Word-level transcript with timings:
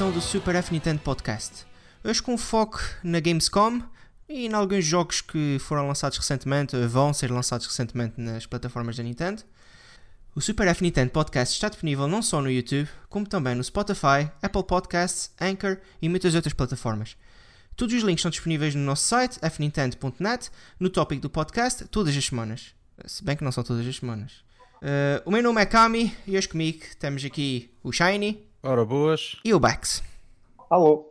edição 0.00 0.10
do 0.10 0.20
Super 0.22 0.54
F 0.54 0.72
Nintendo 0.72 0.98
Podcast. 1.00 1.66
Hoje 2.02 2.22
com 2.22 2.38
foco 2.38 2.80
na 3.04 3.20
Gamescom 3.20 3.82
e 4.26 4.46
em 4.46 4.54
alguns 4.54 4.82
jogos 4.82 5.20
que 5.20 5.58
foram 5.60 5.86
lançados 5.86 6.16
recentemente, 6.16 6.74
vão 6.86 7.12
ser 7.12 7.30
lançados 7.30 7.66
recentemente 7.66 8.18
nas 8.18 8.46
plataformas 8.46 8.96
da 8.96 9.02
Nintendo. 9.02 9.42
O 10.34 10.40
Super 10.40 10.68
F 10.68 10.82
Nintendo 10.82 11.10
Podcast 11.10 11.54
está 11.54 11.68
disponível 11.68 12.08
não 12.08 12.22
só 12.22 12.40
no 12.40 12.50
YouTube, 12.50 12.88
como 13.10 13.26
também 13.26 13.54
no 13.54 13.62
Spotify, 13.62 14.32
Apple 14.40 14.64
Podcasts, 14.64 15.32
Anchor 15.38 15.76
e 16.00 16.08
muitas 16.08 16.34
outras 16.34 16.54
plataformas. 16.54 17.14
Todos 17.76 17.94
os 17.94 18.02
links 18.02 18.20
estão 18.20 18.30
disponíveis 18.30 18.74
no 18.74 18.80
nosso 18.80 19.06
site, 19.06 19.38
fnintendo.net, 19.50 20.50
no 20.78 20.88
tópico 20.88 21.20
do 21.20 21.28
podcast, 21.28 21.84
todas 21.88 22.16
as 22.16 22.24
semanas. 22.24 22.74
Se 23.04 23.22
bem 23.22 23.36
que 23.36 23.44
não 23.44 23.52
são 23.52 23.62
todas 23.62 23.86
as 23.86 23.96
semanas. 23.96 24.32
Uh, 24.80 25.20
o 25.26 25.30
meu 25.30 25.42
nome 25.42 25.60
é 25.60 25.66
Kami 25.66 26.16
e 26.26 26.38
hoje 26.38 26.48
comigo 26.48 26.86
temos 26.98 27.22
aqui 27.22 27.70
o 27.82 27.92
Shiny. 27.92 28.49
Ora, 28.62 28.84
boas. 28.84 29.36
E 29.42 29.54
o 29.54 29.58
Bax. 29.58 30.02
Alô. 30.68 31.10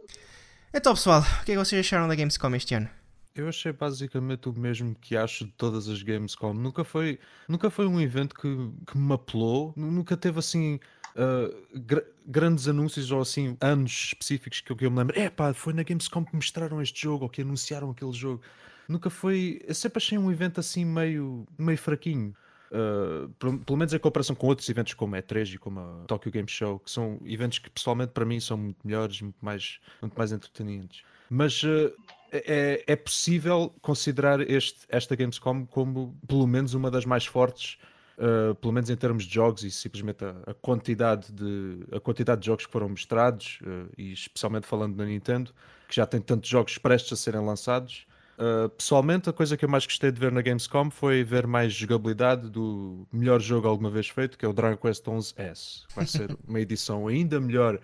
Então, 0.71 0.93
pessoal, 0.93 1.21
o 1.21 1.45
que 1.45 1.51
é 1.51 1.55
que 1.55 1.57
vocês 1.57 1.79
acharam 1.83 2.07
da 2.07 2.13
Gamescom 2.13 2.53
este 2.53 2.75
ano? 2.75 2.87
Eu 3.33 3.49
achei 3.49 3.71
basicamente 3.71 4.47
o 4.47 4.53
mesmo 4.53 4.93
que 4.93 5.17
acho 5.17 5.45
de 5.45 5.51
todas 5.53 5.89
as 5.89 6.03
Gamescom. 6.03 6.53
Nunca 6.53 6.83
foi, 6.83 7.19
nunca 7.47 7.71
foi 7.71 7.87
um 7.87 7.99
evento 7.99 8.35
que, 8.35 8.71
que 8.85 8.95
me 8.95 9.13
apelou, 9.13 9.73
nunca 9.75 10.15
teve 10.15 10.37
assim 10.37 10.79
uh, 11.15 11.79
gr 11.79 12.01
grandes 12.27 12.67
anúncios 12.67 13.11
ou 13.11 13.19
assim 13.19 13.57
anos 13.59 14.09
específicos 14.09 14.61
que 14.61 14.71
eu, 14.71 14.75
que 14.75 14.85
eu 14.85 14.91
me 14.91 14.99
lembro. 14.99 15.19
É 15.19 15.27
pá, 15.31 15.51
foi 15.51 15.73
na 15.73 15.81
Gamescom 15.81 16.23
que 16.23 16.35
mostraram 16.35 16.79
este 16.79 17.01
jogo 17.01 17.23
ou 17.23 17.29
que 17.29 17.41
anunciaram 17.41 17.89
aquele 17.89 18.13
jogo. 18.13 18.43
Nunca 18.87 19.09
foi. 19.09 19.59
Eu 19.67 19.73
sempre 19.73 19.97
achei 19.97 20.19
um 20.19 20.31
evento 20.31 20.59
assim 20.59 20.85
meio, 20.85 21.47
meio 21.57 21.79
fraquinho. 21.79 22.35
Uh, 22.71 23.29
pelo 23.65 23.77
menos 23.77 23.93
em 23.93 23.99
comparação 23.99 24.35
com 24.35 24.45
outros 24.45 24.69
eventos 24.69 24.93
como 24.93 25.15
a 25.15 25.21
E3 25.21 25.55
e 25.55 25.57
como 25.57 25.79
a 25.79 26.03
Tokyo 26.07 26.31
Game 26.31 26.47
Show, 26.47 26.79
que 26.79 26.91
são 26.91 27.19
eventos 27.25 27.57
que 27.57 27.69
pessoalmente 27.69 28.11
para 28.11 28.25
mim 28.25 28.39
são 28.39 28.57
muito 28.57 28.77
melhores, 28.85 29.21
muito 29.21 29.43
mais, 29.43 29.79
muito 30.01 30.15
mais 30.15 30.31
entretenentes. 30.31 31.03
Mas 31.29 31.63
uh, 31.63 31.91
é, 32.31 32.83
é 32.85 32.95
possível 32.95 33.73
considerar 33.81 34.39
este, 34.41 34.81
esta 34.87 35.15
Gamescom 35.15 35.65
como 35.65 36.15
pelo 36.27 36.45
menos 36.45 36.75
uma 36.75 36.91
das 36.91 37.05
mais 37.05 37.25
fortes, 37.25 37.79
uh, 38.19 38.53
pelo 38.53 38.71
menos 38.71 38.91
em 38.91 38.95
termos 38.95 39.23
de 39.23 39.33
jogos 39.33 39.63
e 39.63 39.71
simplesmente 39.71 40.23
a, 40.23 40.35
a, 40.45 40.53
quantidade, 40.53 41.31
de, 41.31 41.85
a 41.91 41.99
quantidade 41.99 42.41
de 42.41 42.45
jogos 42.45 42.67
que 42.67 42.71
foram 42.71 42.89
mostrados, 42.89 43.59
e 43.97 44.13
especialmente 44.13 44.67
falando 44.67 44.95
da 44.95 45.05
Nintendo, 45.05 45.51
que 45.87 45.95
já 45.95 46.05
tem 46.05 46.21
tantos 46.21 46.47
jogos 46.47 46.77
prestes 46.77 47.13
a 47.13 47.15
serem 47.15 47.43
lançados. 47.43 48.05
Uh, 48.39 48.69
pessoalmente, 48.69 49.29
a 49.29 49.33
coisa 49.33 49.57
que 49.57 49.65
eu 49.65 49.69
mais 49.69 49.85
gostei 49.85 50.13
de 50.13 50.19
ver 50.19 50.31
na 50.31 50.41
Gamescom 50.41 50.89
foi 50.89 51.25
ver 51.25 51.45
mais 51.45 51.73
jogabilidade 51.73 52.49
do 52.49 53.05
melhor 53.11 53.41
jogo 53.41 53.67
alguma 53.67 53.89
vez 53.89 54.07
feito, 54.07 54.37
que 54.37 54.45
é 54.45 54.47
o 54.47 54.53
Dragon 54.53 54.77
Quest 54.77 55.03
11S. 55.03 55.83
Vai 55.93 56.05
ser 56.07 56.37
uma 56.47 56.61
edição 56.61 57.05
ainda 57.09 57.37
melhor. 57.37 57.75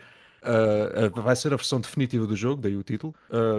Uh, 0.41 1.07
uh, 1.07 1.21
vai 1.21 1.35
ser 1.35 1.51
a 1.51 1.57
versão 1.57 1.81
definitiva 1.81 2.25
do 2.25 2.37
jogo, 2.37 2.61
daí 2.61 2.77
o 2.77 2.83
título. 2.83 3.13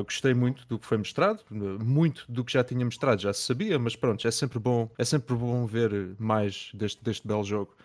gostei 0.05 0.33
muito 0.33 0.67
do 0.69 0.79
que 0.79 0.87
foi 0.87 0.97
mostrado, 0.97 1.41
muito 1.51 2.25
do 2.31 2.43
que 2.43 2.53
já 2.53 2.65
tinha 2.65 2.85
mostrado, 2.85 3.21
já 3.21 3.33
se 3.35 3.43
sabia, 3.43 3.79
mas 3.79 3.95
pronto, 3.95 4.27
é 4.27 4.31
sempre 4.31 4.59
bom, 4.59 4.89
é 4.97 5.05
sempre 5.05 5.37
bom 5.37 5.67
ver 5.67 6.15
mais 6.19 6.71
deste, 6.73 7.05
deste 7.05 7.29
belo 7.29 7.45
jogo. 7.45 7.77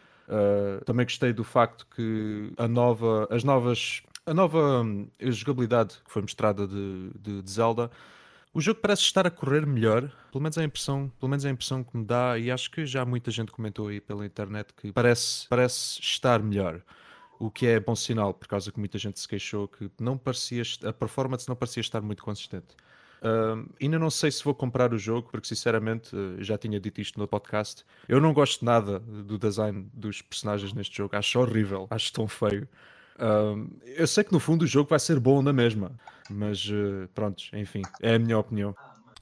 também 0.86 1.06
gostei 1.06 1.34
do 1.34 1.44
facto 1.44 1.86
que 1.94 2.54
a 2.58 2.68
nova, 2.68 3.28
as 3.30 3.44
novas, 3.44 4.04
a 4.26 4.34
nova 4.34 4.84
um, 4.84 5.10
jogabilidade 5.20 5.96
que 6.06 6.12
foi 6.12 6.22
mostrada 6.22 6.66
de, 6.66 7.10
de, 7.20 7.42
de 7.42 7.52
Zelda 7.52 7.92
o 8.54 8.60
jogo 8.60 8.80
parece 8.82 9.04
estar 9.04 9.26
a 9.26 9.32
correr 9.32 9.66
melhor, 9.66 10.12
pelo 10.32 10.42
menos 10.42 10.58
é 10.58 10.62
a 10.62 10.64
impressão, 10.66 11.12
pelo 11.20 11.30
menos 11.30 11.46
é 11.46 11.50
a 11.50 11.52
impressão 11.52 11.84
que 11.84 11.96
me 11.96 12.06
dá, 12.06 12.38
e 12.38 12.52
acho 12.52 12.70
que 12.70 12.86
já 12.86 13.06
muita 13.06 13.32
gente 13.32 13.52
comentou 13.52 13.88
aí 13.88 14.02
pela 14.02 14.26
internet 14.26 14.74
que 14.74 14.92
parece, 14.92 15.48
parece 15.48 16.02
estar 16.02 16.42
melhor. 16.42 16.82
O 17.40 17.50
que 17.50 17.66
é 17.66 17.80
bom 17.80 17.96
sinal, 17.96 18.34
por 18.34 18.48
causa 18.48 18.72
que 18.72 18.78
muita 18.78 18.98
gente 18.98 19.20
se 19.20 19.28
queixou 19.28 19.68
que 19.68 19.90
não 20.00 20.18
parecia, 20.18 20.64
a 20.86 20.94
performance 20.94 21.48
não 21.48 21.56
parecia 21.56 21.82
estar 21.82 22.02
muito 22.02 22.24
consistente. 22.24 22.76
Uh, 23.22 23.70
ainda 23.80 24.00
não 24.00 24.10
sei 24.10 24.32
se 24.32 24.44
vou 24.44 24.54
comprar 24.54 24.94
o 24.94 24.98
jogo, 24.98 25.30
porque 25.32 25.48
sinceramente 25.48 26.16
uh, 26.16 26.44
já 26.44 26.58
tinha 26.58 26.80
dito 26.80 27.00
isto 27.00 27.20
no 27.20 27.28
podcast. 27.28 27.86
Eu 28.08 28.20
não 28.20 28.34
gosto 28.34 28.66
nada 28.66 29.00
do 29.00 29.38
design 29.38 29.90
dos 29.94 30.22
personagens 30.22 30.74
neste 30.74 30.98
jogo, 30.98 31.16
acho 31.16 31.40
horrível, 31.40 31.88
acho 31.90 32.12
tão 32.12 32.28
feio. 32.28 32.68
Eu 33.98 34.08
sei 34.08 34.24
que 34.24 34.32
no 34.32 34.40
fundo 34.40 34.64
o 34.64 34.68
jogo 34.68 34.90
vai 34.90 35.00
ser 35.00 35.20
bom 35.20 35.42
na 35.42 35.54
mesma, 35.54 35.92
mas 36.30 36.66
uh, 36.66 37.08
pronto, 37.14 37.44
enfim, 37.54 37.82
é 38.02 38.16
a 38.16 38.20
minha 38.20 38.38
opinião. 38.38 38.72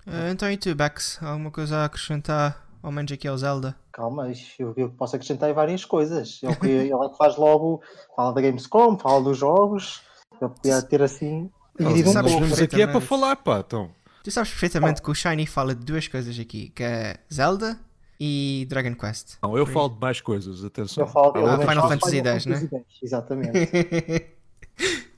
Uh, 0.07 0.31
então 0.31 0.49
e 0.49 0.57
tu, 0.57 0.73
Bex? 0.73 1.19
Alguma 1.21 1.51
coisa 1.51 1.77
a 1.77 1.85
acrescentar, 1.85 2.65
ao 2.81 2.91
menos 2.91 3.11
aqui 3.11 3.27
ao 3.27 3.37
Zelda? 3.37 3.75
Calma, 3.91 4.31
eu, 4.57 4.73
eu 4.77 4.89
posso 4.89 5.15
acrescentar 5.15 5.53
várias 5.53 5.83
coisas. 5.83 6.39
Ele, 6.43 6.71
ele 6.71 6.93
é 6.93 7.15
faz 7.17 7.35
logo, 7.35 7.81
fala 8.15 8.33
da 8.33 8.41
Gamescom, 8.41 8.97
fala 8.97 9.21
dos 9.21 9.37
jogos, 9.37 10.01
eu 10.39 10.49
podia 10.49 10.81
ter 10.81 11.01
assim. 11.01 11.49
Um 11.79 12.03
pouco. 12.03 12.63
aqui 12.63 12.81
é 12.81 12.87
para 12.87 13.01
falar, 13.01 13.35
pá, 13.37 13.59
então. 13.65 13.89
Tu 14.23 14.31
sabes 14.31 14.49
perfeitamente 14.49 15.01
que 15.01 15.09
o 15.09 15.15
Shiny 15.15 15.45
fala 15.45 15.73
de 15.73 15.85
duas 15.85 16.07
coisas 16.07 16.37
aqui, 16.37 16.69
que 16.69 16.83
é 16.83 17.17
Zelda 17.33 17.79
e 18.19 18.65
Dragon 18.69 18.93
Quest. 18.95 19.37
Não, 19.41 19.57
eu 19.57 19.65
falo 19.65 19.89
de 19.89 19.99
mais 19.99 20.19
coisas, 20.19 20.63
atenção. 20.63 21.05
Eu 21.05 21.07
falo, 21.07 21.33
ah, 21.45 21.59
Final 21.59 21.87
Fantasy 21.87 22.17
X, 22.19 22.45
né? 22.45 22.69
Exatamente. 23.01 23.57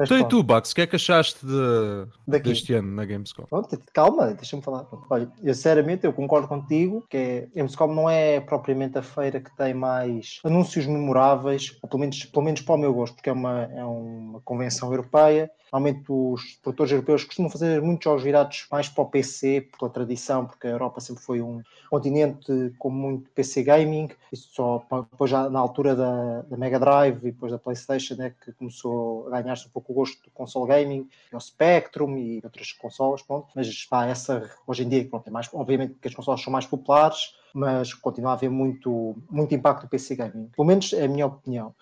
então 0.00 0.18
e 0.18 0.28
tu, 0.28 0.42
Bax, 0.42 0.72
o 0.72 0.74
que 0.74 0.82
é 0.82 0.86
que 0.86 0.96
achaste 0.96 1.44
de, 1.44 2.40
deste 2.40 2.74
ano 2.74 2.92
na 2.92 3.04
Gamescom? 3.04 3.44
Pronto, 3.44 3.78
calma, 3.92 4.34
deixa-me 4.34 4.62
falar. 4.62 4.86
Olha, 5.10 5.30
eu 5.42 5.54
sinceramente 5.54 6.04
eu 6.04 6.12
concordo 6.12 6.48
contigo 6.48 7.04
que 7.08 7.16
é, 7.16 7.48
Gamescom 7.54 7.94
não 7.94 8.08
é 8.08 8.40
propriamente 8.40 8.98
a 8.98 9.02
feira 9.02 9.40
que 9.40 9.54
tem 9.56 9.74
mais 9.74 10.40
anúncios 10.44 10.86
memoráveis, 10.86 11.76
ou 11.82 11.88
pelo 11.88 12.00
menos, 12.00 12.24
pelo 12.24 12.44
menos 12.44 12.60
para 12.60 12.74
o 12.74 12.78
meu 12.78 12.92
gosto, 12.92 13.14
porque 13.14 13.30
é 13.30 13.32
uma, 13.32 13.62
é 13.64 13.84
uma 13.84 14.40
convenção 14.40 14.90
europeia 14.90 15.50
Normalmente 15.72 16.04
os 16.08 16.58
produtores 16.62 16.92
europeus 16.92 17.24
costumam 17.24 17.50
fazer 17.50 17.82
muitos 17.82 18.04
jogos 18.04 18.22
virados 18.22 18.66
mais 18.70 18.88
para 18.88 19.02
o 19.02 19.06
PC, 19.06 19.68
pela 19.78 19.90
tradição, 19.90 20.46
porque 20.46 20.66
a 20.66 20.70
Europa 20.70 21.00
sempre 21.00 21.22
foi 21.22 21.42
um 21.42 21.60
continente 21.90 22.72
com 22.78 22.88
muito 22.88 23.30
PC 23.30 23.62
gaming, 23.62 24.08
isso 24.32 24.48
só 24.52 24.86
depois 25.10 25.30
já 25.30 25.50
na 25.50 25.58
altura 25.58 25.94
da, 25.96 26.42
da 26.42 26.56
Mega 26.56 26.78
Drive 26.78 27.18
e 27.18 27.32
depois 27.32 27.52
da 27.52 27.58
Playstation 27.58 28.14
é 28.20 28.30
que 28.30 28.52
começou 28.52 29.28
a 29.28 29.40
ganhar-se 29.40 29.66
um 29.66 29.70
pouco 29.70 29.85
o 29.92 29.94
gosto 29.94 30.22
do 30.22 30.30
console 30.30 30.68
gaming, 30.68 31.08
o 31.32 31.40
Spectrum 31.40 32.16
e 32.16 32.40
outras 32.42 32.72
consoles, 32.72 33.22
pronto. 33.22 33.48
mas 33.54 33.84
pá, 33.84 34.06
essa 34.06 34.50
hoje 34.66 34.84
em 34.84 34.88
dia, 34.88 35.08
pronto, 35.08 35.26
é 35.28 35.30
mais, 35.30 35.48
obviamente 35.52 35.94
que 36.00 36.08
as 36.08 36.14
consoles 36.14 36.42
são 36.42 36.52
mais 36.52 36.66
populares, 36.66 37.34
mas 37.56 37.94
continua 37.94 38.32
a 38.32 38.34
haver 38.34 38.50
muito, 38.50 39.16
muito 39.30 39.54
impacto 39.54 39.82
do 39.82 39.88
PC 39.88 40.14
gaming, 40.14 40.50
pelo 40.54 40.68
menos 40.68 40.92
é 40.92 41.06
a 41.06 41.08
minha 41.08 41.26
opinião. 41.26 41.74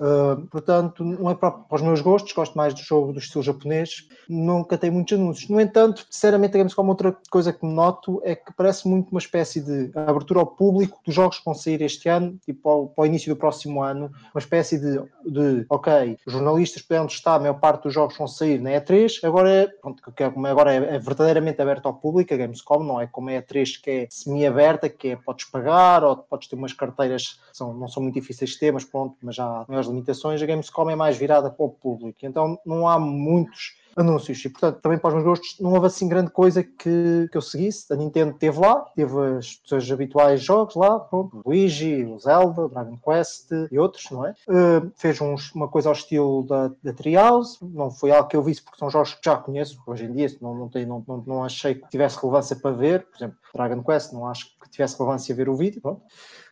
Uh, 0.00 0.46
portanto, 0.46 1.04
não 1.04 1.30
é 1.30 1.34
para, 1.34 1.50
para, 1.50 1.76
os 1.76 1.82
meus 1.82 2.00
gostos, 2.00 2.32
gosto 2.32 2.56
mais 2.56 2.72
do 2.72 2.80
jogo 2.80 3.12
do 3.12 3.18
estilo 3.18 3.44
japonês, 3.44 4.08
nunca 4.26 4.78
tem 4.78 4.90
muitos 4.90 5.12
anúncios. 5.12 5.50
No 5.50 5.60
entanto, 5.60 6.06
sinceramente, 6.10 6.52
digamos 6.52 6.72
como 6.72 6.90
outra 6.90 7.14
coisa 7.30 7.52
que 7.52 7.66
me 7.66 7.74
noto 7.74 8.18
é 8.24 8.34
que 8.34 8.50
parece 8.54 8.88
muito 8.88 9.10
uma 9.10 9.20
espécie 9.20 9.60
de 9.60 9.90
abertura 9.94 10.40
ao 10.40 10.46
público 10.46 10.98
dos 11.04 11.14
jogos 11.14 11.38
que 11.38 11.44
vão 11.44 11.52
sair 11.52 11.82
este 11.82 12.08
ano 12.08 12.38
e 12.48 12.52
para 12.54 12.72
o, 12.72 12.88
para 12.88 13.02
o 13.02 13.06
início 13.06 13.32
do 13.32 13.38
próximo 13.38 13.82
ano, 13.82 14.10
uma 14.34 14.38
espécie 14.38 14.78
de, 14.78 15.02
de 15.26 15.66
ok, 15.68 16.16
jornalistas 16.26 16.80
puderam 16.80 17.06
testar, 17.06 17.34
a 17.34 17.40
maior 17.40 17.60
parte 17.60 17.82
dos 17.82 17.92
jogos 17.92 18.16
vão 18.16 18.26
sair 18.26 18.58
na 18.58 18.70
E3, 18.70 19.22
agora 19.22 19.50
é, 19.50 19.66
pronto, 19.66 20.02
agora 20.46 20.72
é, 20.72 20.94
é 20.94 20.98
verdadeiramente 20.98 21.60
aberto 21.60 21.84
ao 21.84 21.94
público, 21.94 22.32
a 22.32 22.38
Gamescom 22.38 22.82
não 22.82 22.98
é 22.98 23.06
como 23.06 23.28
a 23.28 23.32
E3 23.32 23.78
que 23.82 23.90
é 23.90 24.06
semi-aberta, 24.08 24.88
que 24.88 25.08
é 25.08 25.16
podes 25.20 25.44
pagar 25.46 26.04
ou 26.04 26.16
podes 26.16 26.48
ter 26.48 26.56
umas 26.56 26.72
carteiras 26.72 27.40
que 27.50 27.56
são, 27.56 27.72
não 27.74 27.88
são 27.88 28.02
muito 28.02 28.14
difíceis 28.14 28.50
de 28.50 28.58
ter, 28.58 28.72
mas 28.72 28.84
pronto, 28.84 29.16
mas 29.22 29.38
há 29.38 29.64
maiores 29.68 29.88
limitações. 29.88 30.42
A 30.42 30.46
Gamescom 30.46 30.90
é 30.90 30.96
mais 30.96 31.16
virada 31.16 31.50
para 31.50 31.64
o 31.64 31.70
público, 31.70 32.18
então 32.22 32.58
não 32.64 32.88
há 32.88 32.98
muitos 32.98 33.79
anúncios. 33.96 34.44
E, 34.44 34.48
portanto, 34.48 34.80
também 34.80 34.98
para 34.98 35.08
os 35.08 35.14
meus 35.14 35.26
gostos, 35.26 35.56
não 35.60 35.72
houve 35.72 35.86
assim 35.86 36.08
grande 36.08 36.30
coisa 36.30 36.62
que, 36.62 37.28
que 37.30 37.36
eu 37.36 37.42
seguisse. 37.42 37.92
A 37.92 37.96
Nintendo 37.96 38.34
teve 38.34 38.58
lá, 38.58 38.80
teve 38.94 39.14
os 39.14 39.60
seus 39.64 39.90
habituais 39.90 40.42
jogos 40.42 40.74
lá, 40.74 40.98
pronto, 40.98 41.42
Luigi, 41.44 42.04
o 42.04 42.18
Zelda, 42.18 42.68
Dragon 42.68 42.98
Quest 43.04 43.50
e 43.70 43.78
outros, 43.78 44.10
não 44.10 44.26
é? 44.26 44.34
Uh, 44.48 44.90
fez 44.96 45.20
uns, 45.20 45.52
uma 45.54 45.68
coisa 45.68 45.88
ao 45.88 45.94
estilo 45.94 46.44
da, 46.44 46.70
da 46.82 46.92
Treehouse, 46.92 47.58
não 47.62 47.90
foi 47.90 48.10
algo 48.10 48.28
que 48.28 48.36
eu 48.36 48.42
visse 48.42 48.62
porque 48.62 48.78
são 48.78 48.90
jogos 48.90 49.14
que 49.14 49.20
já 49.24 49.36
conheço, 49.36 49.80
hoje 49.86 50.04
em 50.04 50.12
dia 50.12 50.28
não, 50.40 50.54
não, 50.54 50.68
tem, 50.68 50.86
não, 50.86 51.04
não, 51.06 51.24
não 51.26 51.44
achei 51.44 51.74
que 51.74 51.88
tivesse 51.88 52.18
relevância 52.20 52.56
para 52.56 52.70
ver, 52.70 53.06
por 53.06 53.16
exemplo, 53.16 53.38
Dragon 53.54 53.82
Quest, 53.82 54.12
não 54.12 54.26
acho 54.26 54.46
que 54.60 54.70
tivesse 54.70 54.98
relevância 54.98 55.34
ver 55.34 55.48
o 55.48 55.56
vídeo, 55.56 55.80
pronto. 55.80 56.02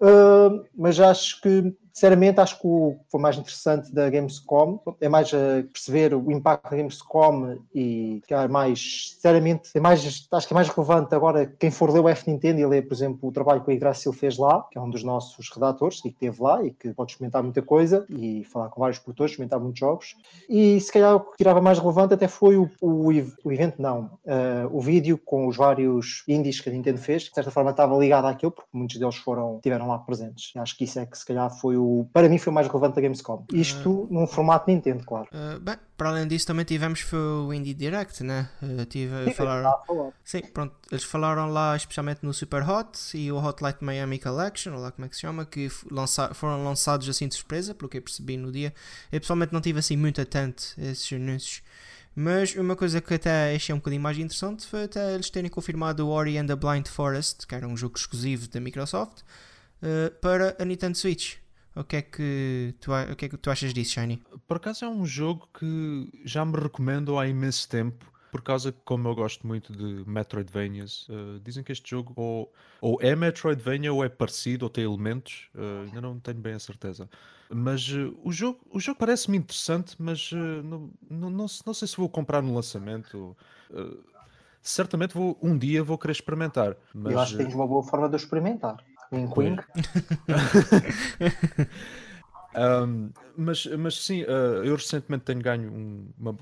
Uh, 0.00 0.64
mas 0.76 0.98
acho 1.00 1.40
que 1.40 1.74
Sinceramente, 1.98 2.38
acho 2.38 2.60
que 2.60 2.66
o 2.68 2.92
que 2.92 3.10
foi 3.10 3.20
mais 3.20 3.36
interessante 3.36 3.92
da 3.92 4.08
Gamescom 4.08 4.78
é 5.00 5.08
mais 5.08 5.34
a 5.34 5.64
perceber 5.72 6.14
o 6.14 6.30
impacto 6.30 6.70
da 6.70 6.76
Gamescom 6.76 7.58
e 7.74 8.22
é 8.30 8.46
mais, 8.46 9.14
sinceramente, 9.14 9.70
é 9.74 9.80
mais, 9.80 10.28
acho 10.30 10.46
que 10.46 10.52
é 10.52 10.54
mais 10.54 10.68
relevante 10.68 11.12
agora 11.12 11.52
quem 11.58 11.72
for 11.72 11.90
ler 11.90 11.98
o 11.98 12.08
F 12.08 12.30
Nintendo 12.30 12.60
e 12.60 12.66
ler, 12.66 12.86
por 12.86 12.94
exemplo, 12.94 13.28
o 13.28 13.32
trabalho 13.32 13.64
que 13.64 13.70
o 13.70 13.72
Igrácio 13.72 14.12
fez 14.12 14.38
lá, 14.38 14.64
que 14.70 14.78
é 14.78 14.80
um 14.80 14.88
dos 14.88 15.02
nossos 15.02 15.50
redatores 15.52 15.98
e 15.98 16.02
que 16.02 16.08
esteve 16.10 16.40
lá 16.40 16.62
e 16.62 16.70
que 16.70 16.94
pode 16.94 17.10
experimentar 17.10 17.42
muita 17.42 17.62
coisa 17.62 18.06
e 18.08 18.44
falar 18.44 18.68
com 18.68 18.80
vários 18.80 19.00
produtores, 19.00 19.32
experimentar 19.32 19.58
muitos 19.58 19.80
jogos. 19.80 20.14
E 20.48 20.80
se 20.80 20.92
calhar 20.92 21.16
o 21.16 21.20
que 21.20 21.36
tirava 21.38 21.60
mais 21.60 21.80
relevante 21.80 22.14
até 22.14 22.28
foi 22.28 22.56
o, 22.56 22.70
o, 22.80 23.08
o 23.42 23.52
evento, 23.52 23.82
não, 23.82 24.04
uh, 24.24 24.68
o 24.70 24.80
vídeo 24.80 25.18
com 25.18 25.48
os 25.48 25.56
vários 25.56 26.22
indies 26.28 26.60
que 26.60 26.68
a 26.68 26.72
Nintendo 26.72 26.98
fez, 26.98 27.24
que 27.24 27.30
de 27.30 27.34
certa 27.34 27.50
forma 27.50 27.72
estava 27.72 27.98
ligado 27.98 28.26
àquilo, 28.26 28.52
porque 28.52 28.70
muitos 28.72 28.96
deles 28.98 29.16
foram, 29.16 29.56
estiveram 29.56 29.88
lá 29.88 29.98
presentes. 29.98 30.52
E 30.54 30.60
acho 30.60 30.78
que 30.78 30.84
isso 30.84 31.00
é 31.00 31.04
que 31.04 31.18
se 31.18 31.26
calhar 31.26 31.50
foi 31.50 31.76
o 31.76 31.87
o, 32.00 32.04
para 32.12 32.28
mim 32.28 32.38
foi 32.38 32.50
o 32.50 32.54
mais 32.54 32.66
relevante 32.66 32.96
da 32.96 33.00
Gamescom. 33.00 33.44
Isto 33.52 34.06
num 34.10 34.26
formato 34.26 34.70
Nintendo, 34.70 35.04
claro. 35.04 35.28
Uh, 35.32 35.58
bem, 35.60 35.76
para 35.96 36.10
além 36.10 36.26
disso 36.28 36.46
também 36.46 36.64
tivemos 36.64 37.00
foi 37.00 37.18
o 37.18 37.52
Indie 37.52 37.74
Direct, 37.74 38.22
né? 38.22 38.48
Uh, 38.62 38.84
tive, 38.84 39.24
Sim, 39.24 39.34
falaram, 39.34 39.68
a 39.68 39.78
falar. 39.86 40.10
sim, 40.24 40.40
pronto, 40.42 40.74
eles 40.90 41.04
falaram 41.04 41.50
lá 41.50 41.76
especialmente 41.76 42.20
no 42.22 42.32
Super 42.34 42.68
Hot 42.68 42.98
e 43.16 43.30
o 43.32 43.36
Hot 43.42 43.62
Light 43.62 43.82
Miami 43.82 44.18
Collection, 44.18 44.74
ou 44.74 44.80
lá 44.80 44.90
como 44.92 45.06
é 45.06 45.08
que 45.08 45.14
se 45.14 45.22
chama, 45.22 45.44
que 45.44 45.70
lança- 45.90 46.34
foram 46.34 46.62
lançados 46.64 47.08
assim 47.08 47.26
de 47.28 47.34
surpresa, 47.34 47.74
pelo 47.74 47.88
que 47.88 47.98
eu 47.98 48.02
percebi 48.02 48.36
no 48.36 48.52
dia. 48.52 48.72
Eu 49.10 49.20
pessoalmente 49.20 49.52
não 49.52 49.60
tive 49.60 49.78
assim 49.78 49.96
muito 49.96 50.20
atento 50.20 50.62
a 50.78 50.82
esses 50.86 51.12
anúncios. 51.12 51.62
Mas 52.20 52.54
uma 52.56 52.74
coisa 52.74 53.00
que 53.00 53.14
até 53.14 53.54
achei 53.54 53.72
um 53.72 53.78
bocadinho 53.78 54.02
mais 54.02 54.18
interessante 54.18 54.66
foi 54.66 54.84
até 54.84 55.14
eles 55.14 55.30
terem 55.30 55.48
confirmado 55.48 56.04
o 56.04 56.10
Ori 56.10 56.36
and 56.36 56.46
the 56.46 56.56
Blind 56.56 56.88
Forest, 56.88 57.46
que 57.46 57.54
era 57.54 57.66
um 57.68 57.76
jogo 57.76 57.96
exclusivo 57.96 58.48
da 58.48 58.58
Microsoft, 58.58 59.20
uh, 59.82 60.10
para 60.20 60.56
a 60.58 60.64
Nintendo 60.64 60.98
Switch. 60.98 61.36
O 61.78 61.84
que 61.84 61.96
é 61.96 62.02
que 62.02 62.74
tu, 62.80 62.90
o 62.92 63.14
que 63.14 63.26
é 63.26 63.28
que 63.28 63.36
tu 63.36 63.50
achas 63.50 63.72
disso, 63.72 63.92
Shiny? 63.92 64.20
Por 64.48 64.56
acaso 64.56 64.84
é 64.84 64.88
um 64.88 65.06
jogo 65.06 65.48
que 65.56 66.10
já 66.24 66.44
me 66.44 66.58
recomendo 66.58 67.16
há 67.16 67.28
imenso 67.28 67.68
tempo. 67.68 68.04
Por 68.32 68.42
causa 68.42 68.72
que, 68.72 68.78
como 68.84 69.08
eu 69.08 69.14
gosto 69.14 69.46
muito 69.46 69.72
de 69.72 70.08
Metroidvanias, 70.08 71.06
eh, 71.08 71.38
dizem 71.42 71.62
que 71.62 71.70
este 71.70 71.88
jogo 71.88 72.12
ou, 72.16 72.52
ou 72.80 72.98
é 73.00 73.14
Metroidvania 73.14 73.92
ou 73.92 74.04
é 74.04 74.08
parecido 74.08 74.66
ou 74.66 74.70
tem 74.70 74.84
elementos, 74.84 75.48
eh, 75.54 75.84
ainda 75.86 76.00
não 76.00 76.18
tenho 76.18 76.38
bem 76.38 76.54
a 76.54 76.58
certeza. 76.58 77.08
Mas 77.48 77.88
eh, 77.88 78.12
o 78.24 78.32
jogo, 78.32 78.58
o 78.70 78.80
jogo 78.80 78.98
parece-me 78.98 79.38
interessante, 79.38 79.94
mas 79.98 80.32
não, 80.32 80.90
não, 81.08 81.30
não, 81.30 81.46
não 81.64 81.74
sei 81.74 81.86
se 81.86 81.96
vou 81.96 82.08
comprar 82.08 82.42
no 82.42 82.54
lançamento. 82.54 83.36
certamente 84.60 85.14
vou, 85.14 85.38
um 85.40 85.56
dia 85.56 85.82
vou 85.82 85.96
querer 85.96 86.12
experimentar. 86.12 86.76
Mas, 86.92 87.12
Eu 87.12 87.20
acho 87.20 87.36
que 87.36 87.44
tens 87.44 87.54
uma 87.54 87.68
boa 87.68 87.84
forma 87.84 88.08
de 88.08 88.14
eu 88.14 88.18
experimentar. 88.18 88.84
Wink, 89.10 89.36
wink. 89.36 89.64
Um, 92.54 93.12
mas, 93.36 93.66
mas 93.66 93.94
sim, 94.02 94.22
uh, 94.22 94.64
eu 94.64 94.74
recentemente 94.74 95.24
tenho 95.24 95.40
ganho 95.40 95.70
um- 95.70 96.08
uma, 96.18 96.36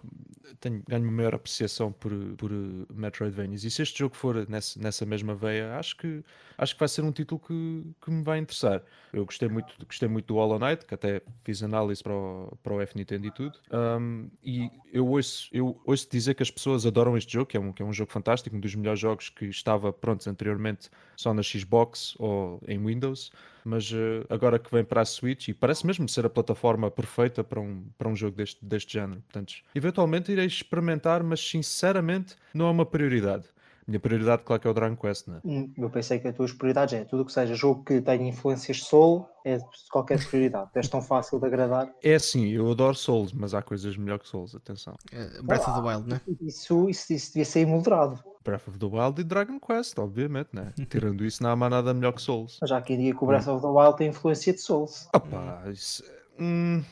tenho 0.61 0.82
ganho 0.88 1.03
uma 1.03 1.12
maior 1.12 1.35
apreciação 1.35 1.93
por, 1.93 2.12
por 2.37 2.53
uh, 2.53 2.87
Metroidvanias 2.94 3.64
e 3.64 3.70
se 3.70 3.82
este 3.82 3.99
jogo 3.99 4.17
for 4.17 4.49
nessa, 4.49 4.81
nessa 4.81 5.05
mesma 5.05 5.35
veia, 5.35 5.76
acho 5.76 5.97
que, 5.97 6.25
acho 6.56 6.75
que 6.75 6.79
vai 6.79 6.88
ser 6.88 7.03
um 7.03 7.11
título 7.12 7.41
que, 7.41 7.82
que 8.00 8.11
me 8.11 8.23
vai 8.23 8.38
interessar. 8.38 8.82
Eu 9.12 9.26
gostei 9.26 9.49
muito, 9.49 9.75
gostei 9.85 10.08
muito 10.08 10.26
do 10.26 10.35
Hollow 10.37 10.58
Knight, 10.61 10.87
que 10.87 10.94
até 10.94 11.20
fiz 11.44 11.62
análise 11.62 12.03
para 12.03 12.14
o, 12.14 12.56
para 12.62 12.75
o 12.75 12.81
F 12.81 12.94
e 12.99 13.31
tudo. 13.32 13.59
Um, 13.73 14.31
e 14.43 14.70
eu 14.93 15.06
ouço, 15.09 15.49
eu 15.52 15.81
ouço 15.85 16.09
dizer 16.11 16.35
que 16.35 16.43
as 16.43 16.50
pessoas 16.50 16.87
adoram 16.87 17.17
este 17.17 17.32
jogo, 17.32 17.47
que 17.47 17.56
é, 17.56 17.61
um, 17.61 17.73
que 17.73 17.82
é 17.82 17.85
um 17.87 17.93
jogo 17.93 18.12
fantástico, 18.12 18.55
um 18.56 18.61
dos 18.61 18.75
melhores 18.75 19.00
jogos 19.00 19.29
que 19.29 19.47
estava 19.47 19.93
pronto 19.93 20.29
anteriormente 20.31 20.88
só 21.17 21.35
na 21.35 21.43
Xbox 21.43 22.14
ou 22.19 22.61
em 22.67 22.79
Windows 22.79 23.31
mas 23.66 23.90
eh, 23.92 24.24
agora 24.30 24.60
que 24.60 24.70
vem 24.70 24.84
para 24.84 25.00
a 25.00 25.04
Switch 25.04 25.48
e 25.48 25.54
parece 25.54 25.84
mesmo 25.84 26.08
ser 26.08 26.24
a 26.24 26.30
plataforma 26.30 26.88
perfeita 26.88 27.42
para 27.42 27.60
um, 27.60 27.84
para 27.98 28.08
um 28.08 28.14
jogo 28.14 28.36
deste, 28.36 28.64
deste 28.64 28.92
género. 28.92 29.20
Portanto, 29.22 29.54
eventualmente 29.74 30.30
irei 30.30 30.46
experimentar, 30.46 31.22
mas 31.24 31.40
sinceramente 31.40 32.36
não 32.54 32.68
é 32.68 32.70
uma 32.70 32.86
prioridade. 32.86 33.44
Minha 33.87 34.00
prioridade, 34.00 34.43
claro 34.44 34.61
que 34.61 34.67
é 34.67 34.71
o 34.71 34.75
Dragon 34.75 34.97
Quest, 34.97 35.29
né? 35.29 35.41
Hum, 35.44 35.73
Eu 35.77 35.88
pensei 35.88 36.19
que 36.19 36.27
as 36.27 36.35
tuas 36.35 36.53
prioridades 36.53 36.94
é 36.94 37.05
tudo 37.05 37.23
o 37.23 37.25
que 37.25 37.33
seja 37.33 37.55
jogo 37.55 37.85
que 37.85 38.00
tenha 38.00 38.29
influências 38.29 38.83
Soul, 38.83 39.29
é 39.44 39.59
qualquer 39.93 40.19
prioridade. 40.27 40.71
És 40.75 40.88
tão 40.88 41.00
fácil 41.00 41.38
de 41.38 41.47
agradar. 41.47 41.88
É 42.03 42.17
assim, 42.17 42.49
eu 42.49 42.69
adoro 42.71 42.97
Souls, 42.97 43.33
mas 43.33 43.55
há 43.55 43.62
coisas 43.62 43.97
melhor 43.97 44.19
que 44.19 44.27
Souls, 44.29 44.56
atenção. 44.56 44.94
Uh, 45.12 45.43
Breath 45.44 45.69
of 45.69 45.81
the 45.81 45.88
Wild, 45.88 46.09
né? 46.09 46.21
Isso, 46.41 46.91
isso, 46.91 47.12
isso 47.12 47.29
devia 47.29 47.44
ser 47.44 47.65
moderado. 47.67 48.19
Breath 48.44 48.67
of 48.69 48.79
the 48.79 48.87
Wild 48.87 49.21
e 49.21 49.25
Dragon 49.25 49.61
Quest, 49.61 49.97
obviamente, 49.99 50.49
né? 50.53 50.73
Tirando 50.91 51.25
isso, 51.25 51.41
não 51.43 51.50
há 51.50 51.56
mais 51.56 51.71
nada 51.71 51.94
melhor 51.94 52.12
que 52.12 52.23
Souls. 52.23 52.59
Mas 52.61 52.71
já 52.71 52.83
quem 52.83 52.99
diga 52.99 53.17
que 53.17 53.23
o 53.25 53.27
Breath 53.29 53.47
of 53.47 53.61
the 53.62 53.69
Wild 53.69 53.97
tem 53.99 54.09
influência 54.09 54.53
de 54.53 54.61
Souls. 54.61 55.09
Opa, 55.15 55.62
isso... 55.73 56.03
hum, 56.41 56.83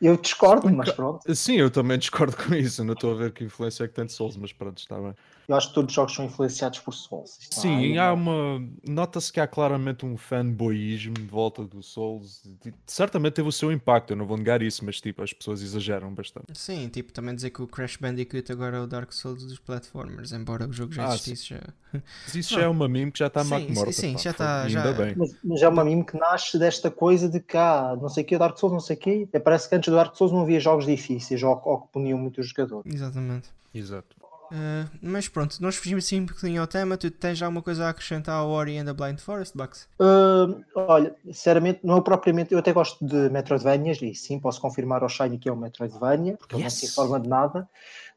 Eu 0.00 0.16
discordo, 0.16 0.68
mas 0.70 0.90
pronto. 0.90 1.20
sim, 1.36 1.54
eu 1.56 1.70
também 1.70 1.96
discordo 1.98 2.34
com 2.44 2.52
isso. 2.52 2.82
Não 2.84 2.94
estou 2.94 3.12
a 3.12 3.14
ver 3.14 3.32
que 3.32 3.44
influência 3.44 3.84
é 3.84 3.88
que 3.88 3.94
tem 3.94 4.06
de 4.06 4.12
Souls, 4.12 4.36
mas 4.36 4.52
pronto, 4.52 4.78
está 4.78 4.98
bem. 5.00 5.14
Eu 5.48 5.56
acho 5.56 5.68
que 5.68 5.74
todos 5.74 5.90
os 5.90 5.94
jogos 5.94 6.14
são 6.14 6.24
influenciados 6.24 6.78
por 6.78 6.92
Souls. 6.94 7.38
Não 7.56 7.62
Sim, 7.62 7.98
há 7.98 8.08
há 8.08 8.12
uma. 8.12 8.62
Nota-se 8.86 9.32
que 9.32 9.40
há 9.40 9.46
claramente 9.46 10.06
um 10.06 10.16
fanboyismo 10.16 11.14
de 11.14 11.22
volta 11.26 11.64
do 11.64 11.82
Souls. 11.82 12.42
Certamente 12.86 13.34
teve 13.34 13.48
o 13.48 13.52
seu 13.52 13.72
impacto, 13.72 14.10
eu 14.10 14.16
não 14.16 14.26
vou 14.26 14.36
negar 14.36 14.62
isso, 14.62 14.84
mas 14.84 15.00
tipo, 15.00 15.22
as 15.22 15.32
pessoas 15.32 15.62
exageram 15.62 16.12
bastante. 16.14 16.46
Sim, 16.54 16.88
tipo, 16.88 17.12
também 17.12 17.34
dizer 17.34 17.50
que 17.50 17.60
o 17.62 17.66
Crash 17.66 17.96
Bandicoot 17.96 18.50
agora 18.52 18.76
é 18.76 18.80
o 18.80 18.86
Dark 18.86 19.12
Souls 19.12 19.44
dos 19.44 19.58
platformers, 19.58 20.32
embora 20.32 20.66
o 20.68 20.72
jogo 20.72 20.92
já 20.92 21.04
Ah, 21.10 21.14
existisse 21.14 21.48
já. 21.54 21.60
Mas 21.92 22.34
isso 22.34 22.54
já 22.54 22.62
é 22.62 22.68
uma 22.68 22.88
meme 22.88 23.10
que 23.12 23.18
já 23.18 23.26
está 23.26 23.42
Sim, 23.44 23.72
morta. 23.74 23.92
sim, 23.92 24.12
pá, 24.14 24.18
já 24.20 24.32
fogo. 24.32 24.38
tá- 24.44 24.66
E 24.66 24.70
já- 24.70 24.84
Ainda 24.84 25.04
bem. 25.04 25.14
Mas, 25.16 25.36
mas 25.44 25.62
é 25.62 25.68
uma 25.68 25.84
meme 25.84 26.04
que 26.04 26.16
nasce 26.16 26.58
desta 26.58 26.90
coisa 26.90 27.28
de 27.28 27.40
que 27.40 27.56
há 27.56 27.96
não 28.00 28.08
sei 28.08 28.22
o 28.22 28.26
que, 28.26 28.38
Dark 28.38 28.56
Souls, 28.58 28.72
não 28.72 28.80
sei 28.80 28.96
o 28.96 28.98
que. 28.98 29.26
Parece 29.40 29.68
que 29.68 29.74
antes 29.74 29.90
do 29.90 29.96
Dark 29.96 30.14
Souls 30.16 30.32
não 30.32 30.42
havia 30.42 30.60
jogos 30.60 30.86
difíceis 30.86 31.42
ou, 31.42 31.60
ou 31.64 31.80
que 31.82 31.88
puniam 31.92 32.18
muito 32.18 32.40
os 32.40 32.48
jogadores. 32.48 32.92
Exatamente. 32.94 33.48
Exato. 33.74 34.16
Uh, 34.52 34.86
mas 35.00 35.28
pronto, 35.28 35.56
nós 35.62 35.76
fugimos 35.76 36.04
assim 36.04 36.20
um 36.20 36.26
bocadinho 36.26 36.60
ao 36.60 36.66
tema. 36.66 36.98
Tu 36.98 37.10
tens 37.10 37.38
já 37.38 37.46
alguma 37.46 37.62
coisa 37.62 37.86
a 37.86 37.88
acrescentar 37.88 38.34
ao 38.34 38.50
Ori 38.50 38.76
and 38.76 38.84
the 38.84 38.92
Blind 38.92 39.18
Forest, 39.18 39.56
Bucks? 39.56 39.88
Hum, 39.98 40.62
olha, 40.74 41.14
sinceramente, 41.24 41.80
não 41.82 41.96
é 41.96 42.00
propriamente. 42.02 42.52
Eu 42.52 42.58
até 42.58 42.70
gosto 42.70 43.02
de 43.02 43.30
Metroidvanias 43.30 44.02
e 44.02 44.14
sim, 44.14 44.38
posso 44.38 44.60
confirmar 44.60 45.02
ao 45.02 45.08
Shiny 45.08 45.38
que 45.38 45.48
é 45.48 45.52
um 45.52 45.56
Metroidvania, 45.56 46.36
porque 46.36 46.54
ele 46.54 46.64
não 46.64 46.70
se 46.70 46.84
Yes. 46.84 46.92
informa 46.92 47.18
de 47.18 47.28
nada. 47.30 47.66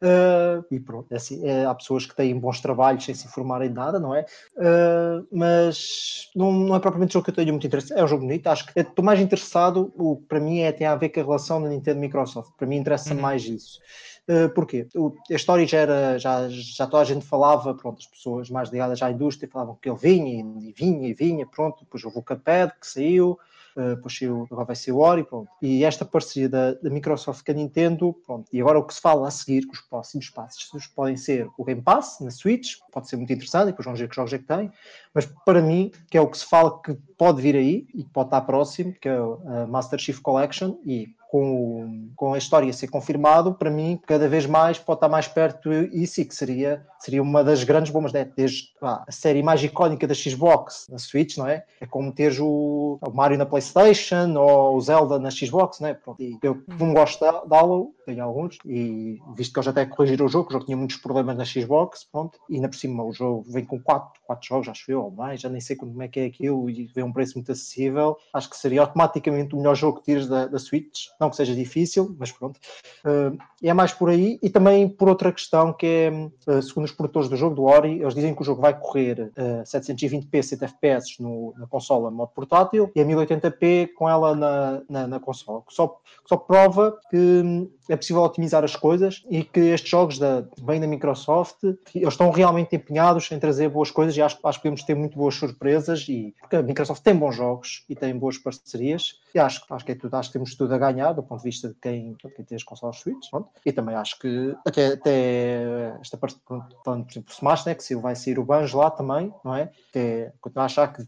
Uh, 0.02 0.66
e 0.70 0.78
pronto, 0.78 1.10
é 1.10 1.16
assim, 1.16 1.48
é, 1.48 1.66
há 1.66 1.74
pessoas 1.74 2.06
que 2.06 2.14
têm 2.14 2.38
bons 2.38 2.60
trabalhos 2.60 3.06
sem 3.06 3.16
se 3.16 3.26
informarem 3.28 3.70
de 3.70 3.76
nada, 3.76 3.98
não 3.98 4.14
é? 4.14 4.26
Uh, 4.58 5.26
mas 5.32 6.30
não, 6.36 6.52
não 6.52 6.76
é 6.76 6.80
propriamente 6.82 7.12
um 7.12 7.14
jogo 7.14 7.24
que 7.26 7.32
eu 7.32 7.36
tenho 7.36 7.54
muito 7.54 7.66
interesse. 7.66 7.94
É 7.94 8.04
um 8.04 8.08
jogo 8.08 8.24
bonito, 8.26 8.46
acho 8.48 8.66
que 8.66 8.78
estou 8.78 9.06
mais 9.06 9.22
interessado. 9.22 9.94
O 9.96 10.18
que 10.18 10.24
para 10.24 10.40
mim 10.42 10.60
é, 10.60 10.72
tem 10.74 10.86
a 10.86 10.96
ver 10.98 11.10
com 11.10 11.22
a 11.22 11.24
relação 11.24 11.62
da 11.64 11.70
Nintendo 11.70 11.98
e 12.00 12.02
Microsoft. 12.02 12.52
Para 12.58 12.68
mim 12.68 12.76
interessa 12.76 13.14
Uhum. 13.14 13.22
mais 13.22 13.46
isso. 13.46 13.80
Uh, 14.28 14.50
porquê? 14.50 14.88
A 15.30 15.36
história 15.36 15.68
já 15.68 15.78
era, 15.78 16.18
já, 16.18 16.50
já 16.50 16.88
toda 16.88 17.04
a 17.04 17.06
gente 17.06 17.24
falava, 17.24 17.76
pronto, 17.76 18.00
as 18.00 18.08
pessoas 18.08 18.50
mais 18.50 18.70
ligadas 18.70 19.00
à 19.04 19.12
indústria 19.12 19.48
falavam 19.48 19.78
que 19.80 19.88
ele 19.88 20.00
vinha 20.00 20.44
e, 20.62 20.74
vinha 20.74 21.08
e 21.08 21.14
vinha, 21.14 21.46
pronto, 21.46 21.84
depois 21.84 22.04
houve 22.04 22.18
o 22.18 22.24
Cuphead 22.24 22.74
que 22.82 22.88
saiu, 22.88 23.38
uh, 23.76 23.96
depois 23.96 24.18
saiu, 24.18 24.48
agora 24.50 24.66
vai 24.66 24.76
ser 24.76 24.94
o 24.94 24.98
Ori, 24.98 25.24
pronto. 25.24 25.48
E 25.62 25.84
esta 25.86 26.04
parceria 26.04 26.50
da, 26.50 26.74
da 26.74 26.90
Microsoft 26.90 27.46
com 27.46 27.52
a 27.52 27.54
Nintendo, 27.54 28.16
pronto, 28.26 28.48
e 28.52 28.60
agora 28.60 28.80
o 28.80 28.84
que 28.84 28.96
se 28.96 29.02
fala 29.02 29.28
a 29.28 29.32
seguir, 29.32 29.68
que 29.68 29.74
os 29.74 29.82
próximos 29.82 30.28
passos 30.32 30.88
podem 30.88 31.18
ser 31.18 31.48
o 31.56 31.64
Game 31.64 31.84
Pass 31.84 32.20
na 32.20 32.32
Switch, 32.32 32.78
pode 32.92 33.08
ser 33.08 33.18
muito 33.18 33.32
interessante, 33.32 33.68
depois 33.68 33.86
vamos 33.86 34.00
ver 34.00 34.10
que 34.10 34.16
jogos 34.16 34.34
é 34.34 34.40
que 34.40 34.46
tem, 34.46 34.72
mas 35.16 35.26
para 35.46 35.62
mim, 35.62 35.92
que 36.12 36.18
é 36.18 36.22
o 36.22 36.28
que 36.28 36.38
se 36.38 36.46
fala 36.46 36.82
que 36.82 36.94
pode 37.18 37.42
vir 37.42 37.56
aí 37.56 37.88
e 37.96 38.04
que 38.04 38.10
pode 38.10 38.28
estar 38.28 38.42
próximo, 38.42 38.94
que 38.94 39.08
é 39.08 39.16
a 39.16 39.66
Master 39.66 39.98
Chief 39.98 40.20
Collection, 40.20 40.76
e 40.86 41.08
com, 41.36 42.10
com 42.16 42.34
a 42.34 42.38
história 42.38 42.70
a 42.70 42.74
ser 42.74 42.88
confirmado, 42.88 43.54
para 43.54 43.70
mim, 43.70 44.00
cada 44.08 44.28
vez 44.28 44.46
mais 44.46 44.80
pode 44.80 44.98
estar 44.98 45.10
mais 45.10 45.28
perto 45.28 45.72
isso 45.74 46.22
e 46.22 46.26
que 46.26 46.34
seria, 46.34 46.86
seria 46.98 47.22
uma 47.22 47.44
das 47.44 47.64
grandes 47.64 47.92
bombas, 47.92 48.14
né? 48.14 48.30
desde 48.38 48.70
a 48.82 49.06
série 49.12 49.44
mais 49.44 49.62
icónica 49.62 50.08
da 50.08 50.14
Xbox 50.14 50.88
na 50.90 50.98
Switch, 50.98 51.38
não 51.38 51.46
é? 51.46 51.66
É 51.82 51.86
como 51.86 52.14
teres 52.14 52.40
o, 52.40 52.98
o 53.02 53.12
Mario 53.12 53.38
na 53.38 53.46
PlayStation 53.46 54.34
ou 54.38 54.78
o 54.78 54.82
Zelda 54.82 55.20
na 55.20 55.30
Xbox, 55.30 55.82
não 55.82 55.90
é? 55.90 55.94
Pronto, 55.94 56.22
e 56.22 56.38
eu, 56.42 56.64
como 56.78 56.94
gosto 56.94 57.20
da 57.20 57.44
da 57.44 57.60
Halo, 57.60 57.94
tenho 58.06 58.24
alguns, 58.24 58.58
e 58.66 59.20
visto 59.36 59.54
que 59.54 59.60
eles 59.60 59.68
até 59.68 59.86
corrigiram 59.86 60.28
o 60.28 60.30
jogo, 60.30 60.50
o 60.50 60.54
jogo 60.54 60.66
tinha 60.66 60.78
muitos 60.78 60.98
problemas 60.98 61.36
na 61.36 61.44
Xbox, 61.44 62.06
pronto, 62.10 62.40
e 62.50 62.56
ainda 62.56 62.70
por 62.70 62.78
cima 62.78 63.04
o 63.04 63.12
jogo 63.12 63.44
vem 63.48 63.66
com 63.66 63.80
quatro, 63.82 64.22
quatro 64.26 64.48
jogos, 64.48 64.70
acho 64.70 64.90
eu, 64.90 65.05
ou 65.06 65.12
mais, 65.12 65.42
já 65.42 65.50
nem 65.50 65.62
sei 65.62 65.76
como 65.76 66.02
é 66.02 66.08
que 66.08 66.20
é 66.20 66.26
aquilo, 66.26 66.70
e 66.70 66.86
vem 66.94 67.04
um 67.04 67.14
preço 67.14 67.36
muito 67.36 67.52
acessível, 67.52 68.18
acho 68.34 68.50
que 68.50 68.58
seria 68.58 68.82
automaticamente 68.82 69.54
o 69.54 69.58
melhor 69.58 69.76
jogo 69.76 70.00
que 70.00 70.06
tires 70.06 70.28
da, 70.28 70.48
da 70.48 70.60
Switch, 70.60 71.08
não 71.20 71.30
que 71.30 71.36
seja 71.36 71.56
difícil, 71.56 72.16
mas 72.20 72.32
pronto. 72.32 72.60
Uh, 73.06 73.38
é 73.64 73.74
mais 73.74 73.94
por 73.94 74.10
aí, 74.10 74.40
e 74.42 74.50
também 74.50 74.88
por 74.88 75.10
outra 75.10 75.32
questão 75.32 75.74
que 75.74 75.86
é, 75.86 76.12
uh, 76.52 76.62
segundo 76.62 76.86
os 76.86 76.92
produtores 76.92 77.30
do 77.30 77.36
jogo, 77.36 77.56
do 77.56 77.64
Ori, 77.64 78.02
eles 78.02 78.14
dizem 78.14 78.34
que 78.34 78.42
o 78.42 78.46
jogo 78.46 78.62
vai 78.62 78.78
correr 78.78 79.32
uh, 79.38 79.64
720p 79.64 80.42
100 80.42 80.60
FPS 80.62 81.22
no, 81.22 81.54
na 81.58 81.68
consola 81.68 82.12
modo 82.12 82.32
portátil 82.34 82.92
e 82.96 83.02
a 83.02 83.06
1080p 83.06 83.94
com 83.94 84.10
ela 84.10 84.36
na, 84.36 84.82
na, 84.90 85.08
na 85.08 85.20
consola, 85.20 85.62
que 85.68 85.74
só, 85.74 85.88
que 85.88 86.30
só 86.30 86.38
prova 86.38 86.98
que 87.10 87.18
hum, 87.18 87.70
é 87.90 87.96
possível 87.96 88.24
otimizar 88.24 88.64
as 88.64 88.76
coisas 88.76 89.24
e 89.30 89.44
que 89.44 89.60
estes 89.60 89.90
jogos 89.90 90.18
da, 90.18 90.46
bem 90.62 90.80
da 90.80 90.88
Microsoft 90.88 91.64
eles 91.64 92.14
estão 92.14 92.30
realmente 92.32 92.76
empenhados 92.76 93.32
em 93.32 93.40
trazer 93.40 93.70
boas 93.70 93.92
coisas 93.92 94.16
e 94.16 94.22
acho, 94.22 94.38
acho 94.44 94.60
que 94.60 94.64
podemos 94.64 94.84
ter 94.84 94.95
muito 94.96 95.18
boas 95.18 95.36
surpresas 95.36 96.06
e 96.10 96.34
porque 96.40 96.56
a 96.56 96.64
Microsoft 96.64 97.04
tem 97.04 97.16
bons 97.16 97.36
jogos 97.36 97.84
e 97.90 97.96
tem 97.96 98.18
boas 98.18 98.38
parcerias 98.38 99.20
e 99.36 99.40
acho, 99.40 99.64
acho 99.70 99.86
que 99.86 99.92
é 99.92 99.96
tudo, 99.96 100.16
acho 100.16 100.30
que 100.30 100.34
temos 100.34 100.56
tudo 100.56 100.74
a 100.74 100.78
ganhar 100.78 101.14
do 101.14 101.22
ponto 101.22 101.40
de 101.40 101.50
vista 101.50 101.68
de 101.68 101.76
quem, 101.76 102.16
quem 102.16 102.46
tem 102.46 102.56
as 102.56 102.64
consolas 102.64 102.98
Switch 102.98 103.30
pronto. 103.30 103.50
e 103.66 103.72
também 103.72 103.96
acho 103.96 104.18
que 104.18 104.56
até, 104.66 104.94
até 104.94 105.96
esta 106.02 106.18
parte 106.18 106.40
pronto, 106.46 106.76
por 106.84 107.12
exemplo 107.12 107.30
o 107.30 107.34
Smash 107.34 107.66
né, 107.66 107.76
que 107.76 107.84
se 107.84 107.96
vai 107.96 108.16
sair 108.16 108.40
o 108.40 108.46
Banjo 108.46 108.78
lá 108.78 108.90
também 108.90 109.34
não 109.44 109.56
é? 109.56 109.70
Até, 109.90 110.34
continuo 110.42 110.64
a 110.64 110.66
achar 110.66 110.92
que 110.92 111.04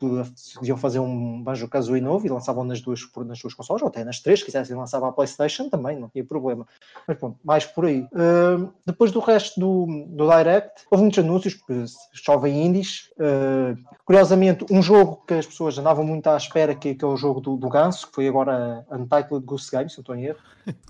deviam 0.60 0.78
fazer 0.78 1.00
um 1.00 1.42
Banjo 1.42 1.68
Kazooie 1.68 2.02
novo 2.02 2.26
e 2.26 2.30
lançavam 2.30 2.64
nas 2.64 2.82
duas, 2.82 3.02
nas 3.26 3.40
duas 3.40 3.54
consolas 3.54 3.82
ou 3.82 3.88
até 3.88 4.04
nas 4.04 4.20
três, 4.20 4.40
se 4.40 4.46
quisessem 4.46 4.76
lançar 4.76 5.04
a 5.04 5.12
Playstation 5.12 5.70
também, 5.70 5.98
não 5.98 6.10
tinha 6.10 6.26
problema 6.26 6.68
mas 7.08 7.18
pronto, 7.18 7.40
mais 7.44 7.66
por 7.66 7.86
aí. 7.86 8.02
Uh, 8.02 8.72
depois 8.86 9.12
do 9.12 9.20
resto 9.20 9.60
do, 9.60 9.86
do 10.08 10.30
Direct, 10.30 10.86
houve 10.92 11.04
muitos 11.04 11.20
anúncios, 11.20 11.54
porque 11.54 11.86
chovem 12.14 12.66
indies. 12.66 13.10
Uh, 13.18 13.78
curiosamente, 14.06 14.66
um 14.70 14.82
jogo 14.82 15.24
que 15.28 15.36
as 15.36 15.46
pessoas 15.46 15.78
andavam 15.78 16.06
muito 16.06 16.28
à 16.28 16.38
espera, 16.38 16.76
que 16.76 16.90
é 16.90 16.92
aquele 16.92 17.16
jogo 17.16 17.40
do, 17.40 17.56
do 17.56 17.70
Ganso, 17.70 18.12
que 18.12 18.17
foi 18.18 18.28
agora 18.28 18.84
Untitled 18.92 19.46
Goose 19.46 19.70
Game, 19.70 19.88
se 19.88 19.98
não 19.98 20.02
estou 20.02 20.16
em 20.16 20.26
erro. 20.26 20.40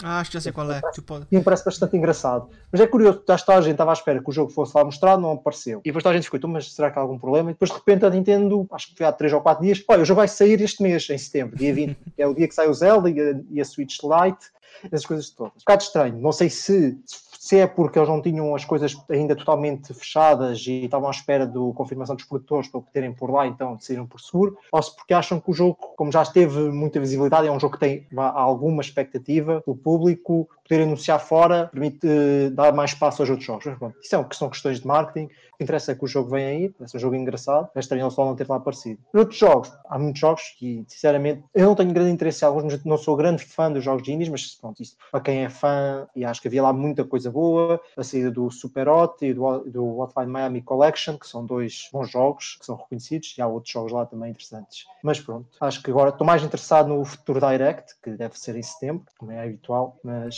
Ah, 0.01 0.21
acho 0.21 0.31
que 0.31 0.35
já 0.35 0.39
sei 0.39 0.53
qual 0.53 0.71
é. 0.71 0.79
Tu 0.93 1.03
pode... 1.03 1.27
E 1.29 1.35
me 1.35 1.43
parece 1.43 1.65
bastante 1.65 1.97
engraçado. 1.97 2.49
Mas 2.71 2.79
é 2.79 2.87
curioso, 2.87 3.21
já 3.27 3.35
está 3.35 3.57
a 3.57 3.61
gente 3.61 3.71
estava 3.71 3.91
à 3.91 3.93
espera 3.93 4.23
que 4.23 4.29
o 4.29 4.31
jogo 4.31 4.49
fosse 4.49 4.71
lá 4.73 4.85
mostrado, 4.85 5.21
não 5.21 5.33
apareceu. 5.33 5.81
E 5.83 5.89
depois 5.91 6.05
a 6.05 6.13
gente 6.13 6.23
ficou, 6.23 6.37
então, 6.37 6.49
mas 6.49 6.71
será 6.73 6.89
que 6.89 6.97
há 6.97 7.01
algum 7.01 7.19
problema? 7.19 7.49
E 7.49 7.53
depois 7.53 7.69
de 7.69 7.75
repente 7.75 8.05
a 8.05 8.09
Nintendo, 8.09 8.65
acho 8.71 8.87
que 8.87 8.95
foi 8.95 9.05
há 9.05 9.11
3 9.11 9.33
ou 9.33 9.41
4 9.41 9.61
dias, 9.61 9.83
olha, 9.89 10.03
o 10.03 10.05
jogo 10.05 10.21
vai 10.21 10.29
sair 10.29 10.61
este 10.61 10.81
mês, 10.81 11.05
em 11.09 11.17
setembro, 11.17 11.57
dia 11.57 11.73
20, 11.73 11.97
que 12.15 12.21
é 12.21 12.25
o 12.25 12.33
dia 12.33 12.47
que 12.47 12.55
sai 12.55 12.69
o 12.69 12.73
Zelda 12.73 13.09
e 13.09 13.19
a, 13.19 13.39
e 13.51 13.59
a 13.59 13.65
Switch 13.65 13.97
Lite, 14.03 14.47
essas 14.83 15.05
coisas 15.05 15.29
todas. 15.29 15.53
Um 15.53 15.59
bocado 15.59 15.83
estranho, 15.83 16.17
não 16.19 16.31
sei 16.31 16.49
se, 16.49 16.97
se 17.05 17.57
é 17.57 17.67
porque 17.67 17.97
eles 17.97 18.09
não 18.09 18.21
tinham 18.21 18.55
as 18.55 18.65
coisas 18.65 18.95
ainda 19.09 19.35
totalmente 19.35 19.93
fechadas 19.93 20.65
e 20.67 20.85
estavam 20.85 21.07
à 21.07 21.11
espera 21.11 21.45
da 21.45 21.59
confirmação 21.73 22.15
dos 22.15 22.25
produtores 22.25 22.67
para 22.69 22.79
o 22.79 22.83
poderem 22.83 23.13
por 23.13 23.31
lá, 23.31 23.47
então 23.47 23.75
decidiram 23.75 24.05
por 24.05 24.19
seguro, 24.19 24.57
ou 24.71 24.81
se 24.81 24.95
porque 24.95 25.13
acham 25.13 25.39
que 25.39 25.49
o 25.49 25.53
jogo, 25.53 25.75
como 25.95 26.11
já 26.11 26.25
teve 26.25 26.59
muita 26.69 26.99
visibilidade, 26.99 27.47
é 27.47 27.51
um 27.51 27.59
jogo 27.59 27.73
que 27.73 27.79
tem 27.79 28.07
alguma 28.15 28.81
expectativa 28.81 29.63
do 29.65 29.75
público, 29.75 30.49
poder 30.67 30.83
anunciar 30.83 31.19
fora 31.19 31.69
permite 31.71 32.07
uh, 32.07 32.51
dar 32.51 32.73
mais 32.73 32.91
espaço 32.91 33.21
aos 33.21 33.29
outros 33.29 33.45
jogos. 33.45 33.65
Mas, 33.65 33.77
bom, 33.77 33.91
isso 34.01 34.15
é, 34.15 34.27
são 34.33 34.49
questões 34.49 34.79
de 34.79 34.87
marketing. 34.87 35.25
O 35.25 35.57
que 35.57 35.63
interessa 35.63 35.91
é 35.91 35.95
que 35.95 36.05
o 36.05 36.07
jogo 36.07 36.29
vem 36.29 36.45
aí, 36.45 36.69
parece 36.69 36.95
um 36.95 36.99
jogo 36.99 37.15
engraçado, 37.15 37.69
é 37.73 37.79
estranho 37.79 38.11
só 38.11 38.23
não 38.23 38.35
ter 38.35 38.47
lá 38.47 38.57
aparecido. 38.57 39.01
Outros 39.11 39.39
jogos, 39.39 39.73
há 39.89 39.97
muitos 39.97 40.21
jogos 40.21 40.43
que, 40.57 40.85
sinceramente, 40.87 41.43
eu 41.53 41.65
não 41.65 41.75
tenho 41.75 41.91
grande 41.91 42.11
interesse 42.11 42.45
em 42.45 42.47
alguns, 42.47 42.65
mas 42.65 42.83
não 42.83 42.97
sou 42.97 43.15
grande 43.15 43.43
fã 43.43 43.71
dos 43.71 43.83
jogos 43.83 44.03
de 44.03 44.13
indies, 44.13 44.29
mas 44.29 44.53
pronto, 44.53 44.83
isso 44.83 44.95
para 45.11 45.19
quem 45.19 45.43
é 45.43 45.49
fã, 45.49 46.07
e 46.15 46.23
acho 46.23 46.41
que 46.41 46.47
havia 46.47 46.61
lá 46.61 46.71
muita 46.71 47.03
coisa 47.03 47.31
boa, 47.31 47.81
a 47.97 48.03
saída 48.03 48.29
do 48.29 48.51
Super 48.51 48.87
Hot 48.87 49.25
e 49.25 49.33
do, 49.33 49.59
do 49.61 49.99
Hotline 49.99 50.31
Miami 50.31 50.61
Collection, 50.61 51.17
que 51.17 51.27
são 51.27 51.43
dois 51.43 51.89
bons 51.91 52.11
jogos, 52.11 52.57
que 52.59 52.65
são 52.65 52.75
reconhecidos, 52.75 53.33
e 53.35 53.41
há 53.41 53.47
outros 53.47 53.73
jogos 53.73 53.91
lá 53.91 54.05
também 54.05 54.29
interessantes. 54.29 54.85
Mas 55.01 55.19
pronto, 55.19 55.47
acho 55.59 55.81
que 55.81 55.89
agora 55.89 56.09
estou 56.09 56.27
mais 56.27 56.43
interessado 56.43 56.89
no 56.89 57.03
futuro 57.03 57.39
Direct, 57.39 57.95
que 58.03 58.11
deve 58.11 58.37
ser 58.37 58.55
em 58.55 58.61
setembro, 58.61 59.05
como 59.17 59.31
é 59.31 59.43
habitual, 59.43 59.97
mas 60.03 60.35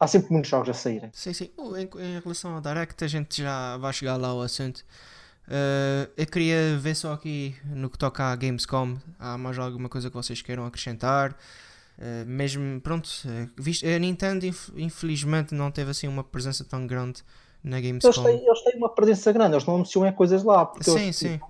há 0.00 0.06
sempre 0.06 0.32
muitos 0.32 0.50
jogos 0.50 0.68
a 0.70 0.74
saírem. 0.74 1.10
Sim, 1.12 1.32
sim. 1.32 1.50
Em, 1.76 2.02
em, 2.02 2.20
relação 2.20 2.54
ao 2.54 2.60
Direct, 2.60 3.04
a 3.04 3.08
gente 3.08 3.42
já 3.42 3.76
vai 3.76 3.92
chegar 3.92 4.16
lá 4.16 4.28
ao 4.28 4.40
assunto. 4.40 4.84
Uh, 5.46 6.08
eu 6.16 6.26
queria 6.26 6.78
ver 6.78 6.94
só 6.94 7.12
aqui 7.12 7.54
no 7.64 7.90
que 7.90 7.98
toca 7.98 8.24
à 8.24 8.36
Gamescom. 8.36 8.96
Há 9.18 9.36
mais 9.36 9.58
alguma 9.58 9.88
coisa 9.88 10.08
que 10.08 10.16
vocês 10.16 10.40
queiram 10.40 10.64
acrescentar? 10.64 11.36
Uh, 11.98 12.24
mesmo, 12.26 12.80
pronto, 12.80 13.10
visto, 13.58 13.86
a 13.86 13.98
Nintendo 13.98 14.46
infelizmente 14.74 15.54
não 15.54 15.70
teve 15.70 15.90
assim 15.90 16.08
uma 16.08 16.24
presença 16.24 16.64
tão 16.64 16.86
grande 16.86 17.22
na 17.62 17.78
Gamescom. 17.80 18.08
Eles 18.08 18.22
têm, 18.22 18.46
eles 18.46 18.64
têm 18.64 18.76
uma 18.76 18.88
presença 18.94 19.32
grande, 19.32 19.54
eles 19.54 19.66
não 19.66 19.74
anunciam 19.74 20.06
é 20.06 20.12
coisas 20.12 20.42
lá. 20.42 20.72
sim, 20.80 20.98
eles, 20.98 21.16
sim. 21.16 21.40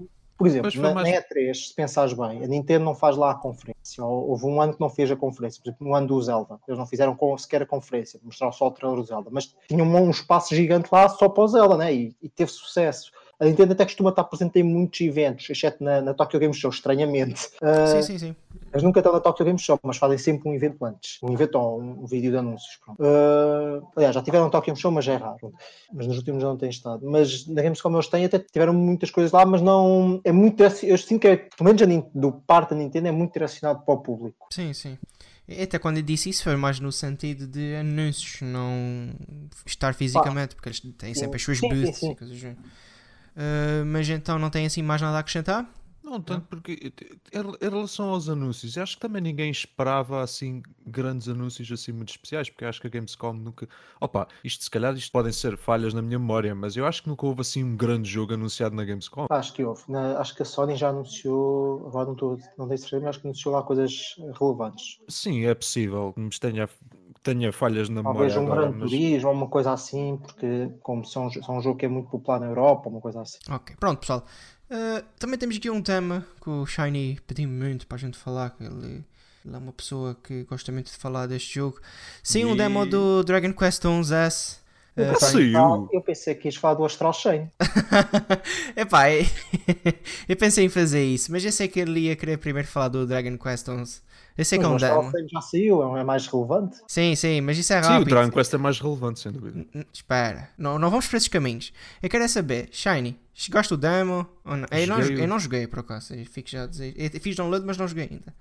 Por 0.41 0.47
exemplo, 0.47 0.71
na, 0.81 0.95
mais... 0.95 1.07
na, 1.07 1.21
E3, 1.21 1.53
se 1.53 1.75
pensares 1.75 2.15
bem, 2.15 2.43
a 2.43 2.47
Nintendo 2.47 2.83
não 2.83 2.95
faz 2.95 3.15
lá 3.15 3.33
a 3.33 3.35
conferência. 3.35 4.03
Houve 4.03 4.47
um 4.47 4.59
ano 4.59 4.73
que 4.73 4.81
não 4.81 4.89
fez 4.89 5.11
a 5.11 5.17
conferência, 5.17 5.61
por 5.63 5.69
exemplo, 5.69 5.87
no 5.87 5.95
ano 5.95 6.07
do 6.07 6.23
Zelda. 6.23 6.59
Eles 6.67 6.79
não 6.79 6.87
fizeram 6.87 7.15
sequer 7.37 7.61
a 7.61 7.67
conferência, 7.67 8.19
mostraram 8.23 8.51
só 8.51 8.69
o 8.69 8.71
trailer 8.71 8.99
do 8.99 9.05
Zelda. 9.05 9.29
Mas 9.31 9.55
tinham 9.69 9.87
um 9.87 10.09
espaço 10.09 10.55
gigante 10.55 10.89
lá 10.91 11.11
só 11.11 11.29
para 11.29 11.45
o 11.45 11.47
Zelda, 11.47 11.77
né? 11.77 11.93
e, 11.93 12.17
e 12.23 12.29
teve 12.31 12.51
sucesso. 12.51 13.13
A 13.41 13.47
Nintendo 13.47 13.73
até 13.73 13.85
costuma 13.85 14.11
estar 14.11 14.25
presente 14.25 14.59
em 14.59 14.63
muitos 14.63 15.01
eventos, 15.01 15.49
exceto 15.49 15.83
na, 15.83 16.03
na 16.03 16.13
Tokyo 16.13 16.39
Game 16.39 16.53
Show, 16.53 16.71
estranhamente. 16.71 17.47
Uh, 17.63 17.87
sim, 17.89 18.03
sim, 18.03 18.19
sim. 18.19 18.37
Eles 18.71 18.83
nunca 18.83 19.01
estão 19.01 19.15
na 19.15 19.19
Tokyo 19.19 19.47
Game 19.47 19.59
Show, 19.59 19.81
mas 19.83 19.97
fazem 19.97 20.19
sempre 20.19 20.51
um 20.51 20.55
evento 20.55 20.85
antes. 20.85 21.19
Um 21.23 21.33
evento 21.33 21.59
ou 21.59 21.81
um, 21.81 22.05
vídeo 22.05 22.31
de 22.31 22.37
anúncios. 22.37 22.79
Uh, 22.87 23.83
aliás, 23.97 24.15
já 24.15 24.23
tiveram 24.23 24.51
Tokyo 24.51 24.67
Game 24.67 24.79
Show, 24.79 24.93
mas 24.93 25.09
é 25.09 25.17
raro. 25.17 25.55
Mas 25.91 26.07
nos 26.07 26.19
últimos 26.19 26.43
não 26.43 26.55
têm 26.57 26.69
estado. 26.69 27.09
Mas 27.11 27.47
na 27.47 27.63
Gamescom 27.63 27.95
eles 27.95 28.09
têm, 28.09 28.27
até 28.27 28.39
tiveram 28.39 28.75
muitas 28.75 29.11
coisas 29.11 29.33
lá, 29.33 29.47
mas 29.47 29.63
não. 29.63 30.21
É 30.23 30.33
muito. 30.33 30.63
Eu 30.63 30.99
sinto 30.99 31.23
que, 31.23 31.29
é, 31.29 31.37
pelo 31.37 31.75
menos 31.75 32.11
do 32.15 32.33
parte 32.33 32.71
da 32.71 32.77
Nintendo, 32.77 33.09
é 33.09 33.13
muito 33.13 33.33
direcionado 33.33 33.81
para 33.87 33.95
o 33.95 33.99
público. 33.99 34.49
Sim, 34.53 34.75
sim. 34.75 34.99
Até 35.61 35.79
quando 35.79 35.97
eu 35.97 36.03
disse 36.03 36.29
isso 36.29 36.45
foi 36.45 36.55
mais 36.55 36.79
no 36.79 36.93
sentido 36.93 37.47
de 37.47 37.75
anúncios, 37.75 38.41
não 38.43 39.11
estar 39.67 39.95
fisicamente, 39.95 40.55
porque 40.55 40.69
eles 40.69 40.81
têm 40.97 41.15
sempre 41.15 41.37
as 41.37 41.43
suas 41.43 41.59
booths 41.59 42.03
e 42.03 42.15
coisas 42.15 42.37
género. 42.37 42.61
Uh, 43.37 43.85
mas 43.87 44.09
então 44.09 44.39
não 44.39 44.51
tem 44.51 44.67
assim 44.67 44.83
mais 44.83 45.01
nada 45.01 45.17
a 45.17 45.21
acrescentar? 45.21 45.67
Não, 46.11 46.21
tanto 46.21 46.49
porque 46.49 46.93
em 47.33 47.71
relação 47.71 48.09
aos 48.09 48.29
anúncios, 48.29 48.77
acho 48.77 48.97
que 48.97 49.01
também 49.01 49.23
ninguém 49.23 49.49
esperava 49.49 50.23
assim 50.23 50.61
grandes 50.85 51.29
anúncios 51.29 51.71
assim 51.71 51.93
muito 51.93 52.09
especiais, 52.09 52.51
porque 52.51 52.65
acho 52.65 52.81
que 52.81 52.89
a 52.89 52.91
Gamescom 52.91 53.33
nunca. 53.33 53.69
Opa, 54.01 54.27
isto 54.43 54.65
se 54.65 54.71
calhar 54.71 54.93
isto 54.95 55.13
podem 55.13 55.31
ser 55.31 55.57
falhas 55.57 55.95
na 55.95 56.03
minha 56.03 56.19
memória, 56.19 56.53
mas 56.53 56.77
eu 56.77 56.85
acho 56.85 57.05
que 57.05 57.09
nunca 57.09 57.27
houve 57.27 57.43
assim 57.43 57.63
um 57.63 57.77
grande 57.77 58.11
jogo 58.11 58.35
anunciado 58.35 58.75
na 58.75 58.85
Gamescom. 58.85 59.27
Acho 59.31 59.53
que 59.53 59.63
houve. 59.63 59.83
Na, 59.89 60.19
acho 60.19 60.35
que 60.35 60.43
a 60.43 60.45
Sony 60.45 60.75
já 60.75 60.89
anunciou, 60.89 61.87
agora 61.87 62.07
não 62.07 62.15
estou, 62.15 62.39
não 62.59 62.67
tenho 62.67 62.79
certeza, 62.79 63.01
mas 63.03 63.11
acho 63.11 63.21
que 63.21 63.27
anunciou 63.29 63.55
lá 63.55 63.63
coisas 63.63 64.17
relevantes. 64.41 64.99
Sim, 65.07 65.45
é 65.45 65.55
possível. 65.55 66.13
Me 66.17 66.31
tenha 66.31 66.69
tenha 67.23 67.53
falhas 67.53 67.89
na 67.89 68.03
Talvez 68.03 68.35
memória. 68.35 68.51
Talvez 68.57 68.69
um 68.69 68.73
Gran 68.73 68.81
mas... 68.81 68.91
Turismo 68.91 69.29
ou 69.29 69.35
uma 69.35 69.49
coisa 69.49 69.73
assim, 69.73 70.19
porque 70.23 70.71
como 70.83 71.05
são, 71.05 71.31
são 71.31 71.59
um 71.59 71.63
jogo 71.63 71.79
que 71.79 71.87
é 71.87 71.89
muito 71.89 72.11
popular 72.11 72.41
na 72.41 72.47
Europa, 72.47 72.89
uma 72.89 73.01
coisa 73.01 73.21
assim. 73.23 73.39
Ok, 73.49 73.77
pronto 73.79 74.01
pessoal. 74.01 74.25
Uh, 74.71 75.05
também 75.19 75.39
temos 75.39 75.57
aqui 75.57 75.69
um 75.69 75.83
tema 75.83 76.25
que 76.43 76.49
o 76.49 76.65
Shiny 76.65 77.19
pediu 77.27 77.49
muito 77.49 77.87
para 77.87 77.97
a 77.97 77.99
gente 77.99 78.17
falar, 78.17 78.51
que 78.51 78.63
ele, 78.63 79.05
ele, 79.45 79.55
é 79.55 79.59
uma 79.59 79.73
pessoa 79.73 80.17
que 80.23 80.45
gosta 80.45 80.71
muito 80.71 80.87
de 80.87 80.97
falar 80.97 81.27
deste 81.27 81.55
jogo. 81.55 81.81
Sim, 82.23 82.45
um 82.45 82.57
demo 82.57 82.87
do 82.87 83.25
Dragon 83.25 83.53
Quest 83.53 83.83
11S. 83.83 84.61
Uh, 84.97 85.19
saiu. 85.19 85.89
Eu 85.93 86.01
pensei 86.01 86.35
que 86.35 86.49
ias 86.49 86.57
falar 86.57 86.75
do 86.75 86.85
Astral 86.85 87.13
Chain. 87.13 87.51
Epá, 88.77 89.11
eu 90.29 90.37
pensei 90.37 90.65
em 90.65 90.69
fazer 90.69 91.05
isso, 91.05 91.33
mas 91.33 91.45
eu 91.45 91.53
sei 91.53 91.67
que 91.67 91.81
ele 91.81 92.01
ia 92.01 92.17
querer 92.17 92.39
primeiro 92.39 92.69
falar 92.69 92.89
do 92.89 93.07
Dragon 93.07 93.37
Quest 93.39 93.69
11. 93.69 94.01
Eu 94.37 94.45
sei 94.45 94.59
que 94.59 94.65
é 94.65 94.69
um 94.69 94.77
demo. 94.77 95.13
já 95.31 95.41
saiu, 95.41 95.97
é 95.97 96.05
mais 96.05 96.27
relevante. 96.27 96.79
Sim, 96.87 97.15
sim, 97.15 97.41
mas 97.41 97.59
isso 97.59 97.73
é 97.73 97.77
rápido. 97.77 97.97
Sim, 97.97 98.03
o 98.03 98.05
Dragon 98.05 98.31
Quest 98.31 98.55
é 98.55 98.59
mais 98.59 98.81
relevante, 98.81 99.21
sem 99.21 99.33
dúvida. 99.33 99.67
Espera, 99.93 100.51
não, 100.57 100.79
não 100.79 100.91
vamos 100.91 101.07
para 101.07 101.17
esses 101.17 101.29
caminhos. 101.29 101.73
Eu 102.03 102.09
quero 102.09 102.25
é 102.25 102.29
saber, 102.29 102.69
Shiny, 102.73 103.19
chegaste 103.35 103.75
o 103.75 103.77
demo 103.77 104.27
ou 104.45 104.57
não? 104.57 104.67
Eu 104.71 104.87
não, 104.87 105.01
eu 105.01 105.29
não 105.29 105.39
joguei, 105.39 105.67
por 105.67 105.81
acaso, 105.81 106.15
fico 106.27 106.49
já 106.49 106.65
a 106.65 106.67
dizer. 106.67 106.95
Eu 106.97 107.21
fiz 107.21 107.37
download, 107.37 107.65
mas 107.67 107.77
não 107.77 107.87
joguei 107.87 108.09
ainda. 108.11 108.35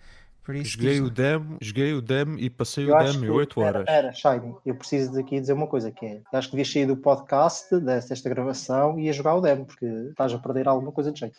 Por 0.49 0.55
isso, 0.55 0.71
joguei, 0.71 0.99
o 0.99 1.11
demo, 1.11 1.57
joguei 1.61 1.93
o 1.93 2.01
demo 2.01 2.39
e 2.39 2.49
passei 2.49 2.89
eu 2.89 2.95
o 2.95 3.03
demo 3.03 3.23
em 3.23 3.29
8 3.29 3.61
horas. 3.61 3.85
Era, 3.87 4.11
Shiny, 4.11 4.55
eu 4.65 4.73
preciso 4.73 5.13
daqui 5.13 5.39
dizer 5.39 5.53
uma 5.53 5.67
coisa 5.67 5.91
que 5.91 6.03
é, 6.03 6.21
acho 6.33 6.47
que 6.47 6.55
devias 6.55 6.73
sair 6.73 6.87
do 6.87 6.97
podcast 6.97 7.79
desta 7.79 8.27
gravação 8.29 8.99
e 8.99 9.03
ia 9.03 9.13
jogar 9.13 9.35
o 9.35 9.41
demo, 9.41 9.67
porque 9.67 9.85
estás 9.85 10.33
a 10.33 10.39
perder 10.39 10.67
alguma 10.67 10.91
coisa 10.91 11.11
de 11.11 11.19
jeito. 11.19 11.37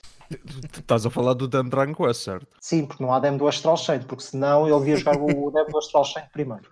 Estás 0.79 1.05
a 1.05 1.11
falar 1.11 1.35
do 1.35 1.49
demo 1.49 1.69
Dragon 1.69 1.93
Quest, 1.93 2.23
certo? 2.23 2.47
Sim, 2.61 2.87
porque 2.87 3.03
não 3.03 3.13
há 3.13 3.19
demo 3.19 3.37
do 3.37 3.49
Astral 3.49 3.77
Chain, 3.77 3.99
porque 4.03 4.23
senão 4.23 4.69
ele 4.69 4.79
devia 4.79 4.99
jogar 4.99 5.17
o 5.17 5.27
demo 5.51 5.69
do 5.69 5.79
Astral 5.79 6.05
Chain 6.05 6.27
primeiro. 6.33 6.71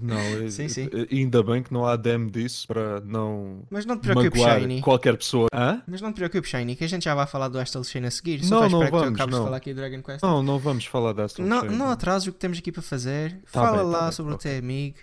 Não, 0.00 0.16
sim, 0.50 0.68
sim. 0.68 0.88
ainda 1.10 1.42
bem 1.42 1.62
que 1.62 1.72
não 1.72 1.86
há 1.86 1.96
DM 1.96 2.30
disso 2.30 2.66
para 2.66 3.00
não, 3.00 3.62
Mas 3.70 3.86
não 3.86 3.96
te 3.96 4.02
preocupes, 4.02 4.42
Shiny. 4.42 4.80
qualquer 4.80 5.16
pessoa. 5.16 5.48
Hã? 5.52 5.82
Mas 5.86 6.00
não 6.00 6.12
te 6.12 6.16
preocupes, 6.16 6.50
Shiny, 6.50 6.76
que 6.76 6.84
a 6.84 6.88
gente 6.88 7.04
já 7.04 7.14
vai 7.14 7.26
falar 7.26 7.48
do 7.48 7.58
Astral 7.58 7.84
Chain 7.84 8.04
a 8.06 8.10
seguir. 8.10 8.44
Só 8.44 8.62
não, 8.68 8.80
não 8.80 8.90
vamos, 8.90 9.18
que 9.18 9.26
não. 9.26 9.38
de 9.38 9.44
falar 9.44 9.56
aqui 9.56 9.72
do 9.72 9.76
Dragon 9.76 10.02
Quest. 10.02 10.22
Não, 10.22 10.42
não 10.42 10.58
vamos 10.58 10.86
falar 10.86 11.12
do 11.12 11.22
Astral 11.22 11.46
não, 11.46 11.60
Chain. 11.60 11.76
Não 11.76 11.90
atrases 11.90 12.28
o 12.28 12.32
que 12.32 12.38
temos 12.38 12.58
aqui 12.58 12.72
para 12.72 12.82
fazer. 12.82 13.32
Tá 13.52 13.60
fala 13.60 13.70
bem, 13.70 13.78
tá 13.78 13.84
lá 13.84 13.98
tá 13.98 14.12
sobre 14.12 14.34
o 14.34 14.38
teu 14.38 14.58
amigo. 14.58 14.98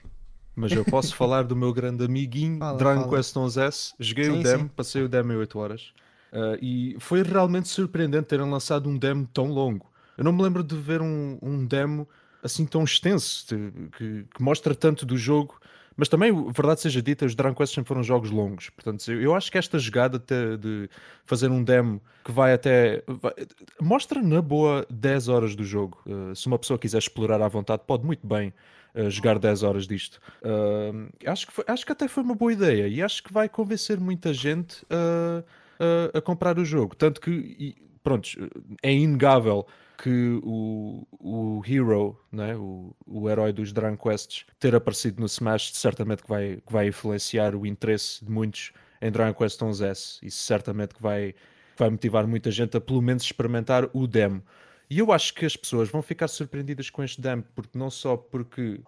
Mas 0.55 0.71
eu 0.71 0.85
posso 0.85 1.15
falar 1.17 1.43
do 1.43 1.55
meu 1.55 1.73
grande 1.73 2.05
amiguinho 2.05 2.59
fala, 2.59 2.77
Dragon 2.77 3.01
fala. 3.01 3.17
Quest 3.17 3.35
11S. 3.35 3.93
Joguei 3.99 4.25
sim, 4.25 4.39
o 4.39 4.43
demo, 4.43 4.63
sim. 4.63 4.71
passei 4.75 5.03
o 5.03 5.09
demo 5.09 5.33
em 5.33 5.35
8 5.37 5.59
horas. 5.59 5.93
Uh, 6.31 6.57
e 6.61 6.95
foi 6.99 7.21
realmente 7.21 7.67
surpreendente 7.67 8.25
terem 8.25 8.49
lançado 8.49 8.89
um 8.89 8.97
demo 8.97 9.27
tão 9.31 9.47
longo. 9.47 9.91
Eu 10.17 10.23
não 10.23 10.31
me 10.31 10.41
lembro 10.41 10.63
de 10.63 10.75
ver 10.75 11.01
um, 11.01 11.37
um 11.41 11.65
demo 11.65 12.07
assim 12.43 12.65
tão 12.65 12.83
extenso, 12.83 13.47
que, 13.97 14.25
que, 14.35 14.41
mostra 14.41 14.75
tanto 14.75 15.05
do 15.05 15.17
jogo. 15.17 15.59
Mas 15.95 16.09
também, 16.09 16.33
verdade 16.51 16.81
seja 16.81 17.01
dita, 17.01 17.23
os 17.25 17.35
Dragon 17.35 17.55
Quest 17.55 17.75
sempre 17.75 17.87
foram 17.87 18.01
jogos 18.01 18.31
longos. 18.31 18.69
Portanto, 18.71 19.11
eu 19.11 19.35
acho 19.35 19.51
que 19.51 19.59
esta 19.59 19.77
jogada 19.77 20.17
de 20.17 20.89
fazer 21.23 21.51
um 21.51 21.63
demo 21.63 22.01
que 22.23 22.31
vai 22.31 22.53
até. 22.53 23.03
Vai, 23.05 23.33
mostra 23.79 24.21
na 24.21 24.41
boa 24.41 24.87
10 24.89 25.27
horas 25.27 25.55
do 25.55 25.63
jogo. 25.63 26.01
Uh, 26.05 26.35
se 26.35 26.47
uma 26.47 26.57
pessoa 26.57 26.79
quiser 26.79 26.97
explorar 26.97 27.41
à 27.41 27.47
vontade, 27.47 27.83
pode 27.85 28.05
muito 28.05 28.25
bem 28.25 28.51
uh, 28.95 29.09
jogar 29.11 29.37
10 29.37 29.61
horas 29.61 29.85
disto. 29.85 30.19
Uh, 30.41 31.11
acho, 31.27 31.45
que 31.45 31.53
foi, 31.53 31.65
acho 31.67 31.85
que 31.85 31.91
até 31.91 32.07
foi 32.07 32.23
uma 32.23 32.33
boa 32.33 32.51
ideia 32.51 32.87
e 32.87 32.99
acho 32.99 33.21
que 33.21 33.31
vai 33.31 33.47
convencer 33.47 33.99
muita 33.99 34.33
gente 34.33 34.83
a 36.15 36.21
comprar 36.21 36.57
o 36.57 36.65
jogo. 36.65 36.95
Tanto 36.95 37.21
que, 37.21 37.29
e, 37.29 37.75
pronto, 38.03 38.29
é 38.81 38.91
inegável 38.91 39.67
que 39.97 40.39
o, 40.43 41.07
o 41.19 41.61
Hero, 41.65 42.19
né, 42.31 42.55
o, 42.55 42.95
o 43.05 43.29
herói 43.29 43.53
dos 43.53 43.71
Dragon 43.71 43.97
Quests, 43.97 44.45
ter 44.59 44.75
aparecido 44.75 45.19
no 45.19 45.25
Smash 45.25 45.71
certamente 45.73 46.23
que 46.23 46.29
vai, 46.29 46.57
que 46.65 46.71
vai 46.71 46.87
influenciar 46.87 47.55
o 47.55 47.65
interesse 47.65 48.23
de 48.23 48.31
muitos 48.31 48.71
em 49.01 49.11
Dragon 49.11 49.33
Quest 49.33 49.59
11S. 49.59 50.19
Isso 50.23 50.43
certamente 50.43 50.95
que 50.95 51.01
vai, 51.01 51.35
vai 51.77 51.89
motivar 51.89 52.25
muita 52.25 52.49
gente 52.51 52.77
a 52.77 52.81
pelo 52.81 53.01
menos 53.01 53.23
experimentar 53.23 53.89
o 53.93 54.07
demo. 54.07 54.41
E 54.89 54.99
eu 54.99 55.11
acho 55.11 55.33
que 55.33 55.45
as 55.45 55.55
pessoas 55.55 55.89
vão 55.89 56.01
ficar 56.01 56.27
surpreendidas 56.27 56.89
com 56.89 57.03
este 57.03 57.19
demo, 57.19 57.43
porque 57.55 57.77
não 57.77 57.89
só 57.89 58.15
porque 58.15 58.79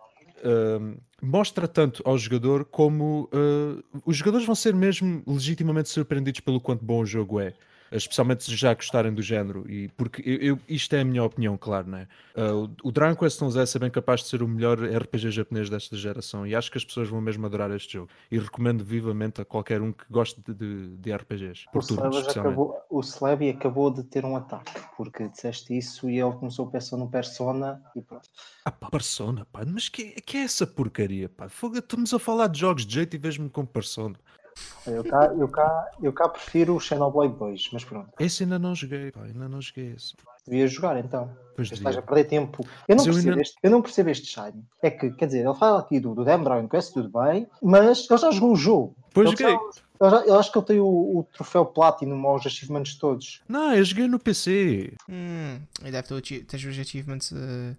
uh, 0.43 1.01
mostra 1.21 1.67
tanto 1.67 2.01
ao 2.05 2.17
jogador 2.17 2.65
como 2.65 3.29
uh, 3.33 4.01
os 4.05 4.17
jogadores 4.17 4.45
vão 4.45 4.55
ser 4.55 4.73
mesmo 4.73 5.23
legitimamente 5.25 5.89
surpreendidos 5.89 6.41
pelo 6.41 6.61
quanto 6.61 6.83
bom 6.83 7.01
o 7.01 7.05
jogo 7.05 7.39
é. 7.39 7.53
Especialmente 7.91 8.53
já 8.55 8.73
gostarem 8.73 9.13
do 9.13 9.21
género, 9.21 9.69
e 9.69 9.87
porque 9.89 10.21
eu, 10.25 10.37
eu, 10.37 10.59
isto 10.67 10.95
é 10.95 11.01
a 11.01 11.05
minha 11.05 11.23
opinião, 11.23 11.57
claro, 11.57 11.87
né? 11.87 12.07
Uh, 12.35 12.69
o 12.83 12.91
Dragon 12.91 13.15
Quest 13.15 13.41
11 13.41 13.59
é 13.59 13.79
bem 13.79 13.89
capaz 13.89 14.21
de 14.21 14.27
ser 14.27 14.41
o 14.41 14.47
melhor 14.47 14.79
RPG 14.79 15.31
japonês 15.31 15.69
desta 15.69 15.95
geração, 15.95 16.45
e 16.45 16.55
acho 16.55 16.71
que 16.71 16.77
as 16.77 16.85
pessoas 16.85 17.09
vão 17.09 17.21
mesmo 17.21 17.45
adorar 17.45 17.71
este 17.71 17.93
jogo. 17.93 18.09
E 18.31 18.37
recomendo 18.37 18.83
vivamente 18.83 19.41
a 19.41 19.45
qualquer 19.45 19.81
um 19.81 19.91
que 19.91 20.05
goste 20.09 20.41
de, 20.41 20.53
de, 20.53 20.97
de 20.97 21.15
RPGs. 21.15 21.65
Por 21.71 21.83
o, 21.83 21.87
turnos, 21.87 22.27
acabou, 22.27 22.77
o 22.89 22.99
Slevy 23.01 23.49
acabou 23.49 23.91
de 23.91 24.03
ter 24.03 24.25
um 24.25 24.35
ataque, 24.35 24.71
porque 24.97 25.27
disseste 25.29 25.77
isso 25.77 26.09
e 26.09 26.19
ele 26.19 26.33
começou 26.33 26.67
a 26.67 26.71
pensar 26.71 26.97
no 26.97 27.09
Persona 27.09 27.81
e 27.95 28.01
pronto. 28.01 28.29
Ah 28.65 28.71
pá, 28.71 28.89
Persona, 28.89 29.45
pá, 29.51 29.63
mas 29.65 29.89
que, 29.89 30.11
que 30.21 30.37
é 30.37 30.41
essa 30.41 30.65
porcaria, 30.65 31.29
pá? 31.29 31.49
Fogo, 31.49 31.77
estamos 31.77 32.13
a 32.13 32.19
falar 32.19 32.47
de 32.47 32.59
jogos 32.59 32.85
de 32.85 32.93
jeito 32.93 33.15
e 33.15 33.19
vejo-me 33.19 33.49
com 33.49 33.65
Persona. 33.65 34.15
Eu 34.87 35.03
cá, 35.03 35.33
eu, 35.37 35.47
cá, 35.47 35.91
eu 36.01 36.13
cá 36.13 36.29
prefiro 36.29 36.75
o 36.75 36.79
Xenoblade 36.79 37.33
2, 37.33 37.69
mas 37.73 37.83
pronto. 37.83 38.09
Esse 38.19 38.43
ainda 38.43 38.59
não 38.59 38.75
joguei, 38.75 39.11
pá, 39.11 39.23
ainda 39.23 39.49
não 39.49 39.61
joguei 39.61 39.93
esse. 39.93 40.13
Devia 40.45 40.67
jogar 40.67 40.97
então. 40.97 41.35
Pois 41.55 41.71
estás 41.71 41.97
a 41.97 42.01
perder 42.01 42.25
tempo. 42.25 42.65
Eu 42.87 42.95
não, 42.95 43.03
percebo 43.03 43.29
ainda... 43.29 43.41
este, 43.41 43.55
eu 43.63 43.71
não 43.71 43.81
percebo 43.81 44.09
este 44.09 44.27
shine. 44.27 44.63
É 44.81 44.91
que, 44.91 45.09
quer 45.11 45.25
dizer, 45.25 45.45
ele 45.45 45.55
fala 45.55 45.79
aqui 45.79 45.99
do, 45.99 46.13
do 46.13 46.23
Demon 46.23 46.43
Dragon 46.43 46.67
Quest, 46.67 46.93
tudo 46.93 47.09
bem, 47.09 47.47
mas 47.63 48.07
ele 48.09 48.19
já 48.19 48.29
jogou 48.31 48.51
um 48.51 48.55
jogo. 48.55 48.95
Pois 49.13 49.31
joguei. 49.31 49.55
Eu, 49.99 50.09
já, 50.09 50.17
eu, 50.25 50.37
acho 50.37 50.51
que 50.51 50.57
ele 50.57 50.65
tem 50.65 50.79
o, 50.79 50.85
o 50.85 51.27
troféu 51.33 51.65
Platinum 51.65 52.27
aos 52.27 52.45
achievements 52.45 52.95
todos. 52.95 53.41
Não, 53.47 53.73
eu 53.73 53.83
joguei 53.83 54.07
no 54.07 54.19
PC. 54.19 54.93
Hum, 55.09 55.61
e 55.83 55.91
deve 55.91 56.21
ter 56.21 56.43
tens 56.43 56.63
os 56.63 56.77
achievements 56.77 57.31
uh, 57.31 57.75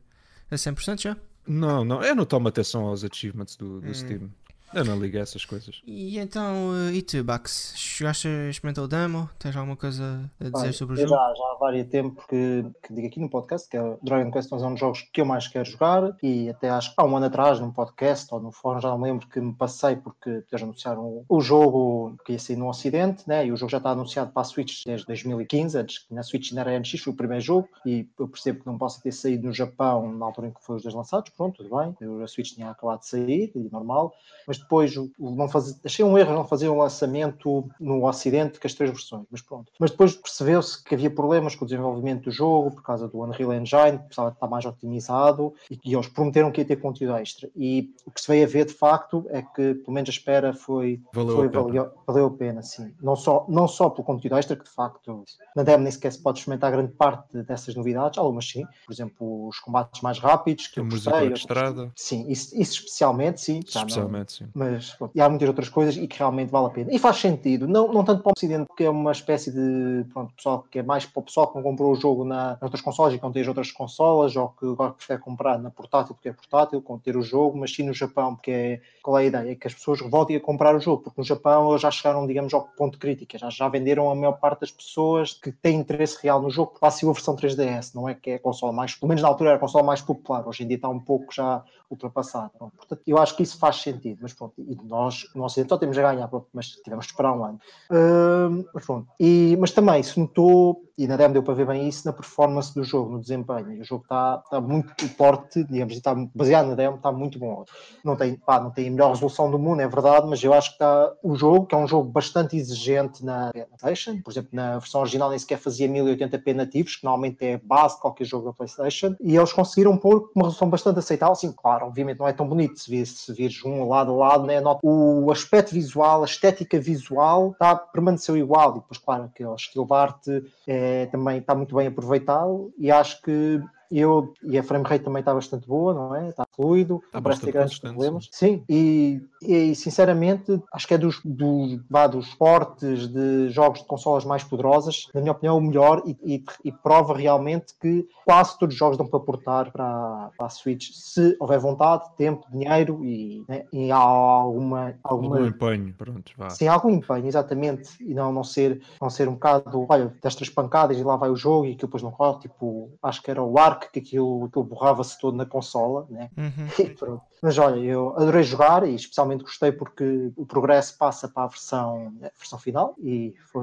a 0.50 0.54
100% 0.54 1.02
já? 1.02 1.16
Não, 1.46 1.84
não, 1.84 2.02
eu 2.02 2.16
não 2.16 2.24
tomo 2.24 2.48
atenção 2.48 2.86
aos 2.86 3.04
achievements 3.04 3.54
do, 3.54 3.80
do 3.80 3.90
hum. 3.90 3.94
Steam. 3.94 4.30
Eu 4.74 4.84
não 4.84 4.98
ligo 4.98 5.16
a 5.16 5.20
essas 5.20 5.44
coisas. 5.44 5.80
E 5.86 6.18
então, 6.18 6.70
uh, 6.70 6.90
e 6.92 7.02
tu, 7.02 7.22
Bax? 7.22 7.72
Chegaste 7.76 8.28
a 8.28 8.50
experimentar 8.50 8.84
o 8.84 8.88
demo? 8.88 9.28
Tens 9.38 9.56
alguma 9.56 9.76
coisa 9.76 10.30
a 10.40 10.48
dizer 10.48 10.72
sobre 10.72 10.94
o 10.94 10.96
jogo? 10.98 11.10
Já, 11.10 11.34
já 11.34 11.44
há 11.44 11.56
vários 11.58 11.88
tempos 11.88 12.24
que, 12.26 12.64
que 12.82 12.92
digo 12.92 13.06
aqui 13.06 13.20
no 13.20 13.30
podcast 13.30 13.68
que 13.68 13.76
é 13.76 13.96
Dragon 14.02 14.30
Quest 14.30 14.52
é 14.52 14.56
um 14.56 14.72
dos 14.72 14.80
jogos 14.80 15.02
que 15.12 15.20
eu 15.20 15.24
mais 15.24 15.48
quero 15.48 15.64
jogar 15.64 16.16
e 16.22 16.48
até 16.48 16.68
acho 16.68 16.90
que 16.90 16.94
há 16.98 17.04
um 17.04 17.16
ano 17.16 17.26
atrás 17.26 17.60
num 17.60 17.70
podcast 17.70 18.32
ou 18.32 18.40
no 18.40 18.52
fórum 18.52 18.80
já 18.80 18.88
não 18.88 18.98
me 18.98 19.04
lembro 19.04 19.26
que 19.26 19.40
me 19.40 19.52
passei 19.52 19.96
porque 19.96 20.28
eles 20.30 20.62
anunciaram 20.62 21.24
o 21.28 21.40
jogo 21.40 22.16
que 22.24 22.32
ia 22.32 22.38
sair 22.38 22.56
no 22.56 22.68
ocidente 22.68 23.24
né? 23.26 23.46
e 23.46 23.52
o 23.52 23.56
jogo 23.56 23.70
já 23.70 23.78
está 23.78 23.90
anunciado 23.90 24.32
para 24.32 24.42
a 24.42 24.44
Switch 24.44 24.84
desde 24.84 25.06
2015, 25.06 25.78
antes 25.78 25.98
que 25.98 26.14
na 26.14 26.22
Switch 26.22 26.50
ainda 26.50 26.62
era 26.62 26.78
NX, 26.78 27.00
foi 27.00 27.12
o 27.12 27.16
primeiro 27.16 27.42
jogo 27.42 27.68
e 27.84 28.08
eu 28.18 28.28
percebo 28.28 28.60
que 28.60 28.66
não 28.66 28.76
possa 28.76 29.00
ter 29.00 29.12
saído 29.12 29.46
no 29.46 29.52
Japão 29.52 30.12
na 30.12 30.26
altura 30.26 30.48
em 30.48 30.50
que 30.50 30.62
foi 30.62 30.76
os 30.76 30.82
dois 30.82 30.94
lançados, 30.94 31.30
pronto, 31.36 31.62
tudo 31.62 31.76
bem, 31.76 31.96
a 32.22 32.26
Switch 32.26 32.52
tinha 32.52 32.70
acabado 32.70 33.00
de 33.00 33.08
sair, 33.08 33.52
normal, 33.70 34.12
mas 34.46 34.55
depois 34.58 34.94
não 35.18 35.48
faz... 35.48 35.80
achei 35.84 36.04
um 36.04 36.16
erro 36.16 36.34
não 36.34 36.44
fazer 36.44 36.68
um 36.68 36.78
lançamento 36.78 37.68
no 37.80 38.06
Ocidente 38.06 38.58
com 38.58 38.66
as 38.66 38.74
três 38.74 38.90
versões, 38.90 39.24
mas 39.30 39.40
pronto. 39.40 39.72
Mas 39.78 39.90
depois 39.90 40.14
percebeu-se 40.14 40.82
que 40.82 40.94
havia 40.94 41.10
problemas 41.10 41.54
com 41.54 41.64
o 41.64 41.68
desenvolvimento 41.68 42.24
do 42.24 42.30
jogo 42.30 42.70
por 42.70 42.82
causa 42.82 43.08
do 43.08 43.22
Unreal 43.22 43.54
Engine, 43.54 43.98
que 43.98 44.04
precisava 44.06 44.30
estar 44.30 44.46
mais 44.48 44.64
otimizado 44.64 45.54
e, 45.70 45.78
e 45.84 45.94
eles 45.94 46.08
prometeram 46.08 46.50
que 46.50 46.60
ia 46.60 46.66
ter 46.66 46.76
conteúdo 46.76 47.16
extra. 47.16 47.48
E 47.56 47.94
o 48.06 48.10
que 48.10 48.20
se 48.20 48.28
veio 48.28 48.44
a 48.44 48.48
ver 48.48 48.66
de 48.66 48.74
facto 48.74 49.26
é 49.30 49.42
que, 49.42 49.74
pelo 49.74 49.92
menos 49.92 50.08
a 50.08 50.12
espera 50.12 50.52
foi, 50.52 51.00
valeu, 51.12 51.36
foi, 51.36 51.46
a, 51.46 51.50
pena. 51.50 51.62
Valeu, 51.62 51.92
valeu 52.06 52.26
a 52.26 52.30
pena, 52.30 52.62
sim. 52.62 52.94
Não 53.02 53.16
só, 53.16 53.44
não 53.48 53.68
só 53.68 53.90
pelo 53.90 54.04
conteúdo 54.04 54.36
extra, 54.36 54.56
que 54.56 54.64
de 54.64 54.70
facto 54.70 55.24
na 55.54 55.62
demo 55.62 55.82
nem 55.82 55.92
sequer 55.92 56.12
se 56.12 56.22
pode 56.22 56.38
experimentar 56.38 56.70
grande 56.72 56.92
parte 56.92 57.42
dessas 57.42 57.74
novidades, 57.74 58.18
algumas 58.18 58.48
sim, 58.48 58.64
por 58.86 58.92
exemplo, 58.92 59.48
os 59.48 59.58
combates 59.58 60.00
mais 60.00 60.18
rápidos, 60.18 60.66
que 60.68 60.80
a 60.80 60.84
música 60.84 61.26
de 61.26 61.32
estrada. 61.34 61.92
Sim, 61.94 62.26
isso, 62.28 62.54
isso 62.60 62.80
especialmente, 62.80 63.40
sim. 63.40 63.60
Especialmente, 63.64 64.40
não, 64.40 64.45
sim. 64.45 64.45
Mas 64.54 64.96
e 65.14 65.20
há 65.20 65.28
muitas 65.28 65.48
outras 65.48 65.68
coisas 65.68 65.96
e 65.96 66.06
que 66.06 66.18
realmente 66.18 66.50
vale 66.50 66.66
a 66.66 66.70
pena. 66.70 66.92
E 66.92 66.98
faz 66.98 67.16
sentido, 67.16 67.66
não, 67.66 67.92
não 67.92 68.04
tanto 68.04 68.22
para 68.22 68.30
o 68.30 68.32
Ocidente, 68.36 68.66
porque 68.66 68.84
é 68.84 68.90
uma 68.90 69.12
espécie 69.12 69.50
de 69.50 70.04
pronto, 70.12 70.34
pessoal 70.34 70.64
que 70.70 70.78
é 70.78 70.82
mais 70.82 71.06
para 71.06 71.20
o 71.20 71.22
pessoal 71.22 71.48
que 71.48 71.56
não 71.56 71.62
comprou 71.62 71.92
o 71.92 71.94
jogo 71.94 72.24
na, 72.24 72.58
outras 72.60 72.80
consolas 72.80 73.14
e 73.14 73.18
que 73.18 73.24
não 73.24 73.32
tem 73.32 73.42
as 73.42 73.48
outras 73.48 73.72
consolas, 73.72 74.36
ou 74.36 74.48
que 74.48 74.66
agora 74.66 74.92
prefere 74.92 75.20
comprar 75.20 75.58
na 75.58 75.70
portátil 75.70 76.14
porque 76.14 76.28
é 76.28 76.32
portátil, 76.32 76.82
com 76.82 76.98
ter 76.98 77.16
o 77.16 77.22
jogo, 77.22 77.58
mas 77.58 77.74
sim 77.74 77.82
no 77.82 77.92
Japão, 77.92 78.34
porque 78.34 78.50
é, 78.50 78.80
qual 79.02 79.18
é 79.18 79.22
a 79.22 79.24
ideia? 79.24 79.52
É 79.52 79.54
que 79.54 79.66
as 79.66 79.74
pessoas 79.74 80.00
voltem 80.00 80.36
a 80.36 80.40
comprar 80.40 80.74
o 80.74 80.80
jogo, 80.80 81.02
porque 81.02 81.20
no 81.20 81.24
Japão 81.24 81.70
eles 81.70 81.82
já 81.82 81.90
chegaram, 81.90 82.26
digamos, 82.26 82.52
ao 82.52 82.62
ponto 82.62 82.98
crítico, 82.98 83.38
já, 83.38 83.50
já 83.50 83.68
venderam 83.68 84.10
a 84.10 84.14
maior 84.14 84.32
parte 84.32 84.60
das 84.60 84.70
pessoas 84.70 85.32
que 85.32 85.52
têm 85.52 85.78
interesse 85.80 86.18
real 86.22 86.40
no 86.40 86.50
jogo, 86.50 86.72
porque 86.72 86.84
lá 86.84 86.88
a 86.88 87.12
versão 87.12 87.36
3DS, 87.36 87.94
não 87.94 88.08
é 88.08 88.14
que 88.14 88.30
é 88.30 88.34
a 88.34 88.38
consola 88.38 88.72
mais, 88.72 88.94
pelo 88.94 89.08
menos 89.08 89.22
na 89.22 89.28
altura 89.28 89.50
era 89.50 89.56
a 89.56 89.60
consola 89.60 89.84
mais 89.84 90.00
popular, 90.00 90.46
hoje 90.46 90.64
em 90.64 90.66
dia 90.66 90.76
está 90.76 90.88
um 90.88 91.00
pouco 91.00 91.32
já 91.32 91.62
ultrapassada. 91.90 92.50
Portanto, 92.58 93.02
eu 93.06 93.18
acho 93.18 93.36
que 93.36 93.42
isso 93.42 93.58
faz 93.58 93.76
sentido, 93.76 94.18
mas 94.22 94.32
pronto, 94.32 94.54
e 94.58 94.76
nós, 94.84 95.26
no 95.34 95.44
Ocidente, 95.44 95.68
só 95.68 95.78
temos 95.78 95.96
a 95.98 96.02
ganhar, 96.02 96.28
pronto, 96.28 96.48
mas 96.52 96.68
tivemos 96.68 97.06
de 97.06 97.12
esperar 97.12 97.32
um 97.32 97.44
ano. 97.44 97.60
Uh, 97.90 98.68
mas, 98.74 98.84
pronto. 98.84 99.08
E, 99.18 99.56
mas 99.58 99.70
também 99.70 100.02
se 100.02 100.18
notou, 100.18 100.85
e 100.98 101.06
na 101.06 101.16
demo 101.16 101.34
deu 101.34 101.42
para 101.42 101.54
ver 101.54 101.66
bem 101.66 101.86
isso, 101.86 102.06
na 102.06 102.12
performance 102.12 102.74
do 102.74 102.82
jogo, 102.82 103.12
no 103.12 103.20
desempenho. 103.20 103.80
O 103.80 103.84
jogo 103.84 104.02
está, 104.04 104.40
está 104.42 104.60
muito 104.60 105.08
forte, 105.10 105.62
digamos, 105.64 105.94
está 105.94 106.14
baseado 106.34 106.68
na 106.68 106.74
demo, 106.74 106.96
está 106.96 107.12
muito 107.12 107.38
bom. 107.38 107.64
Não 108.02 108.16
tem, 108.16 108.36
pá, 108.36 108.60
não 108.60 108.70
tem 108.70 108.88
a 108.88 108.90
melhor 108.90 109.10
resolução 109.10 109.50
do 109.50 109.58
mundo, 109.58 109.82
é 109.82 109.88
verdade, 109.88 110.26
mas 110.26 110.42
eu 110.42 110.54
acho 110.54 110.70
que 110.70 110.74
está 110.76 111.12
o 111.22 111.36
jogo, 111.36 111.66
que 111.66 111.74
é 111.74 111.78
um 111.78 111.86
jogo 111.86 112.08
bastante 112.08 112.56
exigente 112.56 113.24
na 113.24 113.50
PlayStation, 113.52 114.22
por 114.22 114.30
exemplo, 114.30 114.50
na 114.52 114.78
versão 114.78 115.00
original 115.02 115.28
nem 115.28 115.38
sequer 115.38 115.58
fazia 115.58 115.88
1080p 115.88 116.54
nativos, 116.54 116.96
que 116.96 117.04
normalmente 117.04 117.44
é 117.44 117.58
base 117.58 117.96
de 117.96 118.00
qualquer 118.00 118.24
jogo 118.24 118.46
da 118.46 118.52
PlayStation, 118.52 119.14
e 119.20 119.36
eles 119.36 119.52
conseguiram 119.52 119.96
pôr 119.96 120.30
uma 120.34 120.44
resolução 120.44 120.70
bastante 120.70 120.98
aceitável. 120.98 121.34
Sim, 121.34 121.52
claro, 121.52 121.86
obviamente 121.86 122.18
não 122.18 122.28
é 122.28 122.32
tão 122.32 122.48
bonito 122.48 122.78
se 122.80 122.90
vires, 122.90 123.58
se 123.60 123.68
um 123.68 123.88
lado 123.88 124.12
a 124.12 124.28
lado, 124.28 124.46
né? 124.46 124.62
o 124.82 125.30
aspecto 125.30 125.74
visual, 125.74 126.22
a 126.22 126.24
estética 126.24 126.78
visual 126.80 127.50
está, 127.52 127.76
permaneceu 127.76 128.36
igual, 128.36 128.70
e 128.70 128.74
depois, 128.80 128.98
claro, 128.98 129.24
aquele 129.24 129.54
estilo 129.54 129.86
de 129.86 129.92
arte 129.92 130.44
é, 130.66 130.85
também 131.10 131.38
está 131.38 131.54
muito 131.54 131.74
bem 131.74 131.86
aproveitado, 131.86 132.72
e 132.78 132.90
acho 132.90 133.20
que 133.22 133.60
eu, 133.90 134.32
e 134.42 134.58
a 134.58 134.62
frame 134.62 134.84
rate 134.84 135.04
também 135.04 135.20
está 135.20 135.34
bastante 135.34 135.66
boa, 135.66 135.94
não 135.94 136.14
é? 136.14 136.28
Está 136.28 136.46
fluido, 136.54 137.02
não 137.12 137.22
parece 137.22 137.42
ter 137.42 137.52
grandes 137.52 137.78
problemas. 137.78 138.28
Sim, 138.32 138.62
e, 138.68 139.20
e, 139.42 139.74
sinceramente 139.74 140.60
acho 140.72 140.86
que 140.86 140.94
é 140.94 140.98
dos, 140.98 141.20
dos, 141.24 141.80
vá, 141.88 142.06
dos 142.06 142.34
portes 142.34 143.08
de 143.08 143.48
jogos 143.50 143.80
de 143.80 143.86
consolas 143.86 144.24
mais 144.24 144.42
poderosas, 144.44 145.06
na 145.14 145.20
minha 145.20 145.32
opinião, 145.32 145.58
o 145.58 145.60
melhor 145.60 146.02
e, 146.06 146.16
e, 146.24 146.44
e 146.64 146.72
prova 146.72 147.16
realmente 147.16 147.74
que 147.80 148.06
quase 148.24 148.58
todos 148.58 148.74
os 148.74 148.78
jogos 148.78 148.98
dão 148.98 149.06
para 149.06 149.20
portar 149.20 149.70
para, 149.70 150.30
para 150.36 150.46
a 150.46 150.50
Switch 150.50 150.90
se 150.92 151.36
houver 151.40 151.58
vontade, 151.58 152.04
tempo, 152.16 152.46
dinheiro 152.50 153.04
e, 153.04 153.44
né, 153.48 153.64
e 153.72 153.90
há 153.90 153.96
alguma, 153.96 154.94
alguma. 155.02 155.36
Algum 155.36 155.46
empenho, 155.46 155.94
pronto, 155.96 156.32
vá. 156.36 156.50
Sim, 156.50 156.68
algum 156.68 156.90
empenho, 156.90 157.26
exatamente, 157.26 157.90
e 158.00 158.14
não, 158.14 158.32
não, 158.32 158.44
ser, 158.44 158.80
não 159.00 159.08
ser 159.08 159.28
um 159.28 159.34
bocado, 159.34 159.86
olha, 159.88 160.12
destas 160.22 160.48
pancadas 160.48 160.98
e 160.98 161.04
lá 161.04 161.16
vai 161.16 161.30
o 161.30 161.36
jogo 161.36 161.66
e 161.66 161.74
que 161.74 161.86
depois 161.86 162.02
não 162.02 162.10
corre, 162.10 162.40
tipo, 162.40 162.90
acho 163.02 163.22
que 163.22 163.30
era 163.30 163.42
o 163.42 163.58
ar 163.58 163.75
que 163.76 163.98
aquilo, 163.98 164.44
aquilo 164.44 164.64
borrava-se 164.64 165.18
todo 165.20 165.36
na 165.36 165.46
consola, 165.46 166.06
né? 166.08 166.30
Uhum. 166.36 166.66
E 166.86 166.90
pronto. 166.90 167.22
Mas 167.42 167.58
olha, 167.58 167.78
eu 167.78 168.14
adorei 168.16 168.42
jogar 168.42 168.86
e 168.86 168.94
especialmente 168.94 169.42
gostei 169.42 169.72
porque 169.72 170.30
o 170.36 170.46
progresso 170.46 170.96
passa 170.98 171.28
para 171.28 171.44
a 171.44 171.48
versão, 171.48 172.12
a 172.22 172.38
versão 172.38 172.58
final 172.58 172.94
e 173.02 173.34
foi, 173.52 173.62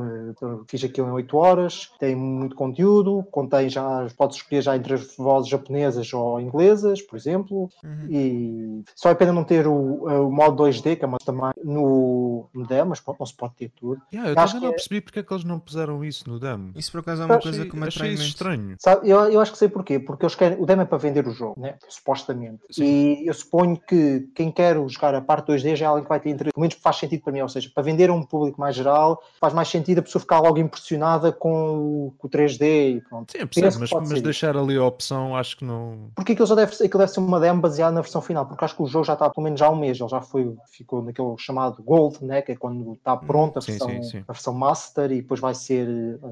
fiz 0.68 0.84
aquilo 0.84 1.08
em 1.08 1.12
8 1.12 1.38
horas, 1.38 1.92
tem 2.00 2.16
muito 2.16 2.56
conteúdo, 2.56 3.26
contém 3.32 3.70
já, 3.70 4.08
podes 4.18 4.38
escolher 4.38 4.62
já 4.62 4.76
entre 4.76 4.94
as 4.94 5.16
vozes 5.18 5.50
japonesas 5.50 6.14
ou 6.14 6.40
inglesas, 6.40 7.02
por 7.02 7.16
exemplo, 7.16 7.70
uhum. 7.84 8.08
e 8.10 8.84
só 8.96 9.10
é 9.10 9.16
pena 9.16 9.34
não 9.34 9.44
ter 9.44 9.68
o, 9.68 10.06
o 10.28 10.32
modo 10.32 10.64
2D, 10.64 10.98
que 10.98 11.06
é 11.06 11.08
mais 11.08 11.24
também 11.24 11.52
no, 11.64 12.48
no 12.54 12.66
demo, 12.66 12.90
mas 12.90 13.02
não 13.20 13.26
se 13.26 13.34
pode 13.34 13.56
ter 13.56 13.70
tudo. 13.70 14.02
Yeah, 14.14 14.32
eu 14.32 14.36
também 14.36 14.62
não 14.62 14.70
é... 14.70 14.72
percebi 14.72 15.02
porque 15.02 15.20
é 15.20 15.24
que 15.24 15.34
eles 15.34 15.44
não 15.44 15.60
puseram 15.60 16.04
isso 16.04 16.30
no 16.30 16.40
demo. 16.40 16.72
Isso 16.76 16.92
por 16.92 17.00
acaso 17.00 17.24
é 17.24 17.26
uma 17.26 17.40
coisa 17.40 17.66
que 17.66 17.76
me 17.76 17.88
achei 17.88 18.12
isso 18.12 18.24
estranho. 18.24 18.76
Sabe, 18.80 19.10
eu, 19.10 19.20
eu 19.32 19.40
acho 19.40 19.52
que 19.52 19.58
sei 19.58 19.70
porquê, 19.70 20.00
porque 20.00 20.26
eles 20.26 20.36
querem, 20.36 20.62
o 20.62 20.66
demo 20.66 20.82
é 20.82 20.86
para 20.86 20.98
vender 20.98 21.28
o 21.28 21.32
jogo, 21.32 21.60
né? 21.60 21.78
supostamente. 21.88 22.62
Sim. 22.72 22.84
E 22.84 23.28
eu 23.28 23.34
suponho 23.34 23.63
que 23.76 24.30
quem 24.36 24.52
quer 24.52 24.76
jogar 24.88 25.16
a 25.16 25.22
parte 25.22 25.52
2D 25.52 25.76
já 25.76 25.86
é 25.86 25.88
alguém 25.88 26.04
que 26.04 26.10
vai 26.10 26.20
ter 26.20 26.30
interesse, 26.30 26.54
pelo 26.54 26.62
menos 26.62 26.76
faz 26.76 26.98
sentido 26.98 27.22
para 27.24 27.34
mim, 27.34 27.42
ou 27.42 27.50
seja, 27.50 27.70
para 27.74 27.84
vender 27.84 28.10
a 28.10 28.14
um 28.14 28.24
público 28.24 28.60
mais 28.60 28.76
geral, 28.76 29.22
faz 29.40 29.54
mais 29.54 29.68
sentido 29.68 30.00
a 30.00 30.02
pessoa 30.02 30.22
ficar 30.22 30.40
logo 30.40 30.58
impressionada 30.60 31.32
com 31.32 32.08
o, 32.08 32.14
com 32.18 32.28
o 32.28 32.30
3D 32.30 32.98
e 32.98 33.02
pronto. 33.02 33.32
Sim, 33.32 33.48
percebo, 33.48 33.80
mas, 33.80 34.10
mas 34.10 34.22
deixar 34.22 34.58
ali 34.58 34.78
a 34.78 34.84
opção 34.84 35.36
acho 35.36 35.58
que 35.58 35.66
não. 35.66 36.12
Porque 36.16 36.34
aquilo 36.34 36.48
já 36.48 36.56
deve, 36.56 36.74
aquilo 36.74 37.00
deve 37.00 37.12
ser 37.12 37.20
uma 37.20 37.40
demo 37.40 37.62
baseada 37.62 37.94
na 37.94 38.02
versão 38.02 38.22
final, 38.22 38.46
porque 38.46 38.64
acho 38.64 38.76
que 38.76 38.84
o 38.84 38.88
jogo 38.88 39.06
já 39.06 39.14
está 39.14 39.30
pelo 39.30 39.44
menos 39.44 39.60
já 39.60 39.68
há 39.68 39.72
um 39.72 39.76
mês, 39.76 40.00
ele 40.00 40.10
já 40.10 40.22
foi, 40.22 40.56
ficou 40.72 41.02
naquele 41.02 41.36
chamado 41.38 41.82
Gold, 41.82 42.24
né? 42.24 42.42
que 42.42 42.52
é 42.52 42.56
quando 42.56 42.94
está 42.94 43.16
pronto 43.16 43.58
a 43.58 43.62
versão, 43.62 43.90
sim, 43.90 44.04
sim. 44.04 44.24
a 44.28 44.34
versão 44.34 44.54
Master 44.54 45.12
e 45.12 45.22
depois 45.22 45.40
vai 45.40 45.56
ser, 45.56 45.88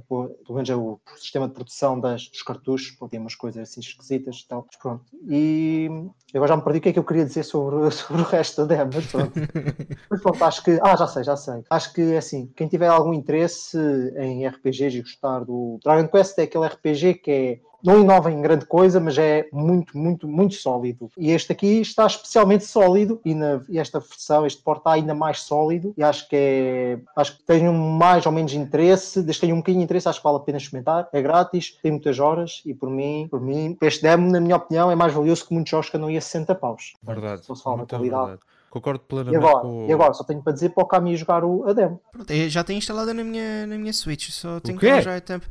pelo 0.07 0.35
menos 0.49 0.69
é 0.69 0.75
o 0.75 0.99
sistema 1.17 1.47
de 1.47 1.53
produção 1.53 1.99
das, 1.99 2.27
dos 2.27 2.41
cartuchos, 2.43 2.91
porque 2.91 3.11
tem 3.11 3.19
umas 3.19 3.35
coisas 3.35 3.69
assim 3.69 3.79
esquisitas 3.79 4.37
e 4.37 4.47
tal. 4.47 4.65
Mas 4.67 4.75
pronto. 4.77 5.05
E 5.27 5.89
agora 6.33 6.49
já 6.49 6.57
me 6.57 6.63
perdi 6.63 6.79
o 6.79 6.81
que 6.81 6.89
é 6.89 6.93
que 6.93 6.99
eu 6.99 7.03
queria 7.03 7.20
dizer 7.25 7.43
sobre, 7.43 7.89
sobre 7.91 8.21
o 8.21 8.25
resto 8.25 8.65
da 8.65 8.75
demo, 8.75 8.91
mas 8.93 9.05
pronto. 9.07 9.33
mas 10.09 10.21
pronto, 10.21 10.43
acho 10.43 10.63
que. 10.63 10.79
Ah, 10.81 10.95
já 10.95 11.07
sei, 11.07 11.23
já 11.23 11.35
sei. 11.35 11.63
Acho 11.69 11.93
que 11.93 12.15
assim, 12.15 12.51
quem 12.55 12.67
tiver 12.67 12.87
algum 12.87 13.13
interesse 13.13 13.77
em 14.17 14.47
RPGs 14.47 14.97
e 14.97 15.01
gostar 15.01 15.39
do 15.45 15.79
Dragon 15.83 16.07
Quest 16.07 16.37
é 16.39 16.43
aquele 16.43 16.67
RPG 16.67 17.15
que 17.15 17.31
é 17.31 17.59
não 17.83 18.01
inova 18.01 18.31
em 18.31 18.41
grande 18.41 18.65
coisa, 18.65 18.99
mas 18.99 19.17
é 19.17 19.47
muito, 19.51 19.97
muito, 19.97 20.27
muito 20.27 20.55
sólido. 20.55 21.09
E 21.17 21.31
este 21.31 21.51
aqui 21.51 21.81
está 21.81 22.05
especialmente 22.05 22.65
sólido 22.65 23.19
e, 23.25 23.33
na, 23.33 23.61
e 23.67 23.79
esta 23.79 23.99
versão, 23.99 24.45
este 24.45 24.61
port 24.61 24.79
está 24.79 24.93
ainda 24.93 25.13
mais 25.13 25.41
sólido 25.41 25.93
e 25.97 26.03
acho 26.03 26.27
que 26.27 26.35
é, 26.35 26.99
acho 27.15 27.37
que 27.37 27.43
tenho 27.43 27.73
mais 27.73 28.25
ou 28.25 28.31
menos 28.31 28.53
interesse, 28.53 29.21
desde 29.21 29.39
que 29.39 29.47
tenho 29.47 29.55
um 29.55 29.59
bocadinho 29.59 29.79
de 29.79 29.85
interesse, 29.85 30.07
acho 30.07 30.19
que 30.19 30.23
vale 30.23 30.37
a 30.37 30.41
pena 30.41 30.57
experimentar, 30.57 31.09
é 31.11 31.21
grátis, 31.21 31.77
tem 31.81 31.91
muitas 31.91 32.19
horas 32.19 32.61
e 32.65 32.73
por 32.73 32.89
mim, 32.89 33.27
por 33.29 33.41
mim, 33.41 33.77
este 33.81 34.01
demo, 34.03 34.29
na 34.31 34.39
minha 34.39 34.55
opinião, 34.55 34.91
é 34.91 34.95
mais 34.95 35.13
valioso 35.13 35.47
que 35.47 35.53
muitos 35.53 35.71
jogos 35.71 35.89
que 35.89 35.97
andam 35.97 36.09
aí 36.09 36.17
a 36.17 36.21
60 36.21 36.55
paus. 36.55 36.93
Verdade. 37.03 37.45
Se 37.45 37.63
falar 37.63 37.75
de 37.75 37.79
Muito 37.79 37.89
qualidade. 37.89 38.21
verdade. 38.21 38.41
Concordo 38.71 39.01
E 39.03 39.09
plenamente 39.09 39.45
agora, 39.45 39.59
com 39.59 39.85
e 39.89 39.93
agora, 39.93 40.13
só 40.13 40.23
tenho 40.23 40.41
para 40.41 40.53
dizer 40.53 40.69
para 40.69 40.83
o 40.83 40.87
Cami 40.87 41.17
jogar 41.17 41.43
o, 41.43 41.67
a 41.67 41.73
demo. 41.73 41.99
Pronto, 42.09 42.31
eu 42.31 42.49
já 42.49 42.63
tenho 42.63 42.77
instalada 42.77 43.13
na 43.13 43.21
minha, 43.21 43.67
na 43.67 43.77
minha 43.77 43.91
Switch, 43.91 44.29
só 44.29 44.61
tenho 44.61 44.79
que 44.79 44.87
arranjar 44.87 45.19
tempo. 45.19 45.45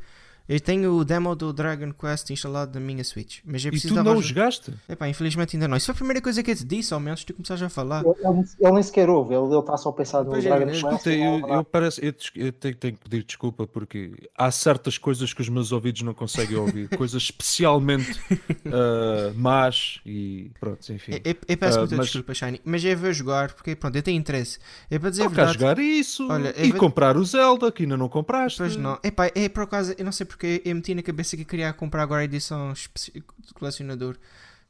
Eu 0.52 0.58
tenho 0.58 0.92
o 0.96 1.04
demo 1.04 1.36
do 1.36 1.52
Dragon 1.52 1.92
Quest 1.92 2.28
instalado 2.30 2.76
na 2.78 2.84
minha 2.84 3.04
Switch, 3.04 3.38
mas 3.44 3.64
eu 3.64 3.68
E 3.68 3.70
preciso 3.70 3.94
tu 3.94 3.98
de 3.98 4.04
não 4.04 4.16
o 4.16 4.22
jogaste? 4.22 4.74
Epá, 4.88 5.06
infelizmente 5.08 5.54
ainda 5.54 5.68
não. 5.68 5.76
Isso 5.76 5.86
foi 5.86 5.92
a 5.92 5.96
primeira 5.96 6.20
coisa 6.20 6.42
que 6.42 6.50
eu 6.50 6.56
te 6.56 6.64
disse, 6.64 6.92
ao 6.92 6.98
menos 6.98 7.22
tu 7.22 7.32
começares 7.32 7.62
a 7.62 7.68
falar. 7.68 8.02
Ele, 8.04 8.14
ele- 8.60 8.72
nem 8.72 8.82
sequer 8.82 9.08
ouve, 9.08 9.32
ele, 9.32 9.56
está 9.60 9.76
só 9.76 9.90
a 9.90 9.92
pensar 9.92 10.24
no 10.24 10.30
Pois 10.30 10.44
é, 10.44 10.48
Dragon 10.48 10.64
eu 10.64 10.70
Quest. 10.72 10.84
Escuta, 10.84 11.12
e 11.12 11.22
eu, 11.22 11.48
eu 11.48 11.64
parece, 11.64 12.04
eu, 12.04 12.12
eu 12.34 12.52
tenho, 12.52 12.74
tenho 12.74 12.94
que 12.96 13.08
pedir 13.08 13.22
desculpa 13.24 13.64
porque 13.64 14.12
há 14.36 14.50
certas 14.50 14.98
coisas 14.98 15.32
que 15.32 15.40
os 15.40 15.48
meus 15.48 15.70
ouvidos 15.70 16.02
não 16.02 16.12
conseguem 16.14 16.56
ouvir, 16.56 16.88
coisas 16.98 17.22
especialmente 17.22 18.18
ah, 18.66 19.32
más 19.36 20.00
e 20.04 20.50
pronto, 20.58 20.92
enfim. 20.92 21.12
Eu, 21.12 21.20
eu- 21.32 21.36
eu 21.48 21.56
peço 21.56 21.76
Ah, 21.78 21.80
muita 21.82 21.96
mas- 21.96 22.06
desculpa, 22.06 22.34
Shiny, 22.34 22.60
mas 22.64 22.84
eu 22.84 22.96
vou 22.98 23.12
jogar 23.12 23.52
porque 23.52 23.76
pronto, 23.76 23.94
eu 23.96 24.02
tenho 24.02 24.18
interesse. 24.18 24.58
É 24.90 24.98
para 24.98 25.10
dizer 25.10 25.22
a 25.22 25.24
Não 25.26 25.32
queres 25.34 25.50
verdade. 25.56 25.80
jogar 25.82 25.90
isso 26.00 26.28
Olha, 26.28 26.54
e 26.56 26.70
vou- 26.70 26.80
comprar 26.80 27.16
o 27.16 27.24
Zelda 27.24 27.70
que 27.70 27.84
ainda 27.84 27.96
não 27.96 28.08
compraste. 28.08 28.58
Pois 28.58 28.74
não. 28.76 28.98
Epá, 29.04 29.30
é 29.34 29.48
por 29.48 29.62
acaso, 29.62 29.94
eu 29.96 30.04
não 30.04 30.12
sei 30.12 30.26
porque 30.26 30.39
eu 30.46 30.74
meti 30.74 30.94
na 30.94 31.02
cabeça 31.02 31.36
que 31.36 31.44
queria 31.44 31.72
comprar 31.72 32.02
agora 32.02 32.22
a 32.22 32.24
edição 32.24 32.72
de 32.72 33.22
colecionador, 33.54 34.16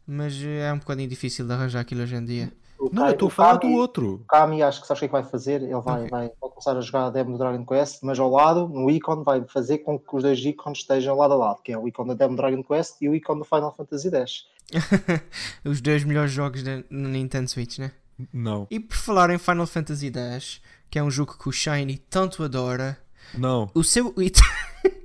mas 0.06 0.34
eh, 0.42 0.68
é 0.68 0.72
um 0.72 0.78
bocadinho 0.78 1.08
difícil 1.08 1.46
de 1.46 1.52
arranjar 1.52 1.80
aquilo 1.80 2.02
hoje 2.02 2.16
em 2.16 2.24
dia. 2.24 2.52
O 2.78 2.88
Não, 2.92 3.06
eu 3.06 3.12
estou 3.12 3.28
a 3.28 3.30
falar 3.30 3.56
do 3.56 3.68
outro. 3.68 4.14
O 4.14 4.18
Kami, 4.26 4.62
acho 4.62 4.80
que 4.80 4.86
sabes 4.86 4.98
o 4.98 5.00
que 5.00 5.04
é 5.04 5.08
que 5.08 5.12
vai 5.12 5.22
fazer? 5.22 5.62
Ele 5.62 5.80
vai, 5.80 5.98
Ok. 6.00 6.08
vai, 6.10 6.30
vai 6.40 6.50
começar 6.50 6.76
a 6.76 6.80
jogar 6.80 7.06
a 7.06 7.10
demo 7.10 7.32
do 7.32 7.38
Dragon 7.38 7.64
Quest, 7.66 7.98
mas 8.02 8.18
ao 8.18 8.30
lado, 8.30 8.66
no 8.68 8.90
ícone, 8.90 9.22
vai 9.22 9.44
fazer 9.44 9.78
com 9.78 9.98
que 9.98 10.16
os 10.16 10.22
dois 10.22 10.38
ícones 10.38 10.78
estejam 10.78 11.14
lado 11.14 11.34
a 11.34 11.36
lado, 11.36 11.62
que 11.62 11.72
é 11.72 11.78
o 11.78 11.86
ícone 11.86 12.08
da 12.08 12.14
demo 12.14 12.34
do 12.34 12.42
Dragon 12.42 12.62
Quest 12.64 12.96
e 13.02 13.08
o 13.08 13.14
ícone 13.14 13.40
do 13.40 13.44
Final 13.44 13.74
Fantasy 13.76 14.08
X. 14.08 14.46
Os 15.64 15.80
dois 15.80 16.04
melhores 16.04 16.30
jogos 16.30 16.62
da, 16.62 16.82
no 16.88 17.08
Nintendo 17.08 17.50
Switch, 17.50 17.78
né? 17.78 17.92
Não, 18.32 18.66
E 18.70 18.78
por 18.78 18.96
falar 18.96 19.30
em 19.30 19.38
Final 19.38 19.66
Fantasy 19.66 20.12
X, 20.14 20.60
que 20.90 20.98
é 20.98 21.02
um 21.02 21.10
jogo 21.10 21.36
que 21.38 21.48
o 21.48 21.52
Shiny 21.52 21.98
tanto 22.08 22.42
adora, 22.42 22.98
não. 23.36 23.70
o 23.74 23.82
seu. 23.82 24.14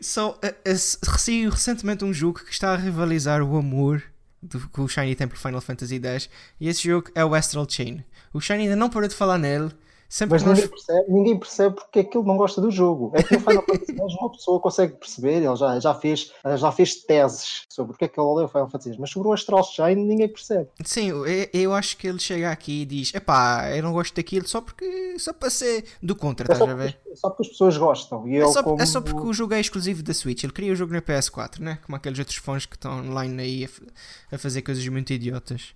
Só 0.00 0.38
a- 0.42 0.70
a- 0.70 0.76
saiu 0.76 1.50
recentemente 1.50 2.04
um 2.04 2.12
jogo 2.12 2.40
que 2.44 2.50
está 2.52 2.72
a 2.72 2.76
rivalizar 2.76 3.42
o 3.42 3.56
amor 3.56 4.02
do, 4.42 4.68
que 4.68 4.80
o 4.80 4.88
Shiny 4.88 5.14
tem 5.14 5.28
por 5.28 5.36
Final 5.38 5.60
Fantasy 5.60 6.00
X 6.02 6.28
e 6.60 6.68
esse 6.68 6.82
jogo 6.88 7.10
é 7.14 7.24
o 7.24 7.34
Astral 7.34 7.66
Chain. 7.68 8.02
O 8.32 8.40
Shiny 8.40 8.62
ainda 8.64 8.76
não 8.76 8.90
parou 8.90 9.08
de 9.08 9.14
falar 9.14 9.38
nele. 9.38 9.70
Sempre 10.12 10.34
Mas 10.34 10.42
que 10.42 10.48
nós... 10.50 10.58
ninguém 10.58 10.70
percebe, 10.70 11.10
ninguém 11.10 11.38
percebe 11.38 11.74
porque 11.74 11.98
é 12.00 12.04
que 12.04 12.18
ele 12.18 12.26
não 12.26 12.36
gosta 12.36 12.60
do 12.60 12.70
jogo. 12.70 13.12
É 13.14 13.22
que 13.22 13.34
o 13.34 13.40
Final 13.40 13.64
Fantasy 13.64 13.92
X 13.92 14.14
uma 14.20 14.30
pessoa 14.30 14.60
consegue 14.60 14.92
perceber, 14.92 15.36
ele 15.36 15.56
já, 15.56 15.80
já, 15.80 15.94
fez, 15.94 16.30
já 16.58 16.70
fez 16.70 16.96
teses 16.96 17.62
sobre 17.66 17.92
porque 17.92 18.04
é 18.04 18.08
que 18.08 18.20
ele 18.20 18.26
odeia 18.26 18.44
o 18.44 18.48
Final 18.48 18.68
Fantasy 18.68 18.90
X, 18.90 18.98
mas 18.98 19.08
sobre 19.08 19.28
o 19.28 19.32
Astral 19.32 19.64
Chain 19.64 19.94
ninguém 19.94 20.28
percebe. 20.28 20.68
Sim, 20.84 21.08
eu, 21.08 21.24
eu 21.26 21.72
acho 21.72 21.96
que 21.96 22.06
ele 22.06 22.18
chega 22.18 22.50
aqui 22.50 22.82
e 22.82 22.84
diz: 22.84 23.14
Epá, 23.14 23.74
eu 23.74 23.82
não 23.82 23.94
gosto 23.94 24.14
daquilo 24.14 24.46
só 24.46 24.60
porque. 24.60 25.18
só 25.18 25.32
para 25.32 25.48
ser 25.48 25.86
do 26.02 26.14
contra, 26.14 26.44
É 26.44 26.56
só, 26.56 26.64
estás 26.64 26.70
a 26.70 26.74
ver? 26.74 26.92
porque, 26.92 27.10
é 27.10 27.16
só 27.16 27.30
porque 27.30 27.42
as 27.44 27.48
pessoas 27.48 27.76
gostam. 27.78 28.28
E 28.28 28.36
É 28.36 28.46
só, 28.48 28.62
como... 28.62 28.82
é 28.82 28.84
só 28.84 29.00
porque 29.00 29.26
o 29.26 29.32
jogo 29.32 29.54
é 29.54 29.60
exclusivo 29.60 30.02
da 30.02 30.12
Switch. 30.12 30.44
Ele 30.44 30.52
queria 30.52 30.74
o 30.74 30.76
jogo 30.76 30.92
na 30.92 31.00
PS4, 31.00 31.58
né? 31.60 31.78
Como 31.86 31.96
aqueles 31.96 32.18
outros 32.18 32.36
fãs 32.36 32.66
que 32.66 32.76
estão 32.76 33.00
online 33.00 33.42
aí 33.42 33.64
a, 33.64 34.34
a 34.34 34.38
fazer 34.38 34.60
coisas 34.60 34.86
muito 34.88 35.10
idiotas. 35.10 35.74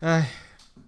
Ai. 0.00 0.26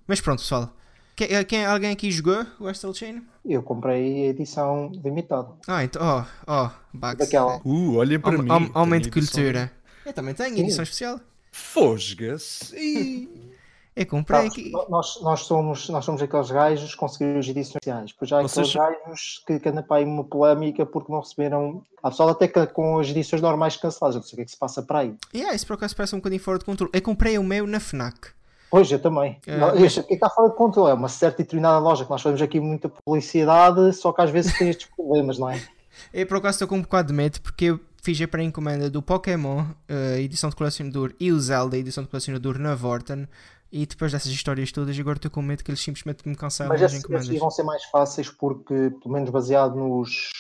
Mas 0.07 0.23
pronto, 0.23 0.39
pessoal. 0.39 0.73
Quem, 1.15 1.45
quem- 1.45 1.65
alguém 1.67 1.91
aqui 1.93 2.11
jogou 2.11 2.45
o 2.59 2.67
Astral 2.67 2.95
Chain? 2.95 3.23
eu 3.45 3.63
comprei 3.63 4.27
a 4.27 4.31
edição 4.31 4.91
limitada. 5.05 5.49
Ah, 5.67 5.83
então, 5.85 6.01
ó, 6.03 6.25
ó, 6.47 6.71
Bugs. 6.93 7.19
Daquela. 7.19 7.61
Uh, 7.65 7.97
olhem 7.97 8.19
para 8.21 8.37
Aum- 8.37 8.43
mim. 8.43 8.51
aum- 8.51 8.71
aumento 8.75 9.05
de 9.05 9.11
cultura. 9.11 9.71
Eu 10.07 10.13
também 10.13 10.35
tenho 10.35 10.55
Sim. 10.57 10.63
edição 10.63 10.83
especial. 10.83 11.21
Fosga-se. 11.51 13.29
Eu 13.95 14.07
comprei 14.07 14.39
Sabes, 14.49 14.53
aqui. 14.53 14.73
nós, 14.89 15.21
nós, 15.21 15.41
somos, 15.41 15.87
nós 15.91 16.03
somos 16.03 16.23
aqueles 16.23 16.51
gajos 16.51 16.93
que 16.93 16.97
conseguiram 16.97 17.39
as 17.39 17.45
edições 17.47 17.67
especiais. 17.67 18.11
Pois 18.13 18.31
já 18.31 18.39
há 18.39 18.43
Vocês- 18.43 18.75
aqueles 18.75 18.99
gajos 19.05 19.43
que, 19.47 19.61
que 19.61 19.69
andam 19.69 19.83
para 19.83 19.99
aí 19.99 20.05
uma 20.07 20.25
polémica 20.25 20.87
porque 20.87 21.13
não 21.13 21.21
receberam. 21.21 21.83
Há 22.03 22.09
pessoal 22.09 22.31
até 22.31 22.49
que 22.49 22.67
com 22.69 22.99
as 22.99 23.09
edições 23.11 23.43
normais 23.43 23.77
canceladas. 23.77 24.15
Eu 24.17 24.21
não 24.21 24.27
sei 24.27 24.33
o 24.33 24.37
que 24.37 24.43
é 24.43 24.45
que 24.47 24.51
se 24.53 24.57
passa 24.57 24.83
para 24.83 25.01
aí. 25.01 25.15
E 25.35 25.39
yeah, 25.41 25.55
isso 25.55 25.67
por 25.67 25.75
acaso 25.75 25.95
parece 25.95 26.15
um 26.15 26.21
bocadinho 26.21 26.41
fora 26.41 26.59
de 26.59 26.65
controle. 26.65 26.91
Eu 26.95 27.03
comprei 27.03 27.37
o 27.37 27.45
meu 27.45 27.67
na 27.67 27.79
Fnac. 27.81 28.29
Pois, 28.73 28.91
eu 28.91 28.99
também. 28.99 29.39
É, 29.47 29.59
Não, 29.59 29.79
mas- 29.79 29.97
O 29.99 30.01
que 30.01 30.01
é 30.01 30.03
que 30.09 30.15
está 30.15 30.31
fora 30.31 30.49
de 30.49 30.57
controle? 30.57 30.91
É 30.91 30.95
uma 30.95 31.09
certa 31.11 31.43
e 31.43 31.45
determinada 31.45 31.79
loja 31.79 32.05
que 32.05 32.11
nós 32.11 32.23
fazemos 32.23 32.41
aqui 32.41 32.59
muita 32.59 32.89
publicidade, 32.89 33.93
só 33.93 34.13
que 34.15 34.23
às 34.23 34.31
vezes 34.31 34.57
tem 34.59 34.71
estes 34.71 34.89
problemas, 34.97 35.39
não 35.39 35.51
é? 35.51 35.61
Eu 36.13 36.27
por 36.27 36.39
acaso 36.39 36.55
estou 36.57 36.69
com 36.69 36.77
um 36.77 36.81
bocado 36.83 37.09
de 37.09 37.15
medo 37.15 37.39
porque 37.43 37.67
eu 37.67 37.79
fiz 38.03 38.19
a 38.23 38.27
pré-encomenda 38.27 38.89
do 38.89 39.03
Pokémon, 39.03 39.67
a 39.89 40.19
edição 40.19 40.49
de 40.49 40.57
colecionador, 40.57 41.13
e 41.21 41.31
o 41.31 41.39
Zelda, 41.39 41.77
a 41.77 41.79
edição 41.79 42.03
de 42.03 42.09
colecionador 42.09 42.59
na 42.59 42.75
Vorten. 42.75 43.29
E 43.71 43.85
depois 43.85 44.11
dessas 44.11 44.33
histórias 44.33 44.73
todas, 44.73 44.99
agora 44.99 45.17
estou 45.19 45.31
com 45.31 45.43
medo 45.43 45.63
que 45.63 45.71
eles 45.71 45.83
simplesmente 45.83 46.27
me 46.27 46.35
cancelam 46.35 46.73
Mas 46.73 46.83
as 46.83 46.93
esses, 46.93 47.05
encomendas. 47.05 47.29
esses 47.29 47.39
vão 47.41 47.51
ser 47.51 47.63
mais 47.63 47.85
fáceis 47.85 48.31
porque, 48.31 48.91
pelo 49.03 49.13
menos 49.15 49.29
baseado 49.31 49.75
nos, 49.77 50.31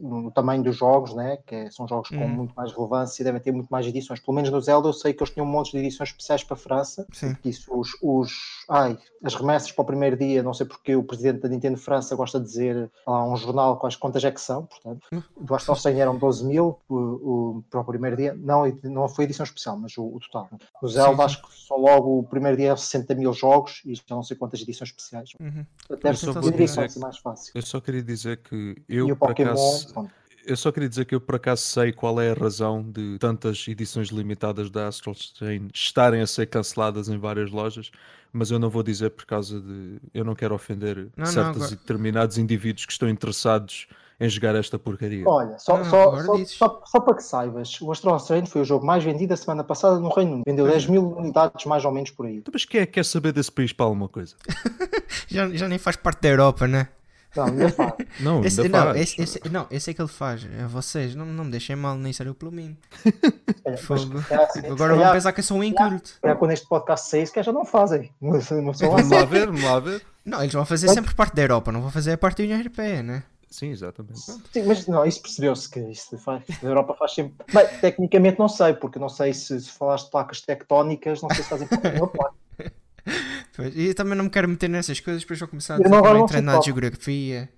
no 0.00 0.30
tamanho 0.30 0.62
dos 0.62 0.76
jogos, 0.76 1.14
né? 1.14 1.38
que 1.46 1.54
é- 1.54 1.70
são 1.70 1.86
jogos 1.88 2.08
com 2.08 2.16
Uhum. 2.16 2.28
muito 2.28 2.54
mais 2.54 2.72
relevância 2.72 3.22
e 3.22 3.24
devem 3.24 3.40
ter 3.40 3.52
muito 3.52 3.68
mais 3.68 3.86
edições. 3.86 4.20
Pelo 4.20 4.34
menos 4.34 4.50
no 4.50 4.60
Zelda 4.60 4.88
eu 4.88 4.92
sei 4.92 5.12
que 5.12 5.22
eles 5.22 5.32
tinham 5.32 5.46
um 5.46 5.50
monte 5.50 5.72
de 5.72 5.78
edições 5.78 6.08
especiais 6.10 6.42
para 6.44 6.54
a 6.54 6.58
França. 6.58 7.06
Sim. 7.12 7.34
Que 7.34 7.48
Isso, 7.50 7.70
os, 7.74 7.90
os, 8.02 8.32
ai, 8.68 8.98
as 9.24 9.34
remessas 9.34 9.70
para 9.72 9.82
o 9.82 9.86
primeiro 9.86 10.16
dia, 10.16 10.42
não 10.42 10.54
sei 10.54 10.66
porque 10.66 10.94
o 10.96 11.02
presidente 11.04 11.40
da 11.40 11.48
Nintendo 11.48 11.76
França 11.76 12.14
gosta 12.16 12.38
de 12.40 12.46
dizer 12.46 12.90
a 13.06 13.24
um 13.24 13.36
jornal 13.36 13.76
quais 13.78 13.96
quantas 13.96 14.24
é 14.24 14.30
que 14.30 14.40
são, 14.40 14.66
portanto, 14.66 15.06
Hum. 15.12 15.22
do 15.40 15.54
Astral 15.54 15.76
Chain 15.76 15.98
eram 15.98 16.16
12 16.18 16.44
mil 16.44 16.78
o, 16.88 16.94
o- 16.96 17.64
para 17.70 17.80
o 17.80 17.84
primeiro 17.84 18.16
dia, 18.16 18.34
não, 18.34 18.64
não 18.84 19.08
foi 19.08 19.24
edição 19.24 19.44
especial, 19.44 19.76
mas 19.78 19.96
o, 19.98 20.04
o 20.04 20.18
total. 20.20 20.48
No 20.82 20.88
Zelda 20.88 21.16
sim. 21.16 21.22
acho 21.24 21.42
que 21.42 21.48
só 21.54 21.76
logo 21.76 22.18
o 22.20 22.22
primeiro 22.24 22.56
dia 22.56 22.72
é 22.72 22.76
60 22.76 23.14
mil 23.14 23.32
jogos 23.32 23.82
e 23.84 23.94
já 23.94 24.02
não 24.10 24.22
sei 24.22 24.36
quantas 24.36 24.60
edições 24.60 24.88
especiais. 24.90 25.30
Uhum. 25.40 25.64
Deve 26.02 26.16
só 26.16 26.32
ser 26.32 26.40
vou 26.40 26.50
dizer 26.50 26.86
que 26.86 26.92
ser 26.92 26.98
mais 27.00 27.18
fácil. 27.18 27.52
Eu 27.54 27.62
só 27.62 27.80
queria 27.80 28.02
dizer 28.02 28.38
que 28.42 28.76
eu, 28.88 29.08
e 29.08 29.12
o 29.12 29.16
Pokémon, 29.16 29.50
acaso, 29.50 29.81
pronto. 29.84 30.10
eu 30.46 30.56
só 30.56 30.70
queria 30.72 30.88
dizer 30.88 31.04
que 31.04 31.14
eu 31.14 31.20
por 31.20 31.36
acaso 31.36 31.62
sei 31.62 31.92
qual 31.92 32.20
é 32.20 32.30
a 32.30 32.34
razão 32.34 32.82
de 32.82 33.16
tantas 33.18 33.64
edições 33.68 34.08
limitadas 34.08 34.70
da 34.70 34.88
Astral 34.88 35.14
Chain 35.16 35.68
estarem 35.72 36.20
a 36.20 36.26
ser 36.26 36.46
canceladas 36.46 37.08
em 37.08 37.16
várias 37.18 37.50
lojas, 37.50 37.90
mas 38.32 38.50
eu 38.50 38.58
não 38.58 38.68
vou 38.70 38.82
dizer 38.82 39.10
por 39.10 39.24
causa 39.26 39.60
de. 39.60 39.98
Eu 40.12 40.24
não 40.24 40.34
quero 40.34 40.54
ofender 40.54 41.08
não, 41.16 41.26
certos 41.26 41.62
agora- 41.62 41.72
e 41.72 41.76
determinados 41.76 42.38
indivíduos 42.38 42.86
que 42.86 42.92
estão 42.92 43.08
interessados 43.08 43.86
em 44.20 44.28
jogar 44.28 44.54
esta 44.54 44.78
porcaria. 44.78 45.28
Olha, 45.28 45.58
só, 45.58 45.76
Não, 45.78 45.84
só, 45.84 46.02
agora 46.02 46.22
só, 46.24 46.44
só, 46.44 46.82
só 46.86 47.00
para 47.00 47.14
que 47.16 47.24
saibas, 47.24 47.80
o 47.80 47.90
Astral 47.90 48.20
Chain 48.20 48.46
foi 48.46 48.60
o 48.60 48.64
jogo 48.64 48.86
mais 48.86 49.02
vendido 49.02 49.34
a 49.34 49.36
semana 49.36 49.64
passada 49.64 49.98
no 49.98 50.08
Reino 50.10 50.32
Unido. 50.34 50.44
Vendeu 50.46 50.64
10 50.66 50.86
mil 50.86 51.10
unidades 51.16 51.64
mais 51.66 51.84
ou 51.84 51.90
menos 51.90 52.10
por 52.12 52.26
aí. 52.26 52.36
Então, 52.36 52.52
Mas 52.54 52.64
quem 52.64 52.80
é 52.82 52.86
que 52.86 52.92
quer 52.92 53.04
saber 53.04 53.32
desse 53.32 53.50
país 53.50 53.72
para 53.72 53.84
alguma 53.86 54.08
coisa? 54.08 54.36
Já, 55.28 55.48
já 55.50 55.66
nem 55.68 55.78
faz 55.78 55.96
parte 55.96 56.20
da 56.22 56.28
Europa, 56.28 56.66
né? 56.68 56.88
Não, 57.34 57.44
ainda 57.44 57.68
faz. 57.70 57.92
Não, 58.20 58.44
Esse, 58.44 58.60
ainda 58.60 58.78
não, 58.78 58.84
faz. 58.86 59.00
esse, 59.00 59.22
esse, 59.22 59.40
não, 59.50 59.66
esse 59.70 59.90
é 59.90 59.94
que 59.94 60.02
ele 60.02 60.08
faz. 60.08 60.46
É 60.58 60.66
vocês. 60.66 61.14
Não, 61.14 61.24
não 61.24 61.44
me 61.44 61.50
deixem 61.50 61.74
mal, 61.74 61.96
nem 61.96 62.12
saiu 62.12 62.34
pelo 62.34 62.52
mim. 62.52 62.76
Fogo. 63.82 64.22
se 64.52 64.66
Agora 64.66 64.94
vão 64.94 65.12
pensar 65.12 65.32
que 65.32 65.40
eu 65.40 65.44
sou 65.44 65.58
um 65.58 65.64
inculto. 65.64 66.18
calhar 66.20 66.36
quando 66.36 66.50
este 66.50 66.68
podcast 66.68 67.08
sair, 67.08 67.26
se 67.26 67.32
calhar 67.32 67.46
já 67.46 67.52
não 67.52 67.64
fazem. 67.64 68.12
Pessoa 68.20 68.62
Vamos 68.62 69.10
lá 69.10 69.24
ver, 69.24 69.46
vamos 69.46 69.64
lá 69.64 69.80
ver. 69.80 70.02
Não, 70.24 70.40
eles 70.40 70.52
vão 70.52 70.64
fazer 70.64 70.88
sempre 70.88 71.14
parte 71.14 71.34
da 71.34 71.42
Europa, 71.42 71.72
não 71.72 71.80
vão 71.80 71.90
fazer 71.90 72.12
a 72.12 72.18
parte 72.18 72.38
da 72.38 72.44
União 72.44 72.58
Europeia, 72.58 73.02
né? 73.02 73.22
Sim, 73.50 73.70
exatamente. 73.70 74.18
Sim, 74.18 74.62
mas 74.66 74.86
não, 74.86 75.04
isso 75.04 75.20
percebeu-se 75.20 75.68
que 75.68 75.78
isso 75.80 76.16
faz, 76.16 76.42
a 76.62 76.66
Europa 76.66 76.94
faz 76.98 77.14
sempre. 77.14 77.34
Bem, 77.52 77.66
tecnicamente 77.80 78.38
não 78.38 78.48
sei, 78.48 78.72
porque 78.72 78.98
não 78.98 79.10
sei 79.10 79.34
se, 79.34 79.60
se 79.60 79.70
falaste 79.70 80.06
de 80.06 80.10
placas 80.10 80.40
tectónicas, 80.40 81.20
não 81.20 81.28
sei 81.28 81.42
se 81.42 81.50
fazem 81.50 81.66
parte 81.68 81.96
uma 81.98 82.08
placa. 82.08 82.34
Pois, 83.54 83.74
E 83.76 83.88
eu 83.88 83.94
também 83.94 84.16
não 84.16 84.24
me 84.24 84.30
quero 84.30 84.48
meter 84.48 84.68
nessas 84.68 84.98
coisas, 85.00 85.22
depois 85.22 85.38
vou 85.38 85.48
começar 85.48 85.74
a 85.74 85.76
Eu 85.76 85.82
dizer 85.84 85.90
não- 85.90 86.02
não 86.02 86.42
na 86.42 86.52
qual. 86.52 86.62
geografia. 86.64 87.48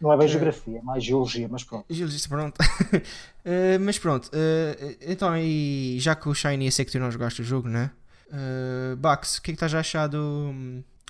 Não 0.00 0.12
é 0.12 0.16
bem 0.16 0.24
É. 0.26 0.28
geografia, 0.28 0.78
é 0.78 0.82
mais 0.82 1.04
geologia, 1.04 1.46
mas 1.50 1.62
pronto. 1.64 1.84
Gil 1.90 2.08
disse 2.08 2.28
pronto. 2.28 2.56
Eh, 3.44 3.78
mas 3.78 3.98
pronto, 3.98 4.28
eh, 4.34 4.96
então 5.00 5.34
e 5.34 5.96
já 5.98 6.14
que 6.14 6.28
o 6.28 6.34
Shiny 6.34 6.66
eu 6.66 6.72
sei 6.72 6.84
que 6.84 6.92
tu 6.92 6.98
não 6.98 7.10
jogaste 7.10 7.40
o 7.40 7.44
jogo, 7.44 7.68
né? 7.68 7.90
Uh, 8.28 8.94
Bax, 8.96 9.38
o 9.38 9.42
que 9.42 9.50
é 9.50 9.52
que 9.54 9.56
estás 9.56 9.74
a 9.74 9.80
achar 9.80 10.06
do, 10.08 10.52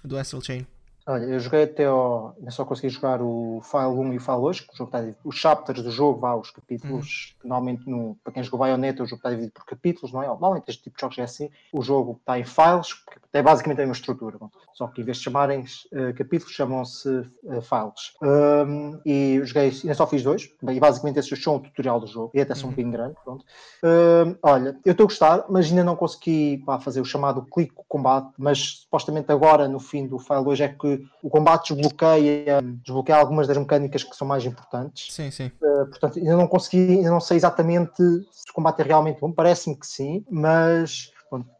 do 0.04 0.16
Astral 0.16 0.40
Chain? 0.40 0.64
Olha, 1.06 1.24
eu 1.24 1.40
joguei 1.40 1.64
até 1.64 1.86
ao. 1.86 2.36
Eu 2.40 2.50
só 2.50 2.64
consegui 2.64 2.90
jogar 2.90 3.20
o 3.22 3.60
File 3.62 3.86
1 3.86 4.12
e 4.12 4.16
o 4.18 4.20
File 4.20 4.40
2, 4.40 4.60
que 4.60 4.72
o 4.72 4.76
jogo 4.76 4.88
está 4.88 5.00
dividido. 5.00 5.20
Os 5.24 5.36
chapters 5.36 5.82
do 5.82 5.90
jogo, 5.90 6.20
vá, 6.20 6.34
os 6.34 6.50
capítulos, 6.50 7.34
que 7.40 7.48
normalmente 7.48 7.88
no, 7.88 8.16
para 8.22 8.32
quem 8.32 8.42
jogou 8.42 8.60
Bayonetta, 8.60 9.02
o 9.02 9.06
jogo 9.06 9.18
está 9.18 9.30
dividido 9.30 9.52
por 9.52 9.64
capítulos, 9.64 10.12
não 10.12 10.22
é? 10.22 10.26
Normalmente 10.26 10.68
este 10.68 10.82
tipo 10.84 10.96
de 10.96 11.00
jogos 11.00 11.18
é 11.18 11.22
assim. 11.22 11.50
O 11.72 11.82
jogo 11.82 12.16
está 12.20 12.38
em 12.38 12.44
files, 12.44 13.02
É 13.32 13.42
basicamente 13.42 13.78
a 13.78 13.82
mesma 13.82 13.94
estrutura. 13.94 14.38
Só 14.80 14.86
que 14.86 15.02
em 15.02 15.04
vez 15.04 15.18
de 15.18 15.24
chamarem 15.24 15.60
uh, 15.60 16.14
capítulos, 16.16 16.54
chamam-se 16.54 17.06
uh, 17.10 17.60
files. 17.60 18.14
Um, 18.22 18.98
e 19.04 19.38
joguei, 19.44 19.70
ainda 19.82 19.92
só 19.92 20.06
fiz 20.06 20.22
dois, 20.22 20.50
e 20.62 20.80
basicamente 20.80 21.18
esses 21.18 21.42
são 21.42 21.56
o 21.56 21.60
tutorial 21.60 22.00
do 22.00 22.06
jogo, 22.06 22.30
e 22.32 22.40
até 22.40 22.54
são 22.54 22.68
um 22.68 22.70
bocadinho 22.70 22.92
grande. 22.92 23.14
Pronto. 23.22 23.44
Um, 23.84 24.36
olha, 24.42 24.78
eu 24.82 24.92
estou 24.92 25.04
a 25.04 25.08
gostar, 25.08 25.44
mas 25.50 25.66
ainda 25.66 25.84
não 25.84 25.94
consegui 25.94 26.62
pá, 26.64 26.80
fazer 26.80 27.02
o 27.02 27.04
chamado 27.04 27.42
clique 27.42 27.74
combate, 27.90 28.32
mas 28.38 28.82
supostamente 28.82 29.32
agora, 29.32 29.66
no 29.66 29.80
fim 29.80 30.06
do 30.06 30.16
file 30.16 30.44
2, 30.44 30.60
é 30.60 30.68
que 30.68 31.04
o 31.22 31.28
combate 31.28 31.74
desbloqueia, 31.74 32.62
desbloqueia 32.62 33.18
algumas 33.18 33.48
das 33.48 33.58
mecânicas 33.58 34.04
que 34.04 34.14
são 34.14 34.26
mais 34.26 34.46
importantes. 34.46 35.12
Sim, 35.12 35.28
sim. 35.32 35.50
Uh, 35.60 35.86
portanto, 35.86 36.20
ainda 36.20 36.36
não 36.36 36.46
consegui, 36.46 36.98
ainda 36.98 37.10
não 37.10 37.20
sei 37.20 37.36
exatamente 37.36 37.96
se 37.96 38.48
o 38.48 38.54
combate 38.54 38.80
é 38.80 38.84
realmente 38.84 39.20
bom, 39.20 39.32
parece-me 39.32 39.76
que 39.76 39.86
sim, 39.86 40.24
mas 40.30 41.12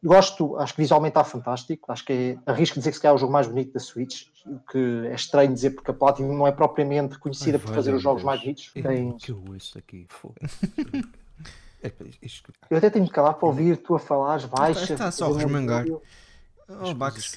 gosto, 0.03 0.57
acho 0.59 0.75
que 0.75 0.83
visualmente 0.83 1.13
está 1.13 1.25
fantástico. 1.25 1.93
Acho 1.93 2.05
que 2.05 2.13
é, 2.13 2.51
arrisco 2.51 2.79
dizer 2.79 2.91
que 2.91 2.97
se 2.97 3.03
calhar 3.03 3.15
é 3.15 3.17
o 3.17 3.19
jogo 3.19 3.33
mais 3.33 3.47
bonito 3.47 3.73
da 3.73 3.81
Switch, 3.81 4.27
o 4.47 4.59
que 4.71 5.07
é 5.07 5.15
estranho 5.15 5.53
dizer 5.53 5.71
porque 5.71 5.91
a 5.91 5.95
Platinum 5.95 6.37
não 6.37 6.47
é 6.47 6.53
propriamente 6.53 7.19
conhecida 7.19 7.59
Ai, 7.59 7.65
por 7.65 7.75
fazer 7.75 7.95
os 7.95 8.03
jogos 8.03 8.23
Deus. 8.23 8.27
mais 8.27 8.41
bonitos. 8.41 8.71
É, 8.75 8.83
Tem... 8.83 9.17
que 9.17 9.31
eu 9.31 9.43
ouço 9.49 9.79
aqui, 9.79 10.07
é, 11.83 11.93
Eu 12.69 12.79
até 12.79 12.91
tenho 12.91 13.07
que 13.07 13.13
calar 13.13 13.35
para 13.35 13.49
ouvir 13.49 13.77
tu 13.77 13.95
a 13.95 13.99
falar 13.99 14.47
baixo. 14.49 14.93
Está 14.93 15.11
só 15.11 15.33
a 15.33 15.37
resmangar. 15.37 15.87
Oh, 16.83 16.95
Bax, 16.95 17.37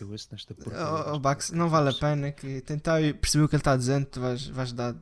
oh, 1.11 1.19
Bax, 1.19 1.51
não 1.51 1.67
vale 1.67 1.89
a 1.89 1.93
pena 1.93 2.31
que 2.31 2.61
tentar 2.61 2.99
perceber 3.19 3.45
o 3.45 3.49
que 3.49 3.55
ele 3.55 3.61
está 3.61 3.75
dizendo, 3.75 4.05
tu 4.05 4.19
vais, 4.19 4.45
vais 4.47 4.71
dar 4.71 4.93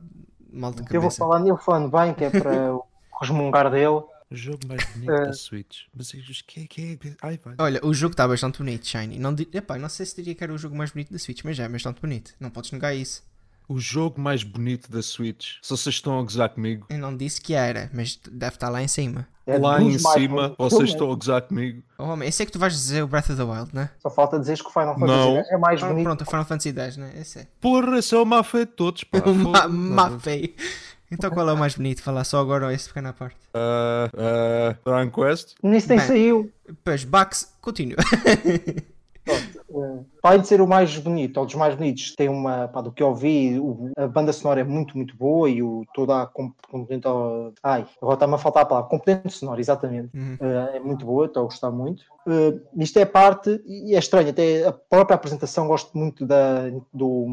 mal 0.50 0.70
de 0.70 0.78
cabeça. 0.78 0.96
Eu 0.96 1.00
vou 1.02 1.10
falando, 1.10 1.48
eu 1.48 1.56
falando 1.58 1.90
bem, 1.90 2.14
que 2.14 2.24
é 2.24 2.30
para 2.30 2.78
resmungar 3.20 3.70
dele. 3.70 4.02
O 4.32 4.36
jogo 4.36 4.66
mais 4.66 4.82
bonito 4.84 5.12
da 5.12 5.32
Switch. 5.34 5.82
Mas 5.94 6.10
que, 6.10 6.66
que, 6.66 6.96
que, 6.96 7.16
ai, 7.20 7.38
vai. 7.44 7.54
Olha, 7.58 7.80
o 7.84 7.92
jogo 7.92 8.12
está 8.12 8.26
bastante 8.26 8.58
bonito, 8.58 8.86
Shiny. 8.86 9.18
Não, 9.18 9.36
epá, 9.52 9.78
não 9.78 9.90
sei 9.90 10.06
se 10.06 10.16
diria 10.16 10.34
que 10.34 10.42
era 10.42 10.52
o 10.52 10.56
jogo 10.56 10.74
mais 10.74 10.90
bonito 10.90 11.12
da 11.12 11.18
Switch, 11.18 11.42
mas 11.44 11.56
já 11.56 11.64
é 11.64 11.68
bastante 11.68 12.00
bonito. 12.00 12.32
Não 12.40 12.48
podes 12.48 12.72
negar 12.72 12.94
isso. 12.94 13.22
O 13.68 13.78
jogo 13.78 14.20
mais 14.20 14.42
bonito 14.42 14.90
da 14.90 15.02
Switch. 15.02 15.56
Se 15.62 15.70
vocês 15.70 15.94
estão 15.94 16.18
a 16.18 16.22
gozar 16.22 16.48
comigo. 16.48 16.86
Eu 16.88 16.98
não 16.98 17.16
disse 17.16 17.40
que 17.40 17.54
era, 17.54 17.90
mas 17.92 18.18
deve 18.30 18.56
estar 18.56 18.70
lá 18.70 18.82
em 18.82 18.88
cima. 18.88 19.28
É 19.46 19.58
lá 19.58 19.82
em 19.82 19.98
cima, 19.98 20.54
vocês 20.56 20.90
estão 20.90 21.10
a 21.10 21.14
gozar 21.14 21.42
comigo. 21.42 21.82
Oh, 21.98 22.04
homem, 22.04 22.28
esse 22.28 22.42
é 22.42 22.46
que 22.46 22.52
tu 22.52 22.58
vais 22.58 22.72
dizer 22.72 23.02
o 23.02 23.08
Breath 23.08 23.30
of 23.30 23.36
the 23.36 23.42
Wild, 23.42 23.74
né? 23.74 23.90
Só 23.98 24.08
falta 24.08 24.38
dizer 24.38 24.56
que 24.56 24.66
o 24.66 24.70
Final 24.70 24.94
Fantasy 24.94 25.12
não. 25.12 25.36
X 25.36 25.50
é 25.50 25.58
mais 25.58 25.82
ah, 25.82 25.88
bonito. 25.88 26.04
Pronto, 26.04 26.22
o 26.22 26.24
Final 26.24 26.44
Fantasy 26.44 26.72
X, 26.72 26.96
né? 26.96 27.12
Esse 27.16 27.38
é. 27.40 27.46
Porra, 27.60 27.98
esse 27.98 28.14
é 28.14 28.18
o 28.18 28.24
má 28.24 28.42
feio 28.44 28.66
de 28.66 28.72
todos, 28.72 29.04
pá. 29.04 29.18
má 29.68 30.18
feio. 30.18 30.54
Então 31.12 31.30
qual 31.30 31.46
é 31.46 31.52
o 31.52 31.58
mais 31.58 31.74
bonito? 31.74 32.02
Falar 32.02 32.24
só 32.24 32.40
agora 32.40 32.72
esse 32.72 32.88
pequena 32.88 33.12
parte. 33.12 33.36
Uh, 33.54 34.08
uh, 34.16 34.76
Dragon 34.82 35.10
Quest? 35.10 35.54
Nem 35.62 35.78
saiu. 35.78 36.50
Pois, 36.82 37.04
Bax, 37.04 37.54
continua. 37.60 37.98
Pronto, 39.22 39.64
uh, 39.68 40.06
de 40.40 40.46
ser 40.46 40.60
o 40.60 40.68
mais 40.68 40.96
bonito, 40.98 41.38
ou 41.38 41.46
dos 41.46 41.56
mais 41.56 41.74
bonitos, 41.74 42.14
tem 42.14 42.28
uma, 42.28 42.68
pá, 42.68 42.80
do 42.80 42.92
que 42.92 43.02
eu 43.02 43.12
vi, 43.12 43.60
a 43.96 44.06
banda 44.06 44.32
sonora 44.32 44.60
é 44.60 44.64
muito, 44.64 44.96
muito 44.96 45.16
boa 45.16 45.50
e 45.50 45.62
o, 45.62 45.84
toda 45.92 46.22
a 46.22 46.26
componente. 46.26 47.08
Ai, 47.62 47.84
agora 48.00 48.14
está-me 48.14 48.34
a 48.34 48.38
faltar 48.38 48.62
a 48.62 48.66
palavra. 48.66 48.88
Componente 48.88 49.32
sonora, 49.32 49.60
exatamente. 49.60 50.16
Uhum. 50.16 50.36
Uh, 50.40 50.76
é 50.76 50.80
muito 50.80 51.04
boa, 51.04 51.26
estou 51.26 51.42
a 51.42 51.46
gostar 51.46 51.72
muito. 51.72 52.02
Uh, 52.24 52.60
isto 52.76 53.00
é 53.00 53.04
parte, 53.04 53.60
e 53.66 53.96
é 53.96 53.98
estranho, 53.98 54.30
até 54.30 54.64
a 54.64 54.72
própria 54.72 55.16
apresentação 55.16 55.66
gosto 55.66 55.96
muito 55.98 56.24
da, 56.24 56.70
do, 56.94 57.26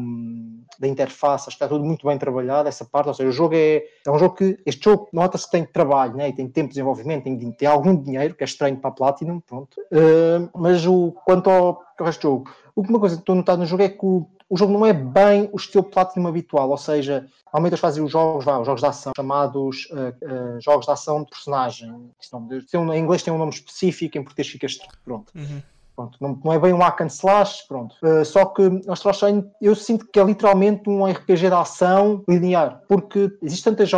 da 0.80 0.88
interface, 0.88 1.44
acho 1.44 1.56
que 1.56 1.64
está 1.64 1.68
tudo 1.68 1.84
muito 1.84 2.04
bem 2.04 2.18
trabalhado, 2.18 2.68
essa 2.68 2.84
parte, 2.84 3.06
ou 3.06 3.14
seja, 3.14 3.28
o 3.28 3.32
jogo 3.32 3.54
é, 3.54 3.84
é 4.04 4.10
um 4.10 4.18
jogo 4.18 4.34
que, 4.34 4.58
este 4.66 4.82
jogo 4.82 5.08
nota-se 5.12 5.44
que 5.44 5.52
tem 5.52 5.64
trabalho, 5.64 6.16
né, 6.16 6.30
e 6.30 6.32
tem 6.32 6.48
tempo 6.48 6.68
de 6.68 6.74
desenvolvimento, 6.74 7.22
tem, 7.22 7.52
tem 7.52 7.68
algum 7.68 7.94
dinheiro, 7.94 8.34
que 8.34 8.42
é 8.42 8.46
estranho 8.46 8.76
para 8.78 8.90
a 8.90 8.92
Platinum, 8.92 9.38
pronto, 9.38 9.80
uh, 9.80 10.50
mas 10.58 10.84
o, 10.84 11.12
quanto 11.24 11.48
ao 11.48 11.80
resto 12.00 12.20
do 12.20 12.22
jogo, 12.22 12.50
uma 12.88 13.00
coisa 13.00 13.16
que 13.16 13.22
estou 13.22 13.34
a 13.34 13.36
notar 13.36 13.56
no 13.56 13.66
jogo 13.66 13.82
é 13.82 13.88
que 13.88 14.04
o, 14.04 14.26
o 14.48 14.56
jogo 14.56 14.72
não 14.72 14.86
é 14.86 14.92
bem 14.92 15.48
o 15.52 15.56
estilo 15.56 15.84
Platinum 15.84 16.28
habitual, 16.28 16.70
ou 16.70 16.76
seja, 16.76 17.26
normalmente 17.46 17.72
eles 17.72 17.80
fazem 17.80 18.02
os 18.02 18.10
jogos, 18.10 18.44
vá, 18.44 18.58
os 18.58 18.66
jogos 18.66 18.80
de 18.80 18.86
ação, 18.86 19.12
chamados 19.16 19.88
uh, 19.90 20.56
uh, 20.56 20.60
jogos 20.60 20.86
de 20.86 20.92
ação 20.92 21.22
de 21.22 21.30
personagem. 21.30 22.10
Nome, 22.32 22.96
em 22.96 23.00
inglês 23.00 23.22
tem 23.22 23.32
um 23.32 23.38
nome 23.38 23.52
específico, 23.52 24.18
em 24.18 24.22
português 24.22 24.48
fica 24.48 24.66
pronto. 25.04 25.32
Uhum. 25.34 25.62
Pronto, 26.00 26.16
não, 26.18 26.40
não, 26.42 26.52
é 26.52 26.58
bem 26.58 26.72
um 26.72 26.78
hack 26.78 27.02
and 27.02 27.06
slash, 27.08 27.66
pronto. 27.68 27.94
Uh, 28.02 28.24
só 28.24 28.46
que 28.46 28.62
Astral 28.88 29.12
Chain 29.12 29.50
eu 29.60 29.74
sinto 29.74 30.06
que 30.06 30.18
é 30.18 30.24
literalmente 30.24 30.88
um 30.88 31.04
RPG 31.04 31.48
de 31.48 31.54
ação 31.54 32.24
linear, 32.26 32.82
porque 32.88 33.30
existem 33.42 33.74
tantas 33.74 33.90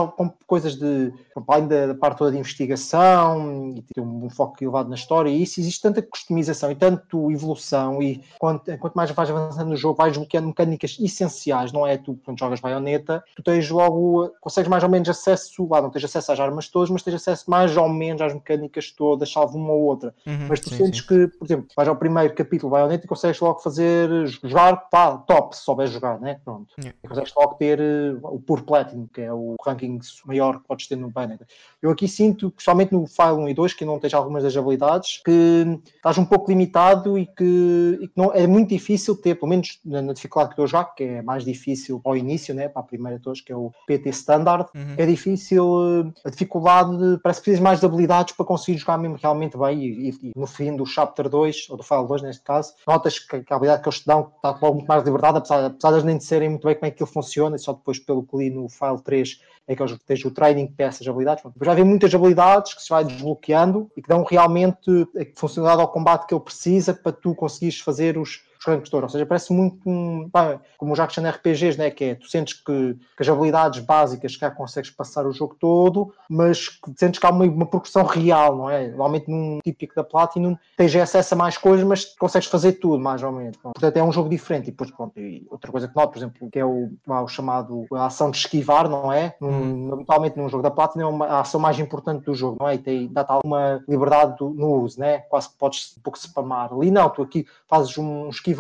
coisas 0.47 0.75
de, 0.75 1.13
além 1.49 1.69
da, 1.69 1.95
parte 1.95 2.19
toda 2.19 2.33
de 2.33 2.39
investigação 2.39 3.73
e 3.77 3.83
tem 3.83 4.03
um, 4.03 4.29
foco 4.29 4.57
elevado 4.61 4.89
na 4.89 4.97
história 4.97 5.31
e 5.31 5.43
isso, 5.43 5.61
existe 5.61 5.81
tanta 5.81 6.03
customização 6.03 6.71
e 6.71 6.75
tanto 6.75 7.31
evolução 7.31 8.03
e 8.03 8.23
quanto, 8.39 8.77
quanto 8.79 8.95
mais 8.95 9.11
vais 9.13 9.31
avançando 9.31 9.69
no 9.69 9.77
jogo, 9.77 9.97
vais 9.97 10.13
desbloqueando 10.13 10.49
mecânicas 10.49 10.97
essenciais, 11.01 11.73
não 11.73 11.87
é 11.87 11.97
tu 11.97 12.19
quando 12.25 12.39
jogas 12.39 12.61
baioneta, 12.61 13.23
tu 13.37 13.43
tens 13.43 13.71
logo, 13.71 14.31
consegues 14.41 14.69
mais 14.69 14.83
ou 14.83 14.91
menos 14.91 15.09
acesso, 15.09 15.69
lá 15.71 15.81
não 15.81 15.91
tens 15.91 16.05
acesso 16.05 16.33
às 16.33 16.41
armas 16.41 16.69
todas, 16.69 16.91
mas 16.91 17.03
tens 17.03 17.15
acesso 17.15 17.49
mais 17.49 17.77
ou 17.77 17.89
menos 17.89 18.21
às 18.21 18.35
mecânicas 18.35 18.91
todas, 18.91 19.31
salvo 19.31 19.57
uma 19.57 19.73
ou 19.73 19.83
outra. 19.83 20.15
Uhum, 20.27 20.47
mas 20.49 20.61
tu 20.61 20.69
sim, 20.69 20.79
sentes 20.79 21.01
sim. 21.01 21.07
que, 21.07 21.29
por 21.29 21.45
exemplo, 21.45 21.67
vais 21.77 21.89
ao 21.93 21.97
primeiro 21.97 22.35
capítulo 22.35 22.71
Bayonetta 22.71 23.05
e 23.05 23.09
consegues 23.09 23.39
logo 23.41 23.61
fazer, 23.61 24.27
jogar, 24.27 24.89
pá, 24.91 25.19
top, 25.19 25.57
se 25.57 25.63
souberes 25.63 25.93
jogar, 25.93 26.19
né? 26.19 26.41
Pronto. 26.45 26.73
Yeah. 26.79 26.99
E 27.05 27.09
consegues 27.09 27.33
logo 27.37 27.55
ter 27.55 27.79
uh, 27.81 28.19
o 28.23 28.41
Pure 28.41 28.63
Platinum, 28.63 29.07
que 29.13 29.21
é 29.21 29.33
o 29.33 29.55
ranking 29.65 29.99
maior 30.27 30.61
que 30.61 30.67
podes 30.67 30.89
ter 30.89 30.97
no 30.97 31.11
Bayonetta. 31.11 31.47
Eu 31.81 31.91
aqui 31.91 32.09
sinto, 32.09 32.51
principalmente 32.51 32.93
no 32.93 33.07
File 33.07 33.33
1 33.33 33.49
e 33.49 33.55
2, 33.55 33.75
que 33.75 33.85
não 33.85 33.99
tens 33.99 34.15
algumas 34.15 34.43
das 34.43 34.57
habilidades, 34.57 35.21
que 35.25 35.81
estás 35.95 36.17
um 36.19 36.25
pouco 36.25 36.51
limitado 36.51 37.19
e 37.19 37.27
que, 37.27 37.99
e 38.01 38.09
que 38.09 38.15
não, 38.17 38.33
é 38.33 38.47
muito 38.47 38.71
difícil 38.71 39.17
ter, 39.17 39.35
pelo 39.35 39.49
menos 39.49 39.79
na, 39.85 40.01
na 40.01 40.13
dificuldade 40.13 40.55
que 40.55 40.61
eu 40.61 40.67
jogo, 40.67 40.95
que 40.97 41.05
é 41.05 41.23
mais 41.23 41.45
difícil 41.45 42.01
ao 42.05 42.17
início, 42.17 42.55
né? 42.55 42.69
Para 42.69 42.81
a 42.81 42.85
primeira 42.85 43.19
de 43.19 43.25
todos, 43.25 43.41
que 43.41 43.53
é 43.53 43.57
o 43.57 43.71
PT 43.87 44.11
Standard, 44.11 44.69
uhum. 44.75 44.95
é 44.97 45.05
difícil, 45.05 45.67
uh, 45.67 46.13
a 46.25 46.31
dificuldade, 46.31 47.21
parece 47.23 47.41
que 47.41 47.45
precisas 47.45 47.61
mais 47.61 47.81
de 47.81 47.87
habilidades 47.87 48.35
para 48.35 48.47
conseguir 48.47 48.79
jogar 48.79 48.97
mesmo 48.97 49.19
realmente 49.21 49.59
bem 49.59 49.83
e, 49.83 50.09
e, 50.09 50.29
e 50.29 50.33
no 50.35 50.47
fim 50.47 50.75
do 50.75 50.87
Chapter 50.87 51.29
2, 51.29 51.67
ou 51.71 51.82
do 51.83 51.87
File 51.87 52.07
2 52.07 52.23
neste 52.23 52.43
caso, 52.43 52.75
notas 52.87 53.19
que, 53.19 53.43
que 53.43 53.53
a 53.53 53.57
habilidade 53.57 53.83
que 53.83 53.89
eles 53.89 54.01
te 54.01 54.07
dão 54.07 54.33
está 54.37 54.51
logo 54.51 54.75
muito 54.77 54.87
mais 54.87 55.05
liberdade, 55.05 55.39
apesar, 55.39 55.67
apesar 55.67 55.99
de 55.99 56.07
nem 56.07 56.17
disserem 56.17 56.49
muito 56.49 56.67
bem 56.67 56.75
como 56.75 56.87
é 56.87 56.91
que 56.91 56.95
aquilo 56.95 57.09
funciona, 57.09 57.57
e 57.57 57.59
só 57.59 57.73
depois 57.73 57.99
pelo 57.99 58.23
que 58.23 58.37
li 58.37 58.51
no 58.51 58.69
File 58.69 59.01
3 59.03 59.41
é 59.69 59.77
que 59.77 59.83
eles 59.83 59.99
têm 60.05 60.17
o 60.25 60.31
training 60.31 60.67
para 60.69 60.87
essas 60.87 61.07
habilidades. 61.07 61.45
Já 61.63 61.75
vem 61.75 61.85
muitas 61.85 62.15
habilidades 62.15 62.75
que 62.75 62.83
se 62.83 62.89
vai 62.89 63.05
desbloqueando 63.05 63.91
e 63.97 64.03
que 64.03 64.09
dão 64.09 64.25
realmente 64.25 65.09
a 65.17 65.39
funcionalidade 65.39 65.83
ao 65.83 65.93
combate 65.93 66.27
que 66.27 66.35
ele 66.35 66.43
precisa 66.43 66.95
para 66.95 67.13
tu 67.13 67.35
conseguires 67.35 67.79
fazer 67.79 68.19
os, 68.19 68.43
os 68.67 68.93
Ou 68.93 69.09
seja, 69.09 69.27
parece 69.27 69.53
muito 69.53 69.79
um, 69.89 70.29
pá, 70.31 70.61
como 70.79 70.95
já 70.95 71.07
que 71.07 71.21
RPGs, 71.21 71.79
né? 71.79 71.91
que 71.91 72.05
é 72.05 72.15
tu 72.15 72.29
sentes 72.29 72.55
que, 72.55 72.95
que, 72.95 73.23
as 73.23 73.29
habilidades 73.29 73.81
básicas 73.81 74.33
já 74.33 74.51
consegues 74.51 74.91
passar 74.91 75.27
o 75.27 75.33
jogo 75.33 75.57
todo, 75.59 76.13
mas 76.29 76.69
que 76.69 76.93
sentes 76.97 77.19
que 77.19 77.27
há 77.27 77.31
uma, 77.31 77.45
uma 77.45 77.67
progressão 77.67 78.05
real, 78.05 78.57
não 78.57 78.71
é? 78.71 78.89
Normalmente 78.89 79.31
num 79.31 79.59
típico 79.63 79.95
da 79.95 80.05
Platinum 80.05 80.57
tens 80.77 80.95
acesso 80.97 81.35
a 81.35 81.37
mais 81.37 81.57
coisas, 81.57 81.87
mas 81.87 82.05
consegues 82.17 82.49
fazer 82.49 82.73
tudo, 82.75 82.99
mais 82.99 83.23
ou 83.23 83.33
menos. 83.33 83.57
Portanto, 83.57 83.97
é 83.97 84.03
um 84.03 84.13
jogo 84.13 84.29
diferente. 84.29 84.69
E 84.69 84.71
depois, 84.71 84.91
pronto, 84.91 85.19
e 85.19 85.47
outra 85.51 85.71
coisa 85.71 85.89
que 85.89 85.97
noto, 85.97 86.13
por 86.13 86.19
exemplo, 86.19 86.51
que 86.51 86.59
é 86.59 86.65
o, 86.65 86.91
o 87.07 87.29
chamado 87.29 87.87
a 87.93 88.07
ação 88.07 88.31
de 88.31 88.39
esquivar, 88.39 88.89
não 88.89 89.13
é? 89.13 89.35
Num, 89.41 89.49
hum. 89.49 90.05
num 90.37 90.49
jogo 90.49 90.63
da 90.63 90.71
Platinum 90.71 91.05
é 91.05 91.09
uma, 91.09 91.27
a 91.27 91.41
ação 91.41 91.61
mais 91.61 91.79
importante 91.79 92.25
do 92.25 92.35
jogo, 92.35 92.59
não 92.61 92.69
é? 92.69 92.75
E 92.75 92.79
tem, 92.79 93.09
dá-te 93.09 93.31
alguma 93.31 93.83
liberdade 93.89 94.37
do, 94.39 94.51
no 94.51 94.83
uso, 94.83 95.01
né? 95.01 95.19
Quase 95.29 95.49
que 95.49 95.57
podes 95.57 95.95
um 95.99 96.03
pouco 96.03 96.19
spamar. 96.19 96.73
Ali 96.73 96.91
não, 96.91 97.09
tu 97.09 97.23
aqui 97.23 97.47
fazes 97.69 97.97
um 97.99 98.29
esquivar 98.29 98.52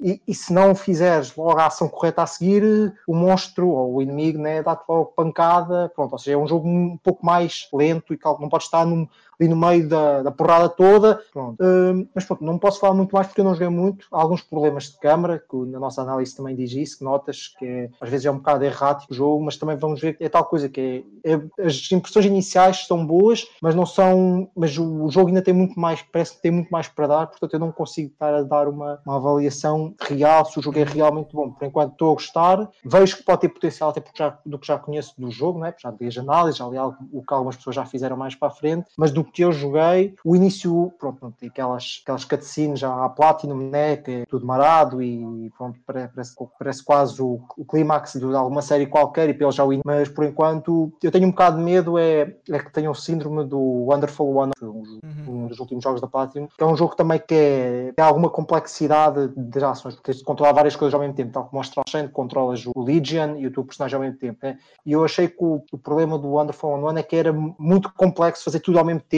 e, 0.00 0.20
e, 0.26 0.34
se 0.34 0.52
não 0.52 0.74
fizeres 0.74 1.34
logo 1.36 1.58
a 1.58 1.66
ação 1.66 1.88
correta 1.88 2.22
a 2.22 2.26
seguir, 2.26 2.92
o 3.06 3.14
monstro 3.14 3.68
ou 3.68 3.96
o 3.96 4.02
inimigo 4.02 4.38
né, 4.38 4.62
dá-te 4.62 4.84
logo 4.88 5.12
pancada. 5.16 5.90
Pronto, 5.94 6.12
ou 6.12 6.18
seja, 6.18 6.36
é 6.36 6.38
um 6.38 6.46
jogo 6.46 6.68
um 6.68 6.96
pouco 6.96 7.24
mais 7.24 7.68
lento 7.72 8.12
e 8.12 8.18
não 8.40 8.48
pode 8.48 8.64
estar 8.64 8.84
num, 8.84 9.08
ali 9.42 9.48
no 9.48 9.56
meio 9.56 9.88
da, 9.88 10.22
da 10.22 10.30
porrada 10.30 10.68
toda. 10.68 11.20
Pronto. 11.32 11.60
Uh, 11.60 12.08
mas 12.14 12.24
pronto, 12.24 12.44
não 12.44 12.58
posso 12.58 12.78
falar 12.78 12.94
muito 12.94 13.12
mais 13.12 13.26
porque 13.26 13.40
eu 13.40 13.44
não 13.44 13.54
joguei 13.54 13.68
muito. 13.68 14.06
Há 14.12 14.20
alguns 14.20 14.42
problemas 14.42 14.84
de 14.84 14.98
câmara, 14.98 15.38
que 15.38 15.56
na 15.66 15.80
nossa 15.80 16.02
análise 16.02 16.36
também 16.36 16.54
diz 16.54 16.72
isso, 16.72 16.98
que 16.98 17.04
notas 17.04 17.48
que 17.58 17.66
é, 17.66 17.90
às 18.00 18.08
vezes 18.08 18.26
é 18.26 18.30
um 18.30 18.36
bocado 18.36 18.64
errático 18.64 19.12
o 19.12 19.14
jogo, 19.14 19.44
mas 19.44 19.56
também 19.56 19.76
vamos 19.76 20.00
ver 20.00 20.16
que 20.16 20.24
é 20.24 20.28
tal 20.28 20.44
coisa 20.44 20.68
que 20.68 21.04
é, 21.24 21.32
é, 21.32 21.66
as 21.66 21.90
impressões 21.90 22.26
iniciais 22.26 22.86
são 22.86 23.04
boas, 23.04 23.46
mas 23.60 23.74
não 23.74 23.84
são. 23.84 24.48
Mas 24.54 24.76
o, 24.78 25.04
o, 25.04 25.10
jogo 25.10 25.28
ainda 25.28 25.42
tem 25.42 25.52
muito 25.52 25.78
mais, 25.78 26.02
parece 26.02 26.36
que 26.36 26.42
tem 26.42 26.50
muito 26.50 26.70
mais 26.70 26.88
para 26.88 27.06
dar, 27.06 27.26
portanto 27.26 27.52
eu 27.52 27.60
não 27.60 27.72
consigo 27.72 28.12
estar 28.12 28.32
a 28.32 28.42
dar 28.42 28.68
uma, 28.68 29.00
uma 29.04 29.16
avaliação 29.16 29.94
real 30.00 30.44
se 30.44 30.58
o 30.58 30.62
jogo 30.62 30.78
é 30.78 30.84
realmente 30.84 31.32
bom. 31.32 31.50
Por 31.50 31.66
enquanto 31.66 31.92
estou 31.92 32.10
a 32.10 32.14
gostar, 32.14 32.70
vejo 32.84 33.16
que 33.16 33.24
pode 33.24 33.40
ter 33.42 33.48
potencial 33.48 33.90
até 33.90 34.00
porque 34.00 34.22
já, 34.22 34.38
do 34.46 34.58
que 34.58 34.66
já 34.66 34.78
conheço 34.78 35.14
do 35.18 35.30
jogo, 35.30 35.58
né? 35.58 35.74
já 35.78 35.90
vi 35.90 36.06
as 36.06 36.16
análises, 36.16 36.58
já 36.58 36.66
li 36.66 36.76
algo, 36.76 36.96
o 37.12 37.22
que 37.22 37.34
algumas 37.34 37.56
pessoas 37.56 37.76
já 37.76 37.84
fizeram 37.84 38.16
mais 38.16 38.34
para 38.34 38.48
a 38.48 38.50
frente, 38.50 38.90
mas 38.96 39.10
do 39.10 39.24
que 39.32 39.42
eu 39.42 39.52
joguei, 39.52 40.14
o 40.24 40.36
início, 40.36 40.92
pronto, 40.98 41.18
pronto 41.18 41.36
aquelas, 41.44 42.00
aquelas 42.02 42.24
cutscenes 42.24 42.80
já 42.80 43.04
à 43.04 43.08
Platinum, 43.08 43.70
né, 43.70 43.96
que 43.96 44.10
é 44.10 44.26
tudo 44.26 44.46
marado 44.46 45.02
e 45.02 45.50
pronto, 45.56 45.78
parece, 45.86 46.34
parece 46.58 46.84
quase 46.84 47.22
o, 47.22 47.40
o 47.56 47.64
clímax 47.64 48.14
de 48.14 48.24
alguma 48.34 48.62
série 48.62 48.86
qualquer 48.86 49.28
e 49.28 49.34
pelo 49.34 49.52
já 49.52 49.64
o 49.64 49.72
mas 49.84 50.08
por 50.08 50.24
enquanto 50.24 50.92
eu 51.02 51.10
tenho 51.10 51.26
um 51.26 51.30
bocado 51.30 51.56
de 51.56 51.62
medo 51.62 51.98
é, 51.98 52.34
é 52.50 52.58
que 52.58 52.72
tenho 52.72 52.90
o 52.90 52.94
síndrome 52.94 53.44
do 53.44 53.58
Wonderful 53.58 54.34
One, 54.34 54.52
um, 54.62 54.66
uhum. 54.66 55.00
um 55.28 55.46
dos 55.46 55.58
últimos 55.58 55.82
jogos 55.82 56.00
da 56.00 56.06
Platinum, 56.06 56.46
que 56.46 56.62
é 56.62 56.66
um 56.66 56.76
jogo 56.76 56.94
também 56.94 57.18
que 57.18 57.34
é, 57.34 57.92
tem 57.96 58.04
alguma 58.04 58.28
complexidade 58.28 59.28
de 59.36 59.64
ações, 59.64 59.94
porque 59.94 60.12
tens 60.12 60.18
de 60.18 60.24
controlar 60.24 60.52
várias 60.52 60.76
coisas 60.76 60.94
ao 60.94 61.00
mesmo 61.00 61.14
tempo, 61.14 61.32
tal 61.32 61.44
como 61.44 61.62
o 61.62 61.88
Shane, 61.88 62.08
controlas 62.08 62.64
o 62.66 62.82
Legion 62.82 63.36
e 63.36 63.46
o 63.46 63.52
teu 63.52 63.64
personagem 63.64 63.96
ao 63.96 64.02
mesmo 64.02 64.18
tempo, 64.18 64.38
né? 64.42 64.58
e 64.84 64.92
eu 64.92 65.04
achei 65.04 65.28
que 65.28 65.42
o, 65.42 65.62
o 65.72 65.78
problema 65.78 66.18
do 66.18 66.28
Wonderful 66.28 66.70
One 66.70 67.00
é 67.00 67.02
que 67.02 67.16
era 67.16 67.32
muito 67.32 67.92
complexo 67.94 68.44
fazer 68.44 68.60
tudo 68.60 68.78
ao 68.78 68.84
mesmo 68.84 69.00
tempo, 69.00 69.11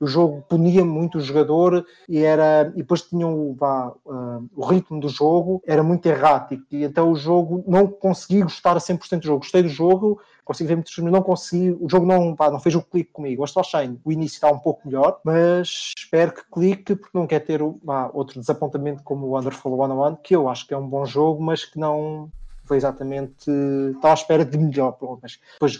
o 0.00 0.06
jogo 0.06 0.44
punia 0.48 0.84
muito 0.84 1.18
o 1.18 1.20
jogador 1.20 1.84
e 2.08 2.22
era 2.22 2.72
e 2.74 2.78
depois 2.78 3.02
tinha 3.02 3.26
o, 3.26 3.52
uh, 3.52 4.48
o 4.54 4.64
ritmo 4.64 5.00
do 5.00 5.08
jogo 5.08 5.62
era 5.66 5.82
muito 5.82 6.06
errático 6.06 6.64
e 6.70 6.84
então 6.84 7.10
o 7.10 7.16
jogo 7.16 7.64
não 7.66 7.86
consegui 7.86 8.42
gostar 8.42 8.76
a 8.76 8.80
100% 8.80 9.20
do 9.20 9.26
jogo, 9.26 9.38
gostei 9.40 9.62
do 9.62 9.68
jogo 9.68 10.20
consigo 10.44 10.68
ver 10.68 10.74
muitos 10.76 10.92
filmes, 10.92 11.12
não 11.12 11.22
consegui, 11.22 11.70
o 11.80 11.88
jogo 11.88 12.06
não, 12.06 12.34
pá, 12.34 12.50
não 12.50 12.60
fez 12.60 12.74
o 12.74 12.82
clique 12.82 13.12
comigo. 13.12 13.44
Astral 13.44 13.64
Chain, 13.64 14.00
o 14.04 14.12
início 14.12 14.36
está 14.36 14.50
um 14.50 14.58
pouco 14.58 14.86
melhor, 14.86 15.20
mas 15.24 15.92
espero 15.96 16.32
que 16.32 16.42
clique, 16.50 16.96
porque 16.96 17.16
não 17.16 17.26
quer 17.26 17.40
ter 17.40 17.60
outro 17.62 18.40
desapontamento 18.40 19.02
como 19.02 19.26
o 19.26 19.30
Wonderful 19.30 19.76
101, 19.76 20.16
que 20.16 20.34
eu 20.34 20.48
acho 20.48 20.66
que 20.66 20.74
é 20.74 20.76
um 20.76 20.88
bom 20.88 21.04
jogo, 21.04 21.42
mas 21.42 21.64
que 21.64 21.78
não 21.78 22.30
foi 22.72 22.78
exatamente, 22.78 23.50
estava 23.94 24.12
à 24.12 24.14
espera 24.14 24.44
de 24.46 24.56
melhor, 24.56 24.96
mas 25.20 25.38
depois 25.52 25.72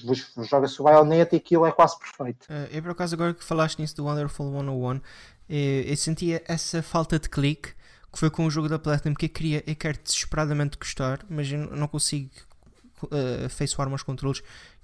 joga-se 0.47 0.79
o 0.79 0.85
Bayonetta 0.85 1.35
e 1.35 1.39
aquilo 1.39 1.65
é 1.65 1.73
quase 1.73 1.99
perfeito. 1.99 2.45
Uh, 2.45 2.69
eu 2.71 2.83
por 2.83 2.91
acaso 2.91 3.15
agora 3.15 3.33
que 3.33 3.43
falaste 3.43 3.79
nisso 3.79 3.97
do 3.97 4.05
Wonderful 4.05 4.53
101, 4.53 4.93
eu, 4.93 5.01
eh, 5.49 5.91
eu 5.91 5.97
sentia 5.97 6.43
essa 6.47 6.83
falta 6.83 7.19
de 7.19 7.31
clique 7.31 7.71
que 8.13 8.19
foi 8.19 8.29
com 8.29 8.45
o 8.45 8.51
jogo 8.51 8.69
da 8.69 8.79
Platinum 8.79 9.15
que 9.15 9.25
eu 9.25 9.31
queria, 9.31 9.65
eu 9.67 9.75
quero 9.75 9.97
desesperadamente 10.05 10.77
gostar, 10.77 11.21
mas 11.31 11.51
eu 11.51 11.61
não 11.75 11.89
consigo 11.89 12.31
uh, 13.05 13.49
face 13.49 13.75
farm 13.75 13.93
aos 13.93 14.03
controles 14.03 14.43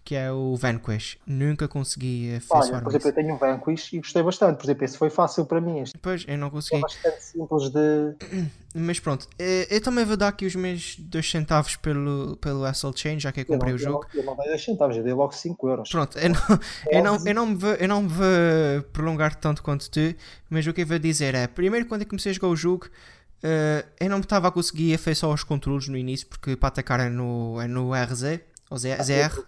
que 0.08 0.14
é 0.14 0.32
o 0.32 0.56
Vanquish. 0.56 1.18
Nunca 1.26 1.68
consegui 1.68 2.40
face 2.40 2.72
Olha, 2.72 2.80
Por 2.80 2.88
exemplo, 2.88 3.08
eu 3.10 3.12
tenho 3.12 3.34
um 3.34 3.36
Vanquish 3.36 3.92
e 3.92 3.98
gostei 3.98 4.22
bastante. 4.22 4.56
Por 4.56 4.64
exemplo, 4.64 4.84
esse 4.86 4.96
foi 4.96 5.10
fácil 5.10 5.44
para 5.44 5.60
mim. 5.60 5.80
Este. 5.80 5.98
Pois, 5.98 6.24
eu 6.26 6.38
não 6.38 6.48
consegui. 6.48 6.78
É 6.78 6.80
bastante 6.80 7.22
simples 7.22 7.68
de. 7.68 8.16
Mas 8.74 8.98
pronto, 9.00 9.28
eu, 9.38 9.66
eu 9.68 9.82
também 9.82 10.06
vou 10.06 10.16
dar 10.16 10.28
aqui 10.28 10.46
os 10.46 10.54
meus 10.56 10.96
2 10.98 11.30
centavos 11.30 11.76
pelo, 11.76 12.38
pelo 12.38 12.64
Assault 12.64 12.98
Chain, 12.98 13.20
já 13.20 13.30
que 13.32 13.42
eu 13.42 13.44
comprei 13.44 13.74
eu 13.74 13.76
não, 13.76 13.82
o 13.82 13.84
jogo. 13.84 14.06
Eu 14.14 14.24
não 14.24 14.34
dei 14.34 14.46
2 14.48 14.64
centavos, 14.64 14.96
eu 14.96 15.02
dei 15.02 15.12
logo 15.12 15.32
5 15.34 15.68
euros. 15.68 15.90
Pronto, 15.90 16.18
eu 16.18 16.30
não, 16.30 16.40
eu, 16.90 17.02
não, 17.02 17.26
eu, 17.26 17.34
não 17.34 17.46
me 17.46 17.54
vou, 17.56 17.74
eu 17.74 17.88
não 17.88 18.02
me 18.02 18.08
vou 18.08 18.26
prolongar 18.94 19.34
tanto 19.34 19.62
quanto 19.62 19.90
tu, 19.90 20.14
mas 20.48 20.66
o 20.66 20.72
que 20.72 20.80
eu 20.80 20.86
vou 20.86 20.98
dizer 20.98 21.34
é: 21.34 21.46
primeiro, 21.46 21.84
quando 21.84 22.00
eu 22.00 22.08
comecei 22.08 22.30
a 22.30 22.34
jogar 22.34 22.48
o 22.48 22.56
jogo. 22.56 22.88
Uh, 23.40 23.86
eu 24.00 24.10
não 24.10 24.18
estava 24.18 24.48
a 24.48 24.50
conseguir 24.50 24.92
afeiçoar 24.94 25.30
aos 25.30 25.44
controles 25.44 25.86
no 25.86 25.96
início, 25.96 26.26
porque 26.26 26.56
para 26.56 26.70
atacar 26.70 26.98
é 26.98 27.08
no, 27.08 27.60
é 27.60 27.68
no 27.68 27.92
RZ, 27.92 28.40
ou 28.70 28.76
ZR. 28.76 28.90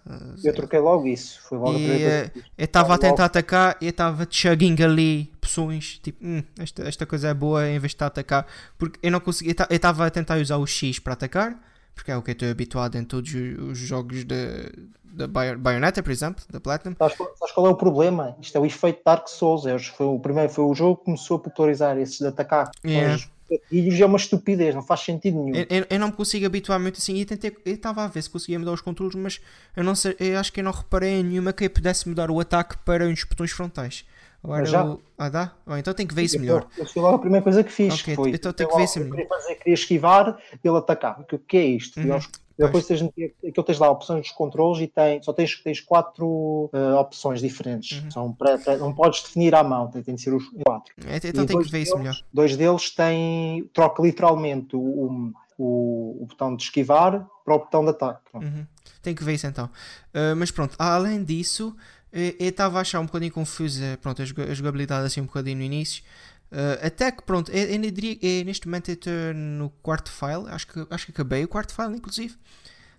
Ah, 0.09 0.19
eu, 0.43 0.51
eu, 0.51 0.53
troquei 0.55 0.79
logo 0.79 1.07
isso, 1.07 1.39
foi 1.41 1.57
logo 1.57 1.77
e, 1.77 2.05
uh, 2.05 2.31
Eu 2.57 2.65
estava 2.65 2.95
a 2.95 2.97
tentar 2.97 3.11
logo. 3.11 3.23
atacar 3.23 3.77
e 3.79 3.85
eu 3.85 3.89
estava 3.91 4.27
chugging 4.29 4.81
ali 4.83 5.31
poções, 5.39 5.99
tipo, 6.01 6.25
hum, 6.25 6.43
esta, 6.59 6.83
esta 6.83 7.05
coisa 7.05 7.29
é 7.29 7.33
boa 7.33 7.67
em 7.67 7.79
vez 7.79 7.91
de 7.91 7.95
estar 7.95 8.05
a 8.05 8.07
atacar, 8.07 8.47
porque 8.77 8.99
eu 9.03 9.11
não 9.11 9.19
conseguia, 9.19 9.55
eu 9.69 9.75
estava 9.75 10.05
a 10.05 10.09
tentar 10.09 10.39
usar 10.39 10.57
o 10.57 10.65
X 10.65 10.97
para 10.97 11.13
atacar, 11.13 11.59
porque 11.93 12.11
é 12.11 12.17
o 12.17 12.21
que 12.21 12.31
eu 12.31 12.33
estou 12.33 12.49
habituado 12.49 12.95
em 12.95 13.03
todos 13.03 13.31
os 13.33 13.77
jogos 13.77 14.23
da 14.23 15.27
Bayonetta, 15.57 16.01
por 16.01 16.11
exemplo, 16.11 16.43
da 16.49 16.59
Platinum. 16.59 16.95
Sabes, 16.97 17.17
sabes, 17.17 17.53
qual 17.53 17.67
é 17.67 17.69
o 17.69 17.75
problema? 17.75 18.35
Isto 18.41 18.57
é 18.57 18.61
o 18.61 18.65
efeito 18.65 19.01
Dark 19.05 19.27
Souls. 19.27 19.63
Foi 19.87 20.05
o 20.05 20.17
primeiro, 20.17 20.49
foi 20.49 20.63
o 20.63 20.73
jogo 20.73 20.97
que 20.97 21.05
começou 21.05 21.35
a 21.35 21.39
popularizar 21.41 21.97
esses 21.97 22.17
de 22.17 22.27
atacar. 22.27 22.71
Yeah 22.83 23.21
gatilhos 23.51 23.99
é 23.99 24.05
uma 24.05 24.17
estupidez, 24.17 24.73
não 24.73 24.81
faz 24.81 25.01
sentido 25.01 25.43
nenhum. 25.43 25.55
Eu, 25.55 25.65
eu, 25.69 25.85
eu 25.89 25.99
não 25.99 26.07
me 26.07 26.13
consigo 26.13 26.45
habituar 26.45 26.79
muito 26.79 26.97
assim 26.97 27.15
e 27.15 27.25
tentei, 27.25 27.55
eu 27.65 27.73
estava 27.73 28.03
a 28.03 28.07
ver 28.07 28.21
se 28.21 28.29
conseguia 28.29 28.57
mudar 28.57 28.71
os 28.71 28.81
controles, 28.81 29.15
mas 29.15 29.41
eu 29.75 29.83
não 29.83 29.95
sei, 29.95 30.15
eu 30.19 30.39
acho 30.39 30.53
que 30.53 30.59
eu 30.59 30.63
não 30.63 30.71
reparei 30.71 31.19
em 31.19 31.23
nenhuma 31.23 31.51
que 31.51 31.65
eu 31.65 31.69
pudesse 31.69 32.07
mudar 32.07 32.31
o 32.31 32.39
ataque 32.39 32.77
para 32.85 33.07
os 33.07 33.23
botões 33.23 33.51
frontais. 33.51 34.05
Agora 34.43 34.65
já? 34.65 34.83
O... 34.83 34.99
Ah, 35.17 35.29
dá? 35.29 35.51
Oh, 35.67 35.75
então 35.75 35.93
tem 35.93 36.07
que 36.07 36.15
ver 36.15 36.23
isso 36.23 36.39
melhor. 36.39 36.67
Eu 36.75 36.85
fui 36.85 37.01
logo 37.01 37.15
a 37.15 37.19
primeira 37.19 37.43
coisa 37.43 37.63
que 37.63 37.71
fiz. 37.71 38.01
Okay, 38.01 38.15
foi, 38.15 38.31
então 38.31 38.51
tem 38.51 38.67
que 38.67 38.75
ver 38.75 38.83
isso 38.83 38.99
melhor. 38.99 39.11
Queria, 39.11 39.29
fazer, 39.29 39.55
queria 39.55 39.73
esquivar 39.73 40.37
e 40.63 40.67
ele 40.67 40.77
atacar. 40.77 41.19
O 41.19 41.37
que 41.37 41.57
é 41.57 41.65
isto? 41.65 41.99
Uhum. 41.99 42.19
Depois 42.57 42.85
tens, 42.85 43.01
aquilo 43.01 43.63
tens 43.63 43.79
lá 43.79 43.89
opções 43.89 44.21
dos 44.21 44.31
controles 44.31 44.81
e 44.81 44.87
tem, 44.87 45.21
só 45.21 45.33
tens, 45.33 45.61
tens 45.61 45.79
quatro 45.79 46.69
uh, 46.73 46.95
opções 46.99 47.41
diferentes. 47.41 48.01
Uhum. 48.01 48.11
São 48.11 48.33
para, 48.33 48.57
para, 48.57 48.77
não 48.77 48.93
podes 48.93 49.23
definir 49.23 49.55
à 49.55 49.63
mão, 49.63 49.87
tem, 49.89 50.03
tem 50.03 50.15
de 50.15 50.21
ser 50.21 50.33
os 50.33 50.43
quatro. 50.63 50.93
É, 51.07 51.17
então 51.27 51.45
tem 51.45 51.59
que 51.59 51.69
ver 51.69 51.81
isso 51.81 51.97
melhor. 51.97 52.15
Dois 52.33 52.55
deles 52.55 52.89
têm, 52.91 53.69
troca 53.73 54.01
literalmente 54.01 54.75
o, 54.75 55.31
o, 55.57 56.21
o, 56.21 56.25
botão 56.25 56.55
de 56.55 56.63
esquivar 56.63 57.27
para 57.43 57.55
o 57.55 57.59
botão 57.59 57.83
de 57.83 57.89
ataque. 57.91 58.21
Uhum. 58.33 58.65
Tem 59.01 59.15
que 59.15 59.23
ver 59.23 59.33
isso 59.33 59.47
então. 59.47 59.65
Uh, 59.65 60.35
mas 60.37 60.51
pronto, 60.51 60.75
além 60.77 61.23
disso, 61.23 61.75
eu 62.11 62.33
estava 62.39 62.77
a 62.77 62.81
achar 62.81 62.99
um 62.99 63.05
bocadinho 63.05 63.31
confusa 63.31 63.97
pronto, 64.01 64.21
a 64.21 64.53
jogabilidade 64.53 65.05
assim 65.05 65.21
um 65.21 65.25
bocadinho 65.25 65.57
no 65.57 65.63
início. 65.63 66.03
Uh, 66.51 66.85
até 66.85 67.11
que 67.11 67.23
pronto, 67.23 67.49
eu, 67.51 67.65
eu 67.65 67.91
diria 67.91 68.15
que 68.15 68.43
neste 68.43 68.67
momento 68.67 68.89
eu 68.89 68.95
estou 68.95 69.33
no 69.33 69.69
quarto 69.81 70.11
file, 70.11 70.49
acho 70.49 70.67
que, 70.67 70.85
acho 70.89 71.05
que 71.05 71.11
acabei 71.13 71.45
o 71.45 71.47
quarto 71.47 71.73
file 71.73 71.95
inclusive, 71.95 72.35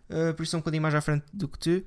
uh, 0.09 0.33
por 0.35 0.43
isso 0.43 0.57
é 0.57 0.59
um 0.59 0.61
bocadinho 0.61 0.83
mais 0.83 0.95
à 0.95 1.01
frente 1.03 1.25
do 1.33 1.47
que 1.47 1.59
tu. 1.59 1.85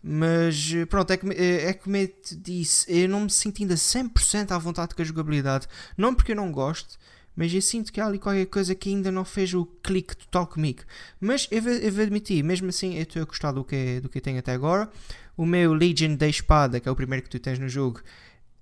Mas 0.00 0.72
pronto, 0.88 1.12
é 1.12 1.16
que, 1.16 1.28
é, 1.30 1.70
é 1.70 1.72
como 1.72 1.96
eu 1.96 2.06
te 2.06 2.36
disse, 2.36 2.86
eu 2.88 3.08
não 3.08 3.22
me 3.22 3.30
sinto 3.30 3.60
ainda 3.60 3.74
100% 3.74 4.52
à 4.52 4.58
vontade 4.58 4.94
com 4.94 5.02
a 5.02 5.04
jogabilidade. 5.04 5.66
Não 5.96 6.14
porque 6.14 6.30
eu 6.30 6.36
não 6.36 6.52
gosto, 6.52 6.96
mas 7.34 7.52
eu 7.52 7.60
sinto 7.60 7.92
que 7.92 8.00
há 8.00 8.06
ali 8.06 8.18
qualquer 8.18 8.46
coisa 8.46 8.74
que 8.74 8.88
ainda 8.88 9.10
não 9.10 9.24
fez 9.24 9.52
o 9.54 9.64
clique 9.64 10.16
total 10.16 10.46
comigo. 10.46 10.82
Mas 11.20 11.48
eu 11.50 11.62
vou, 11.62 11.72
eu 11.72 11.92
vou 11.92 12.02
admitir, 12.02 12.42
mesmo 12.42 12.68
assim 12.68 12.94
eu 12.94 13.02
estou 13.02 13.22
a 13.22 13.24
gostar 13.24 13.52
do 13.52 13.64
que, 13.64 14.00
do 14.00 14.08
que 14.08 14.18
eu 14.18 14.22
tenho 14.22 14.38
até 14.38 14.52
agora. 14.52 14.88
O 15.36 15.46
meu 15.46 15.72
Legion 15.72 16.16
da 16.16 16.28
espada, 16.28 16.80
que 16.80 16.88
é 16.88 16.92
o 16.92 16.96
primeiro 16.96 17.22
que 17.22 17.30
tu 17.30 17.38
tens 17.38 17.58
no 17.58 17.68
jogo, 17.68 18.00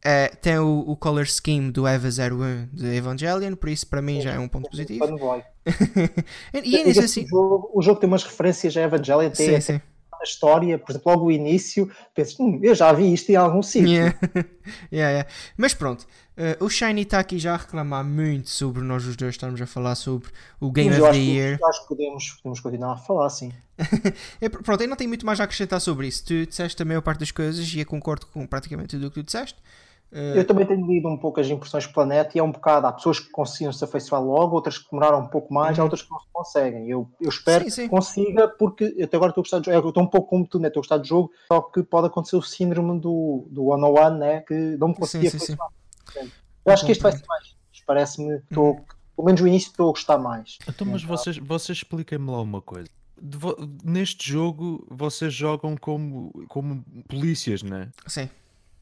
é, 0.05 0.29
tem 0.29 0.59
o, 0.59 0.85
o, 0.87 0.97
color 0.97 1.27
scheme 1.27 1.73
do 1.73 1.87
EVA 1.87 2.09
01 2.09 2.69
de 2.73 2.95
Evangelion, 2.95 3.57
por 3.57 3.69
isso 3.69 3.87
para 3.87 4.01
mim 4.01 4.21
já 4.21 4.35
é 4.35 4.39
um 4.39 4.47
ponto 4.47 4.71
positivo. 4.71 5.05
e 6.55 6.85
nisso 6.85 7.01
assim. 7.01 7.25
O 7.25 7.29
jogo, 7.29 7.71
o 7.75 7.83
jogo, 7.83 8.01
tem 8.01 8.09
umas 8.09 8.23
referências 8.23 8.77
a 8.77 8.83
Evangelion, 8.83 9.31
tem 9.31 9.61
sim, 9.61 9.73
sim. 9.73 9.81
a 10.13 10.23
história, 10.23 10.79
por 10.79 10.93
exemplo, 10.93 11.11
logo 11.11 11.25
o 11.27 11.33
início, 11.33 11.91
pensas, 12.15 12.39
hum, 12.39 12.61
eu 12.63 12.75
já 12.75 12.93
vi 12.93 13.13
isto 13.13 13.31
em 13.31 13.37
algum 13.37 13.63
sítio. 13.63 13.89
Yeah. 13.89 14.19
yeah, 14.93 15.11
yeah. 15.11 15.29
Mas 15.57 15.75
pronto, 15.75 16.03
uh, 16.03 16.65
o 16.65 16.69
Shiny 16.69 17.03
está 17.03 17.19
aqui 17.19 17.37
já 17.37 17.55
a 17.55 17.57
reclamar 17.57 18.05
muito 18.05 18.49
sobre 18.49 18.85
nós 18.85 19.05
os 19.07 19.17
dois 19.17 19.35
estamos 19.35 19.61
a 19.61 19.67
falar 19.67 19.97
sobre 19.97 20.29
o 20.61 20.71
Game 20.71 20.91
of 20.91 21.11
the 21.11 21.19
Year. 21.19 21.59
Que, 21.59 21.65
acho 21.65 21.83
que 21.83 21.89
podemos, 21.89 22.31
podemos 22.43 22.61
continuar 22.61 22.93
a 22.93 22.97
falar, 22.97 23.29
sim. 23.31 23.51
é, 24.41 24.49
pronto, 24.49 24.81
eu 24.81 24.89
não 24.89 24.97
tenho 24.97 25.09
muito 25.09 25.27
mais 25.27 25.41
a 25.41 25.45
acrescentar 25.45 25.81
sobre 25.81 26.07
isso. 26.07 26.25
Tu 26.25 26.47
disseste 26.47 26.81
a 26.81 26.85
maior 26.85 27.03
parte 27.03 27.19
das 27.19 27.33
coisas 27.33 27.67
e 27.75 27.81
eu 27.81 27.87
concordo 27.87 28.27
com 28.27 28.47
praticamente 28.47 28.91
tudo 28.91 29.09
o 29.09 29.11
que 29.11 29.21
tu 29.21 29.25
disseste. 29.25 29.59
Eu 30.17 30.47
também 30.47 30.65
tenho 30.65 30.87
lido 30.87 31.09
um 31.09 31.19
pouco 31.19 31.41
as 31.41 31.47
impressões 31.47 31.87
planeta 31.87 32.31
e 32.35 32.39
é 32.39 32.43
um 32.43 32.51
bocado. 32.51 32.87
Há 32.87 32.93
pessoas 32.93 33.21
que 33.21 33.31
conseguiam 33.31 33.71
se 33.71 33.85
afeiçoar 33.85 34.23
logo, 34.23 34.55
outras 34.55 34.79
que 34.79 34.91
demoraram 34.91 35.21
um 35.21 35.29
pouco 35.29 35.53
mais, 35.53 35.77
uhum. 35.77 35.83
há 35.83 35.85
outras 35.85 36.03
que 36.03 36.11
não 36.11 36.19
se 36.19 36.27
conseguem. 36.33 36.89
Eu, 36.89 37.11
eu 37.21 37.29
espero 37.29 37.65
sim, 37.65 37.71
sim. 37.71 37.83
que 37.83 37.89
consiga, 37.91 38.49
porque 38.49 38.95
eu 38.97 39.05
até 39.05 39.17
agora 39.17 39.31
estou 39.31 39.43
a 39.43 39.45
gostar 39.45 39.59
de 39.59 39.67
jogo. 39.67 39.87
Eu 39.87 39.89
estou 39.91 40.03
um 40.03 40.07
pouco 40.07 40.29
como 40.29 40.47
tu, 40.47 40.59
né? 40.59 40.69
estou 40.69 40.81
a 40.81 40.83
gostar 40.83 40.99
de 40.99 41.09
jogo, 41.09 41.31
só 41.49 41.61
que 41.61 41.83
pode 41.83 42.07
acontecer 42.07 42.37
o 42.37 42.43
síndrome 42.43 42.99
do, 42.99 43.47
do 43.51 43.67
one 43.67 43.85
on 43.85 43.99
one, 43.99 44.19
né? 44.19 44.41
que 44.41 44.55
não 44.79 44.89
me 44.89 44.95
conseguia 44.95 45.31
sim, 45.31 45.37
afeiçoar. 45.37 45.69
Eu 46.65 46.73
acho 46.73 46.87
que 46.87 46.93
este 46.93 47.03
vai 47.03 47.13
ser 47.13 47.25
mais. 47.29 47.55
Parece-me, 47.87 48.39
estou, 48.39 48.71
uhum. 48.71 48.85
pelo 49.15 49.27
menos 49.27 49.41
o 49.41 49.47
início 49.47 49.69
estou 49.69 49.91
a 49.91 49.93
gostar 49.93 50.19
mais. 50.19 50.59
Então, 50.67 50.87
mas 50.87 51.05
vocês, 51.05 51.37
vocês 51.37 51.79
expliquem-me 51.79 52.31
lá 52.31 52.41
uma 52.41 52.61
coisa. 52.61 52.89
Neste 53.85 54.33
jogo, 54.33 54.85
vocês 54.91 55.33
jogam 55.33 55.77
como, 55.77 56.33
como 56.49 56.83
polícias, 57.07 57.63
né? 57.63 57.91
Sim. 58.07 58.29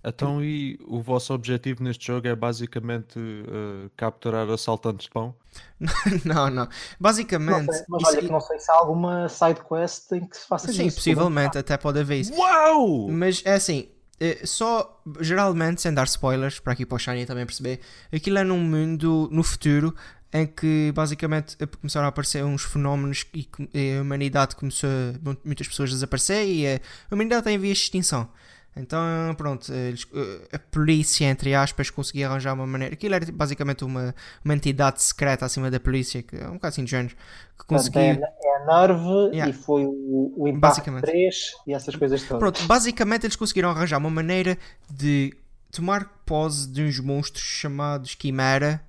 Então, 0.05 0.45
e 0.45 0.79
o 0.87 1.01
vosso 1.01 1.33
objetivo 1.33 1.83
neste 1.83 2.07
jogo 2.07 2.29
é 2.29 2.37
basicamente 2.37 3.19
uh, 3.19 3.91
capturar 3.97 4.49
assaltantes 4.51 5.07
de 5.07 5.11
pão? 5.11 5.35
não, 6.25 6.51
não. 6.51 6.69
Basicamente. 7.01 7.67
Não 7.67 7.73
sei, 7.73 7.85
mas 7.89 8.05
olha, 8.05 8.21
que 8.21 8.29
não 8.31 8.41
sei 8.41 8.59
se 8.59 8.71
há 8.71 8.75
alguma 8.75 9.29
side 9.31 9.61
quest 9.67 10.13
em 10.13 10.27
que 10.27 10.37
se 10.37 10.47
faça 10.47 10.67
Sim, 10.67 10.87
isso. 10.87 11.01
Sim, 11.01 11.15
possivelmente, 11.15 11.57
até 11.57 11.77
pode 11.79 12.01
haver 12.01 12.21
isso. 12.21 12.35
Uau! 12.35 13.09
Mas 13.09 13.43
é 13.47 13.55
assim, 13.55 13.89
eh, 14.21 14.41
só 14.45 15.03
geralmente, 15.21 15.81
sem 15.81 15.93
dar 15.93 16.05
spoilers, 16.05 16.61
para 16.61 16.75
aqui 16.75 16.85
para 16.85 16.97
o 16.97 16.99
Shiny 16.99 17.25
também 17.25 17.47
perceber, 17.47 17.81
aquilo 18.13 18.39
é 18.39 18.45
num 18.45 18.59
mundo 18.59 19.29
no 19.33 19.43
futuro 19.43 19.95
em 20.35 20.47
que 20.47 20.93
basicamente 20.93 21.57
começaram 21.81 22.07
a 22.07 22.09
aparecer 22.09 22.45
uns 22.45 22.65
fenómenos 22.65 23.25
e 23.73 23.97
a 23.97 24.03
humanidade 24.03 24.57
começou, 24.57 24.91
muitas 25.45 25.69
pessoas 25.69 25.91
a 25.91 25.93
desaparecer 25.93 26.45
e 26.47 26.67
a 26.67 26.81
humanidade 27.11 27.43
está 27.43 27.53
em 27.53 27.59
vias 27.59 27.79
de 27.79 27.85
extinção. 27.85 28.29
Então, 28.77 29.01
pronto, 29.37 29.73
eles, 29.73 30.07
eh, 30.13 30.57
a 30.57 30.59
polícia, 30.59 31.27
entre 31.27 31.55
aspas, 31.55 31.91
conseguia 31.91 32.29
arranjar 32.29 32.55
uma 32.55 32.67
maneira. 32.67 32.95
Aquilo 32.95 33.15
era 33.15 33.25
basicamente 33.33 33.85
uma, 33.85 34.15
uma 34.45 34.55
entidade 34.55 35.01
secreta 35.01 35.47
acima 35.47 35.71
da 35.71 35.79
polícia, 35.79 36.23
que 36.23 36.37
é 36.37 36.49
um 36.49 36.55
bocado 36.55 36.69
assim 36.69 36.85
de 36.85 36.91
género, 36.91 37.15
que 37.57 37.65
conseguia. 37.67 38.03
É, 38.03 38.21
é 38.21 38.63
a 38.63 38.67
Nerve 38.67 39.31
yeah. 39.33 39.49
e 39.49 39.53
foi 39.53 39.85
o, 39.87 40.35
o 40.37 40.49
Impact 40.49 40.91
3 40.91 41.35
e 41.69 41.73
essas 41.73 41.95
coisas 41.95 42.23
todas. 42.23 42.41
Pronto, 42.41 42.67
basicamente 42.67 43.27
eles 43.27 43.37
conseguiram 43.37 43.71
arranjar 43.71 43.99
uma 43.99 44.11
maneira 44.11 44.59
de 44.91 45.33
tomar 45.71 46.23
posse 46.27 46.69
de 46.69 46.83
uns 46.83 46.99
monstros 46.99 47.45
chamados 47.45 48.17
Chimera 48.21 48.81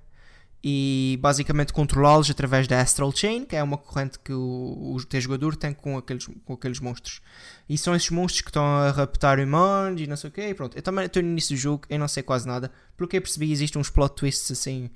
e 0.68 1.16
basicamente 1.20 1.72
controlá-los 1.72 2.28
através 2.28 2.66
da 2.66 2.80
Astral 2.80 3.12
Chain, 3.14 3.44
que 3.44 3.54
é 3.54 3.62
uma 3.62 3.78
corrente 3.78 4.18
que 4.18 4.32
o, 4.32 4.96
o 4.96 5.04
teu 5.04 5.20
jogador 5.20 5.54
tem 5.54 5.72
com 5.72 5.96
aqueles, 5.96 6.26
com 6.44 6.54
aqueles 6.54 6.80
monstros. 6.80 7.20
E 7.68 7.78
são 7.78 7.94
esses 7.94 8.10
monstros 8.10 8.40
que 8.40 8.48
estão 8.50 8.64
a 8.64 8.90
raptar 8.90 9.38
humanos 9.38 10.00
e 10.00 10.08
não 10.08 10.16
sei 10.16 10.28
o 10.28 10.32
quê. 10.32 10.48
E 10.48 10.54
pronto, 10.54 10.76
eu 10.76 10.82
também 10.82 11.06
estou 11.06 11.22
no 11.22 11.28
início 11.28 11.54
do 11.54 11.60
jogo, 11.60 11.84
eu 11.88 12.00
não 12.00 12.08
sei 12.08 12.20
quase 12.24 12.48
nada. 12.48 12.72
Pelo 12.96 13.06
que 13.08 13.16
eu 13.16 13.22
percebi, 13.22 13.52
existem 13.52 13.80
uns 13.80 13.90
plot 13.90 14.16
twists 14.16 14.50
assim, 14.50 14.90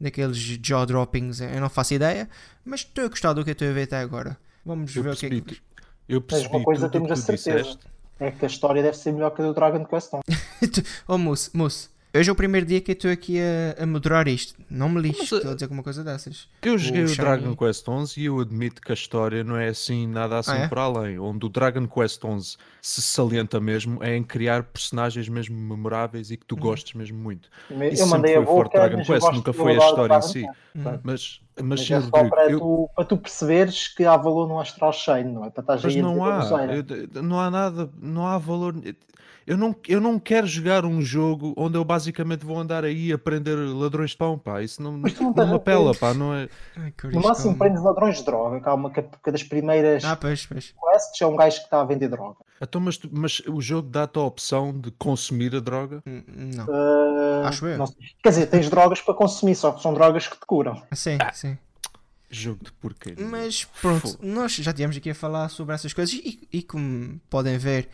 daqueles 0.00 0.36
jaw 0.38 0.86
droppings, 0.86 1.40
eu 1.40 1.60
não 1.60 1.68
faço 1.68 1.94
ideia. 1.94 2.28
Mas 2.64 2.82
estou 2.82 3.04
a 3.06 3.08
gostar 3.08 3.32
do 3.32 3.42
que 3.42 3.50
eu 3.50 3.54
estou 3.54 3.68
a 3.68 3.72
ver 3.72 3.82
até 3.82 3.98
agora. 3.98 4.38
Vamos 4.64 4.94
Eu 4.94 5.02
ver 5.02 5.14
o 5.14 5.16
que 5.16 5.26
é 5.26 5.30
que. 5.30 5.60
eu 6.08 6.20
Mas 6.20 6.26
percebi 6.28 6.54
uma 6.54 6.64
coisa 6.64 6.88
temos 6.88 7.08
que 7.08 7.12
a 7.14 7.16
certeza. 7.16 7.62
disseste. 7.62 7.86
É 8.20 8.30
que 8.30 8.44
a 8.44 8.48
história 8.48 8.80
deve 8.80 8.96
ser 8.96 9.10
melhor 9.10 9.30
que 9.30 9.42
a 9.42 9.44
do 9.44 9.52
Dragon 9.52 9.84
Quest 9.84 10.10
11. 10.14 10.22
oh, 11.08 11.18
moço, 11.18 11.50
moço. 11.52 11.95
Hoje 12.18 12.30
é 12.30 12.32
o 12.32 12.36
primeiro 12.36 12.66
dia 12.66 12.80
que 12.80 12.92
eu 12.92 12.94
estou 12.94 13.10
aqui 13.10 13.38
a, 13.40 13.82
a 13.82 13.86
moderar 13.86 14.26
isto. 14.28 14.54
Não 14.70 14.88
me 14.88 15.00
uh, 15.00 15.12
estou 15.12 15.38
a 15.50 15.54
dizer 15.54 15.64
alguma 15.66 15.82
coisa 15.82 16.02
dessas. 16.02 16.48
Eu 16.62 16.78
joguei 16.78 17.02
o, 17.04 17.08
Shiny- 17.08 17.20
Dragon 17.20 17.54
Quest 17.56 17.86
11 17.88 18.20
e 18.20 18.24
eu 18.24 18.40
admito 18.40 18.80
que 18.80 18.90
a 18.90 18.94
história 18.94 19.44
não 19.44 19.56
é 19.56 19.68
assim 19.68 20.06
nada 20.06 20.38
assim 20.38 20.52
Ah, 20.52 20.56
é? 20.58 20.68
por 20.68 20.78
além. 20.78 21.18
Onde 21.18 21.44
o 21.44 21.48
Dragon 21.48 21.86
Quest 21.86 22.24
11 22.24 22.56
se 22.80 23.02
salienta 23.02 23.60
mesmo 23.60 24.02
é 24.02 24.16
em 24.16 24.22
criar 24.22 24.62
personagens 24.62 25.28
mesmo 25.28 25.56
memoráveis 25.56 26.30
e 26.30 26.36
que 26.36 26.46
tu 26.46 26.54
Uhum. 26.54 26.60
gostes 26.62 26.94
mesmo 26.94 27.18
muito. 27.18 27.50
Eu 27.70 27.90
Isso 27.92 28.06
mandei 28.06 28.32
sempre 28.34 28.42
a 28.42 28.46
foi 28.46 28.54
forte 28.54 28.72
boca, 28.72 28.88
Dragon 28.88 29.04
Quest, 29.04 29.32
nunca 29.32 29.52
foi 29.52 29.74
a 29.74 29.78
história 29.78 30.16
em 30.16 30.22
si. 30.22 30.42
Uhum. 30.74 30.82
Mas, 30.84 31.00
mas 31.04 31.40
Mas 31.64 31.80
sim, 31.80 31.94
é 31.94 32.00
só 32.00 32.06
Rodrigo, 32.06 32.30
para, 32.30 32.50
eu- 32.50 32.58
tu, 32.58 32.90
para 32.94 33.04
tu 33.04 33.16
perceberes 33.16 33.88
que 33.88 34.04
há 34.04 34.16
valor 34.16 34.48
no 34.48 34.58
Astral 34.60 34.92
Chain, 34.92 35.24
não 35.24 35.44
é? 35.44 35.50
Para 35.50 35.60
estás 35.62 35.82
Mas 35.84 35.92
aí 35.94 36.00
a 36.00 36.02
não 36.02 36.10
dizer 36.14 36.22
há, 36.22 37.14
eu- 37.16 37.22
não 37.22 37.40
há 37.40 37.50
nada, 37.50 37.90
não 38.00 38.26
há 38.26 38.38
valor. 38.38 38.74
Eu 39.46 39.56
não, 39.56 39.76
eu 39.86 40.00
não 40.00 40.18
quero 40.18 40.44
jogar 40.46 40.84
um 40.84 41.00
jogo 41.00 41.54
onde 41.56 41.78
eu 41.78 41.84
basicamente 41.84 42.44
vou 42.44 42.58
andar 42.58 42.84
aí 42.84 43.12
a 43.12 43.18
prender 43.18 43.56
ladrões 43.56 44.10
de 44.10 44.16
pão, 44.16 44.36
pá. 44.36 44.60
Isso 44.60 44.82
não, 44.82 44.96
não 44.96 45.08
não 45.36 45.46
me 45.48 45.54
apela, 45.54 45.94
pá. 45.94 46.12
Não 46.12 46.34
é... 46.34 46.48
Ai, 46.76 46.92
No 47.12 47.20
máximo 47.22 47.50
calma. 47.50 47.58
prendes 47.58 47.82
ladrões 47.82 48.16
de 48.18 48.24
droga, 48.24 48.60
que 48.60 48.68
há 48.68 48.74
uma 48.74 48.92
das 49.24 49.42
primeiras 49.44 50.04
Ah, 50.04 50.16
pois, 50.16 50.44
pois. 50.46 50.74
quests 50.92 51.20
é 51.22 51.26
um 51.26 51.36
gajo 51.36 51.58
que 51.58 51.64
está 51.64 51.80
a 51.80 51.84
vender 51.84 52.08
droga. 52.08 52.36
Então, 52.60 52.80
mas, 52.80 52.98
mas 53.12 53.40
o 53.46 53.60
jogo 53.60 53.88
dá-te 53.88 54.18
a 54.18 54.22
opção 54.22 54.72
de 54.76 54.90
consumir 54.92 55.54
a 55.54 55.60
droga? 55.60 56.02
Hum, 56.06 56.22
Não. 56.56 56.64
Uh, 56.66 57.46
Acho 57.46 57.66
eu. 57.66 57.78
não 57.78 57.86
sei. 57.86 57.96
Quer 58.22 58.30
dizer, 58.30 58.46
tens 58.46 58.68
drogas 58.68 59.00
para 59.00 59.14
consumir, 59.14 59.54
só 59.54 59.70
que 59.70 59.80
são 59.80 59.94
drogas 59.94 60.26
que 60.26 60.34
te 60.40 60.44
curam. 60.46 60.82
Sim, 60.92 61.18
sim. 61.32 61.56
Jogo 62.28 62.64
de 62.64 62.72
porcaria. 62.72 63.24
Mas 63.24 63.64
pronto, 63.80 64.08
Fogo. 64.08 64.18
nós 64.26 64.52
já 64.56 64.72
tivemos 64.72 64.96
aqui 64.96 65.10
a 65.10 65.14
falar 65.14 65.48
sobre 65.50 65.74
essas 65.74 65.92
coisas 65.92 66.12
e, 66.14 66.48
e 66.52 66.62
como 66.62 67.20
podem 67.30 67.56
ver, 67.56 67.88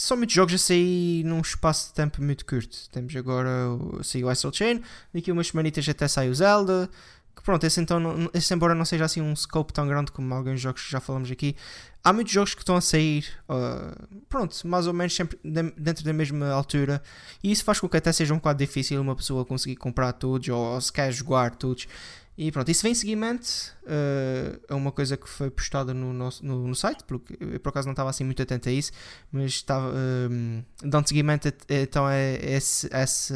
são 0.00 0.16
muitos 0.16 0.34
jogos 0.34 0.54
a 0.54 0.58
sair 0.58 1.24
num 1.24 1.40
espaço 1.40 1.88
de 1.88 1.94
tempo 1.94 2.22
muito 2.22 2.44
curto. 2.46 2.76
Temos 2.90 3.14
agora 3.16 3.50
saiu 4.02 4.26
o 4.26 4.30
Astral 4.30 4.52
Chain, 4.52 4.82
daqui 5.12 5.32
umas 5.32 5.48
semanitas 5.48 5.88
até 5.88 6.06
sai 6.06 6.28
o 6.28 6.34
Zelda. 6.34 6.88
Que 7.34 7.42
pronto, 7.44 7.64
esse, 7.64 7.80
então, 7.80 8.28
esse 8.34 8.52
embora 8.52 8.74
não 8.74 8.84
seja 8.84 9.04
assim 9.04 9.20
um 9.22 9.34
scope 9.34 9.72
tão 9.72 9.86
grande 9.86 10.10
como 10.10 10.34
alguns 10.34 10.60
jogos 10.60 10.82
que 10.82 10.90
já 10.90 10.98
falamos 10.98 11.30
aqui, 11.30 11.54
há 12.02 12.12
muitos 12.12 12.32
jogos 12.32 12.52
que 12.52 12.62
estão 12.62 12.74
a 12.74 12.80
sair, 12.80 13.26
ah, 13.48 13.94
pronto, 14.28 14.56
mais 14.66 14.88
ou 14.88 14.92
menos 14.92 15.14
sempre 15.14 15.38
de- 15.44 15.72
dentro 15.76 16.04
da 16.04 16.12
mesma 16.12 16.48
altura, 16.50 17.00
e 17.40 17.52
isso 17.52 17.62
faz 17.62 17.78
com 17.78 17.88
que 17.88 17.96
até 17.96 18.12
seja 18.12 18.34
um 18.34 18.38
bocado 18.38 18.58
difícil 18.58 19.00
uma 19.00 19.14
pessoa 19.14 19.44
conseguir 19.44 19.76
comprar 19.76 20.12
todos 20.14 20.48
ou 20.48 20.80
se 20.80 20.92
quer 20.92 21.12
jogar 21.12 21.54
todos. 21.54 21.86
E 22.40 22.52
pronto, 22.52 22.70
isso 22.70 22.84
vem 22.84 22.92
em 22.92 22.94
seguimento 22.94 23.48
eh, 23.84 24.60
a 24.68 24.76
uma 24.76 24.92
coisa 24.92 25.16
que 25.16 25.28
foi 25.28 25.50
postada 25.50 25.92
no, 25.92 26.12
nosso, 26.12 26.46
no, 26.46 26.68
no 26.68 26.74
site, 26.76 27.02
porque 27.02 27.36
eu 27.40 27.58
por 27.58 27.70
acaso 27.70 27.88
não 27.88 27.92
estava 27.92 28.10
assim 28.10 28.22
muito 28.22 28.40
atento 28.40 28.68
a 28.68 28.72
isso, 28.72 28.92
mas 29.32 29.54
estava 29.54 29.92
um, 29.92 30.62
dando 30.80 31.08
seguimento 31.08 31.48
a, 31.48 31.52
então 31.68 32.06
a 32.06 32.16
esse, 32.16 32.88
essa, 32.92 33.34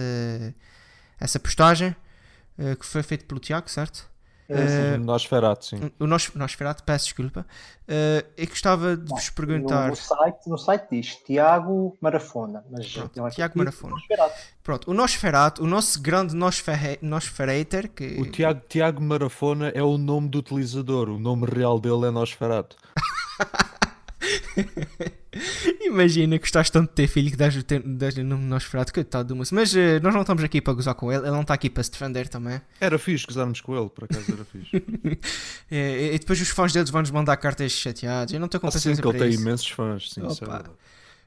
essa 1.18 1.40
postagem 1.40 1.96
eh, 2.56 2.76
que 2.76 2.86
foi 2.86 3.02
feita 3.02 3.24
pelo 3.24 3.40
Tiago, 3.40 3.68
certo? 3.68 4.08
Uh, 4.48 4.98
Nosferatu, 4.98 5.64
sim. 5.64 5.90
O 5.98 6.06
nosso 6.06 6.36
Nosferatu, 6.36 6.82
peço 6.84 7.06
desculpa. 7.06 7.46
Eh, 7.88 8.24
eu 8.36 8.46
gostava 8.46 8.96
de 8.96 9.08
vos 9.08 9.28
no, 9.28 9.34
perguntar. 9.34 9.88
no 9.88 9.96
site, 9.96 10.48
no 10.48 10.58
site 10.58 10.86
diz 10.90 11.16
Tiago 11.16 11.96
Marafona. 12.00 12.64
Mas 12.70 12.92
Pronto, 12.92 13.30
Tiago 13.30 13.58
Marafona. 13.58 13.94
Nosferatu. 13.94 14.34
Pronto, 14.62 14.90
o 14.90 14.94
Nosferatu, 14.94 15.62
o 15.62 15.66
nosso 15.66 16.00
grande 16.00 16.34
Nosfer, 16.34 16.98
Nosferator, 17.02 17.88
que 17.88 18.20
O 18.20 18.30
Tiago, 18.30 18.62
Tiago 18.68 19.02
Marafona 19.02 19.68
é 19.70 19.82
o 19.82 19.98
nome 19.98 20.28
do 20.28 20.38
utilizador. 20.38 21.08
O 21.08 21.18
nome 21.18 21.46
real 21.46 21.78
dele 21.80 22.06
é 22.06 22.10
Nosferatu. 22.10 22.76
Imagina 25.80 26.36
que 26.38 26.42
gostaste 26.42 26.72
tanto 26.72 26.90
de 26.90 26.94
ter 26.94 27.06
filho 27.08 27.30
que 27.30 27.36
dás-lhe 27.36 27.62
dás-lhe 27.62 28.22
o 28.22 28.24
nome 28.24 28.44
Nosferatu, 28.44 28.92
coitado 28.92 29.28
do 29.28 29.36
moço. 29.36 29.54
Mas 29.54 29.74
eh, 29.74 29.98
nós 30.00 30.12
não 30.12 30.20
estamos 30.22 30.44
aqui 30.44 30.60
para 30.60 30.74
gozar 30.74 30.94
com 30.94 31.10
ele, 31.10 31.22
ele 31.22 31.30
não 31.30 31.42
está 31.42 31.54
aqui 31.54 31.70
para 31.70 31.82
se 31.82 31.90
defender 31.90 32.28
também. 32.28 32.60
Era 32.80 32.98
fixe 32.98 33.26
gozarmos 33.26 33.60
com 33.60 33.76
ele, 33.78 33.88
por 33.88 34.04
acaso 34.04 34.32
era 34.32 34.44
fixe. 34.44 34.82
Eh, 35.70 36.14
e 36.14 36.18
depois 36.18 36.40
os 36.40 36.48
fãs 36.48 36.72
deles 36.72 36.90
vão-nos 36.90 37.10
mandar 37.10 37.36
cartas 37.38 37.72
chateados. 37.72 38.34
Eu 38.34 38.40
não 38.40 38.46
estou 38.46 38.60
com 38.60 38.66
Assim 38.66 38.78
paciência 38.78 39.02
que 39.02 39.08
ele 39.08 39.18
tem 39.18 39.28
isso. 39.30 39.40
imensos 39.40 39.68
fãs, 39.70 40.10
sim, 40.10 40.20
é. 40.20 40.70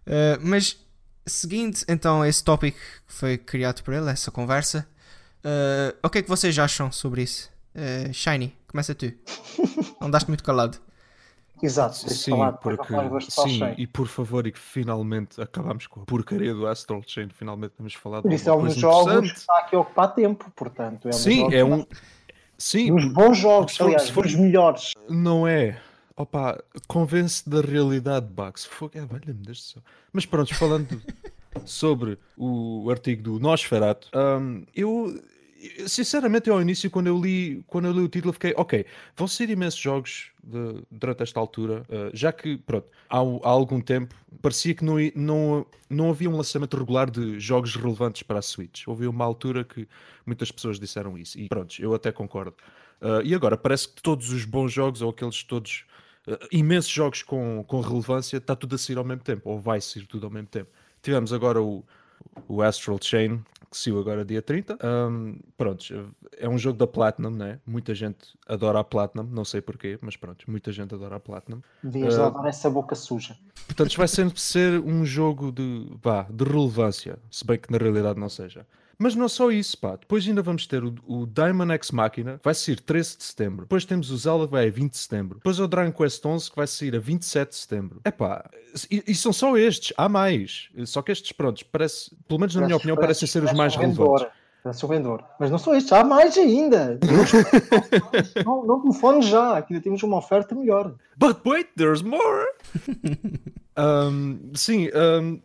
Eh, 0.07 0.39
mas 0.41 0.77
seguindo 1.25 1.79
então 1.87 2.23
esse 2.23 2.43
tópico 2.43 2.77
que 3.07 3.13
foi 3.13 3.37
criado 3.37 3.81
por 3.81 3.93
ele, 3.93 4.09
essa 4.09 4.29
conversa, 4.29 4.87
eh, 5.43 5.95
o 6.03 6.09
que 6.09 6.19
é 6.19 6.21
que 6.21 6.29
vocês 6.29 6.57
acham 6.59 6.91
sobre 6.91 7.23
isso? 7.23 7.49
Shiny, 8.13 8.55
começa 8.67 8.95
tu. 8.95 9.11
Andaste 9.99 10.29
muito 10.29 10.43
calado. 10.43 10.77
Exato, 11.63 11.95
Sim, 11.95 12.31
falar, 12.31 12.51
porque, 12.53 12.93
sim, 13.21 13.73
e 13.77 13.87
por 13.87 14.07
favor, 14.07 14.45
e 14.45 14.51
que 14.51 14.59
finalmente 14.59 15.41
acabamos 15.41 15.87
com 15.87 16.01
a 16.01 16.05
porcaria 16.05 16.53
do 16.53 16.67
Astral 16.67 17.01
Chain, 17.05 17.29
finalmente 17.29 17.73
vamos 17.77 17.93
falar 17.93 18.17
de 18.17 18.23
Por 18.23 18.33
isso 18.33 18.49
é 18.49 18.53
um 18.53 18.63
dos 18.65 18.75
jogos 18.75 19.31
que 19.31 19.37
está 19.39 19.59
aqui 19.59 19.75
a 19.75 19.79
ocupar 19.79 20.13
tempo, 20.13 20.51
portanto. 20.55 21.07
É 21.07 21.09
um 21.09 21.13
Sim, 21.13 21.53
é 21.53 21.63
um. 21.63 21.85
Sim, 22.57 22.93
Dos 22.93 23.05
bons 23.11 23.37
jogos, 23.37 23.71
se 23.73 23.77
for- 23.77 23.83
aliás, 23.85 24.03
se 24.03 24.11
for- 24.11 24.23
dos 24.25 24.35
melhores. 24.35 24.93
não 25.09 25.47
é. 25.47 25.79
Opa, 26.17 26.61
convence 26.87 27.47
da 27.49 27.59
realidade, 27.59 28.25
Bax. 28.27 28.65
Fogo, 28.65 28.91
é, 28.97 29.01
valha-me 29.01 29.33
do 29.33 29.53
céu. 29.55 29.81
Mas 30.13 30.25
pronto, 30.25 30.53
falando 30.55 31.01
sobre 31.65 32.17
o 32.37 32.89
artigo 32.89 33.23
do 33.23 33.39
Nosferatu, 33.39 34.09
hum, 34.15 34.63
eu 34.73 35.21
sinceramente 35.87 36.49
eu 36.49 36.55
ao 36.55 36.61
início 36.61 36.89
quando 36.89 37.07
eu 37.07 37.19
li 37.19 37.63
quando 37.67 37.85
eu 37.85 37.93
li 37.93 37.99
o 38.01 38.07
título 38.07 38.33
fiquei 38.33 38.53
ok 38.57 38.85
vão 39.15 39.27
ser 39.27 39.49
imensos 39.49 39.79
jogos 39.79 40.31
de- 40.43 40.83
durante 40.91 41.23
esta 41.23 41.39
altura 41.39 41.83
uh, 41.89 42.09
já 42.13 42.31
que 42.31 42.57
pronto 42.57 42.87
há, 43.09 43.17
há 43.17 43.49
algum 43.49 43.81
tempo 43.81 44.15
parecia 44.41 44.73
que 44.73 44.83
não, 44.83 44.95
não, 45.15 45.65
não 45.89 46.09
havia 46.09 46.29
um 46.29 46.35
lançamento 46.35 46.77
regular 46.77 47.09
de 47.09 47.39
jogos 47.39 47.75
relevantes 47.75 48.23
para 48.23 48.39
a 48.39 48.41
Switch. 48.41 48.87
Houve 48.87 49.07
uma 49.07 49.25
altura 49.25 49.63
que 49.63 49.87
muitas 50.25 50.51
pessoas 50.51 50.79
disseram 50.79 51.17
isso 51.17 51.39
e 51.39 51.47
pronto 51.47 51.75
eu 51.79 51.93
até 51.93 52.11
concordo. 52.11 52.55
Uh, 53.01 53.21
e 53.23 53.33
agora 53.33 53.57
parece 53.57 53.89
que 53.89 54.01
todos 54.01 54.31
os 54.31 54.45
bons 54.45 54.71
jogos 54.71 55.01
ou 55.01 55.09
aqueles 55.09 55.43
todos 55.43 55.85
uh, 56.27 56.37
imensos 56.51 56.91
jogos 56.91 57.23
com, 57.23 57.63
com 57.67 57.81
relevância 57.81 58.37
está 58.37 58.55
tudo 58.55 58.75
a 58.75 58.77
sair 58.77 58.97
ao 58.97 59.03
mesmo 59.03 59.23
tempo 59.23 59.49
ou 59.49 59.59
vai 59.59 59.81
sair 59.81 60.05
tudo 60.05 60.25
ao 60.27 60.31
mesmo 60.31 60.47
tempo. 60.47 60.69
Tivemos 61.01 61.31
agora 61.33 61.61
o 61.61 61.83
o 62.47 62.61
Astral 62.61 62.97
Chain, 63.01 63.43
que 63.75 63.81
saiu 63.81 63.99
agora 63.99 64.23
dia 64.23 64.41
30. 64.41 64.77
Um, 64.81 65.37
pronto, 65.57 65.83
é 66.37 66.47
um 66.47 66.57
jogo 66.57 66.79
da 66.79 66.87
Platinum, 66.87 67.29
né? 67.29 67.59
Muita 67.65 67.93
gente 67.93 68.37
adora 68.47 68.79
a 68.79 68.83
Platinum, 68.83 69.23
não 69.23 69.43
sei 69.43 69.61
porquê, 69.61 69.99
mas 70.01 70.15
pronto, 70.15 70.49
muita 70.49 70.71
gente 70.71 70.95
adora 70.95 71.17
a 71.17 71.19
Platinum. 71.19 71.61
Devias 71.83 72.15
Uh, 72.15 72.21
lavar 72.21 72.45
essa 72.45 72.69
boca 72.69 72.95
suja. 72.95 73.37
Portanto, 73.67 73.97
vai 73.97 74.07
sempre 74.07 74.39
ser 74.39 74.79
um 74.79 75.05
jogo 75.05 75.51
de, 75.51 75.91
vá, 76.01 76.23
de 76.23 76.43
relevância, 76.45 77.19
se 77.29 77.45
bem 77.45 77.57
que 77.57 77.69
na 77.69 77.77
realidade 77.77 78.17
não 78.17 78.29
seja. 78.29 78.65
Mas 78.97 79.15
não 79.15 79.27
só 79.27 79.51
isso, 79.51 79.77
pá. 79.77 79.95
Depois 79.95 80.27
ainda 80.27 80.41
vamos 80.41 80.65
ter 80.67 80.83
o, 80.83 80.93
o 81.07 81.25
Diamond 81.25 81.71
X 81.73 81.91
Machina, 81.91 82.39
vai 82.43 82.53
sair 82.53 82.79
13 82.79 83.17
de 83.17 83.23
setembro. 83.23 83.61
Depois 83.61 83.85
temos 83.85 84.09
o 84.11 84.17
Zelda, 84.17 84.45
que 84.45 84.51
vai 84.51 84.67
a 84.67 84.71
20 84.71 84.91
de 84.91 84.97
setembro. 84.97 85.37
Depois 85.37 85.59
o 85.59 85.67
Dragon 85.67 85.91
Quest 85.91 86.25
11, 86.25 86.49
que 86.49 86.55
vai 86.55 86.67
sair 86.67 86.95
a 86.95 86.99
27 86.99 87.49
de 87.49 87.55
setembro. 87.55 88.01
É 88.03 88.11
pá, 88.11 88.49
e, 88.89 89.03
e 89.07 89.15
são 89.15 89.33
só 89.33 89.57
estes, 89.57 89.93
há 89.97 90.07
mais. 90.07 90.69
Só 90.85 91.01
que 91.01 91.11
estes, 91.11 91.31
prontos, 91.31 91.63
parece, 91.63 92.15
pelo 92.27 92.39
menos 92.39 92.55
na 92.55 92.65
minha 92.65 92.77
opinião, 92.77 92.97
parecem 92.97 93.27
ser 93.27 93.43
os 93.43 93.53
mais 93.53 93.75
relevantes. 93.75 94.27
Parece 94.63 94.83
um 94.83 94.89
vendedor. 94.89 95.23
Mas 95.39 95.51
não 95.51 95.59
são 95.59 95.75
estes, 95.75 95.91
há 95.93 96.03
mais 96.03 96.35
ainda. 96.37 96.99
não, 98.43 98.65
não 98.65 98.81
telefones 98.81 99.27
já, 99.27 99.57
aqui 99.57 99.73
ainda 99.73 99.83
temos 99.83 100.01
uma 100.01 100.17
oferta 100.17 100.55
melhor. 100.55 100.95
But 101.15 101.45
wait, 101.45 101.69
there's 101.75 102.01
more! 102.01 102.47
Um, 103.77 104.51
sim, 104.53 104.89
um, 104.95 105.41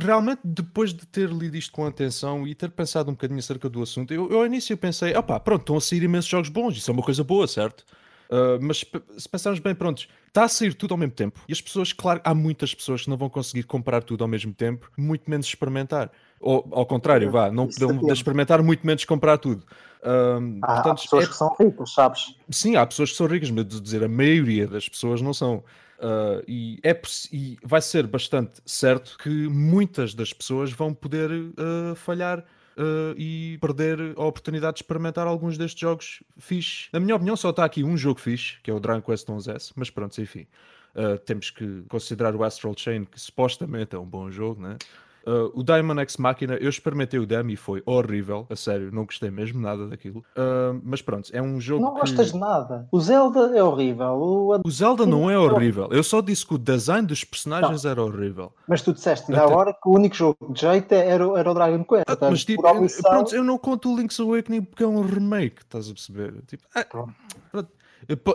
realmente 0.00 0.40
depois 0.44 0.92
de 0.92 1.06
ter 1.06 1.28
lido 1.30 1.56
isto 1.56 1.72
com 1.72 1.86
atenção 1.86 2.46
e 2.46 2.54
ter 2.54 2.70
pensado 2.70 3.10
um 3.10 3.14
bocadinho 3.14 3.38
acerca 3.38 3.68
do 3.68 3.82
assunto, 3.82 4.12
eu, 4.12 4.30
eu 4.30 4.38
ao 4.38 4.46
início 4.46 4.76
pensei, 4.76 5.14
opá, 5.16 5.38
pronto, 5.40 5.60
estão 5.60 5.76
a 5.76 5.80
sair 5.80 6.02
imensos 6.02 6.30
jogos 6.30 6.48
bons, 6.48 6.76
isso 6.76 6.90
é 6.90 6.94
uma 6.94 7.02
coisa 7.02 7.24
boa, 7.24 7.46
certo? 7.46 7.84
Uh, 8.30 8.58
mas 8.60 8.78
se 9.18 9.28
pensarmos 9.28 9.60
bem, 9.60 9.74
prontos, 9.74 10.08
está 10.26 10.44
a 10.44 10.48
sair 10.48 10.74
tudo 10.74 10.92
ao 10.92 10.98
mesmo 10.98 11.12
tempo. 11.12 11.38
E 11.48 11.52
as 11.52 11.60
pessoas, 11.60 11.92
claro, 11.92 12.20
há 12.24 12.34
muitas 12.34 12.74
pessoas 12.74 13.02
que 13.02 13.10
não 13.10 13.16
vão 13.16 13.28
conseguir 13.28 13.64
comprar 13.64 14.02
tudo 14.02 14.24
ao 14.24 14.28
mesmo 14.28 14.52
tempo, 14.52 14.90
muito 14.96 15.30
menos 15.30 15.46
experimentar. 15.46 16.10
Ou 16.40 16.66
ao 16.72 16.86
contrário, 16.86 17.30
vá, 17.30 17.50
não 17.50 17.66
depende. 17.66 18.12
experimentar, 18.12 18.62
muito 18.62 18.86
menos 18.86 19.04
comprar 19.04 19.38
tudo. 19.38 19.64
Um, 20.04 20.58
Há, 20.62 20.72
há 20.72 20.74
portanto, 20.74 21.02
pessoas 21.02 21.24
é- 21.24 21.26
que 21.28 21.34
são 21.34 21.56
ricas, 21.58 21.92
sabes? 21.92 22.36
Sim, 22.50 22.76
há 22.76 22.84
pessoas 22.84 23.10
que 23.10 23.16
são 23.16 23.26
ricas, 23.26 23.50
mas 23.50 23.66
de 23.66 23.80
dizer 23.80 24.04
a 24.04 24.08
maioria 24.08 24.66
das 24.66 24.88
pessoas 24.88 25.22
não 25.22 25.32
são. 25.32 25.62
Uh, 25.98 26.42
e, 26.48 26.80
é, 26.82 27.00
e 27.32 27.56
vai 27.62 27.80
ser 27.80 28.06
bastante 28.06 28.60
certo 28.66 29.16
que 29.18 29.48
muitas 29.48 30.12
das 30.12 30.32
pessoas 30.32 30.72
vão 30.72 30.92
poder 30.92 31.30
uh, 31.30 31.94
falhar 31.94 32.40
uh, 32.40 33.14
e 33.16 33.56
perder 33.60 33.98
a 34.16 34.24
oportunidade 34.24 34.74
de 34.74 34.82
experimentar 34.82 35.26
alguns 35.26 35.56
destes 35.56 35.80
jogos 35.80 36.22
fixe. 36.38 36.88
Na 36.92 36.98
minha 36.98 37.14
opinião, 37.14 37.36
só 37.36 37.50
está 37.50 37.64
aqui 37.64 37.84
um 37.84 37.96
jogo 37.96 38.20
fixe, 38.20 38.58
que 38.62 38.70
é 38.70 38.74
o 38.74 38.80
Dragon 38.80 39.02
Quest 39.02 39.26
11S, 39.28 39.72
mas 39.76 39.88
pronto, 39.88 40.20
enfim. 40.20 40.46
temos 41.24 41.50
que 41.50 41.82
considerar 41.88 42.34
o 42.34 42.42
Astral 42.42 42.74
Chain, 42.76 43.04
que 43.04 43.20
supostamente 43.20 43.94
é 43.94 43.98
um 43.98 44.06
bom 44.06 44.30
jogo, 44.30 44.62
né? 44.62 44.76
Uh, 45.26 45.50
o 45.58 45.62
Diamond 45.62 46.00
X 46.02 46.18
Machina, 46.18 46.54
eu 46.54 46.68
experimentei 46.68 47.18
o 47.18 47.26
demo 47.26 47.50
e 47.50 47.56
foi 47.56 47.82
horrível, 47.86 48.46
a 48.50 48.56
sério, 48.56 48.90
não 48.92 49.04
gostei 49.06 49.30
mesmo 49.30 49.60
nada 49.60 49.88
daquilo. 49.88 50.18
Uh, 50.36 50.80
mas 50.82 51.00
pronto, 51.00 51.30
é 51.32 51.40
um 51.40 51.58
jogo. 51.60 51.82
Não 51.82 51.94
que... 51.94 52.00
gostas 52.00 52.32
de 52.32 52.38
nada. 52.38 52.86
O 52.92 53.00
Zelda 53.00 53.56
é 53.56 53.62
horrível. 53.62 54.12
O, 54.14 54.60
o 54.64 54.70
Zelda 54.70 55.06
não 55.06 55.30
é 55.30 55.38
horrível. 55.38 55.88
Eu 55.90 56.02
só 56.02 56.20
disse 56.20 56.46
que 56.46 56.54
o 56.54 56.58
design 56.58 57.06
dos 57.06 57.24
personagens 57.24 57.84
não. 57.84 57.90
era 57.90 58.02
horrível. 58.02 58.52
Mas 58.68 58.82
tu 58.82 58.92
disseste 58.92 59.30
ainda 59.30 59.44
Até... 59.44 59.52
agora 59.52 59.72
que 59.72 59.88
o 59.88 59.92
único 59.92 60.14
jogo 60.14 60.52
de 60.52 60.60
jeito 60.60 60.92
era, 60.92 61.24
era 61.38 61.50
o 61.50 61.54
Dragon 61.54 61.84
Quest. 61.84 62.04
Ah, 62.06 62.18
mas 62.20 62.44
tipo, 62.44 62.66
omissão... 62.66 63.10
pronto, 63.10 63.34
eu 63.34 63.44
não 63.44 63.56
conto 63.56 63.92
o 63.92 63.96
Link's 63.96 64.20
Awakening 64.20 64.62
porque 64.62 64.82
é 64.82 64.86
um 64.86 65.00
remake, 65.00 65.62
estás 65.62 65.88
a 65.88 65.92
perceber? 65.92 66.34
Tipo, 66.46 66.64
ah, 66.74 66.84
pronto. 66.84 67.14
pronto. 67.50 67.68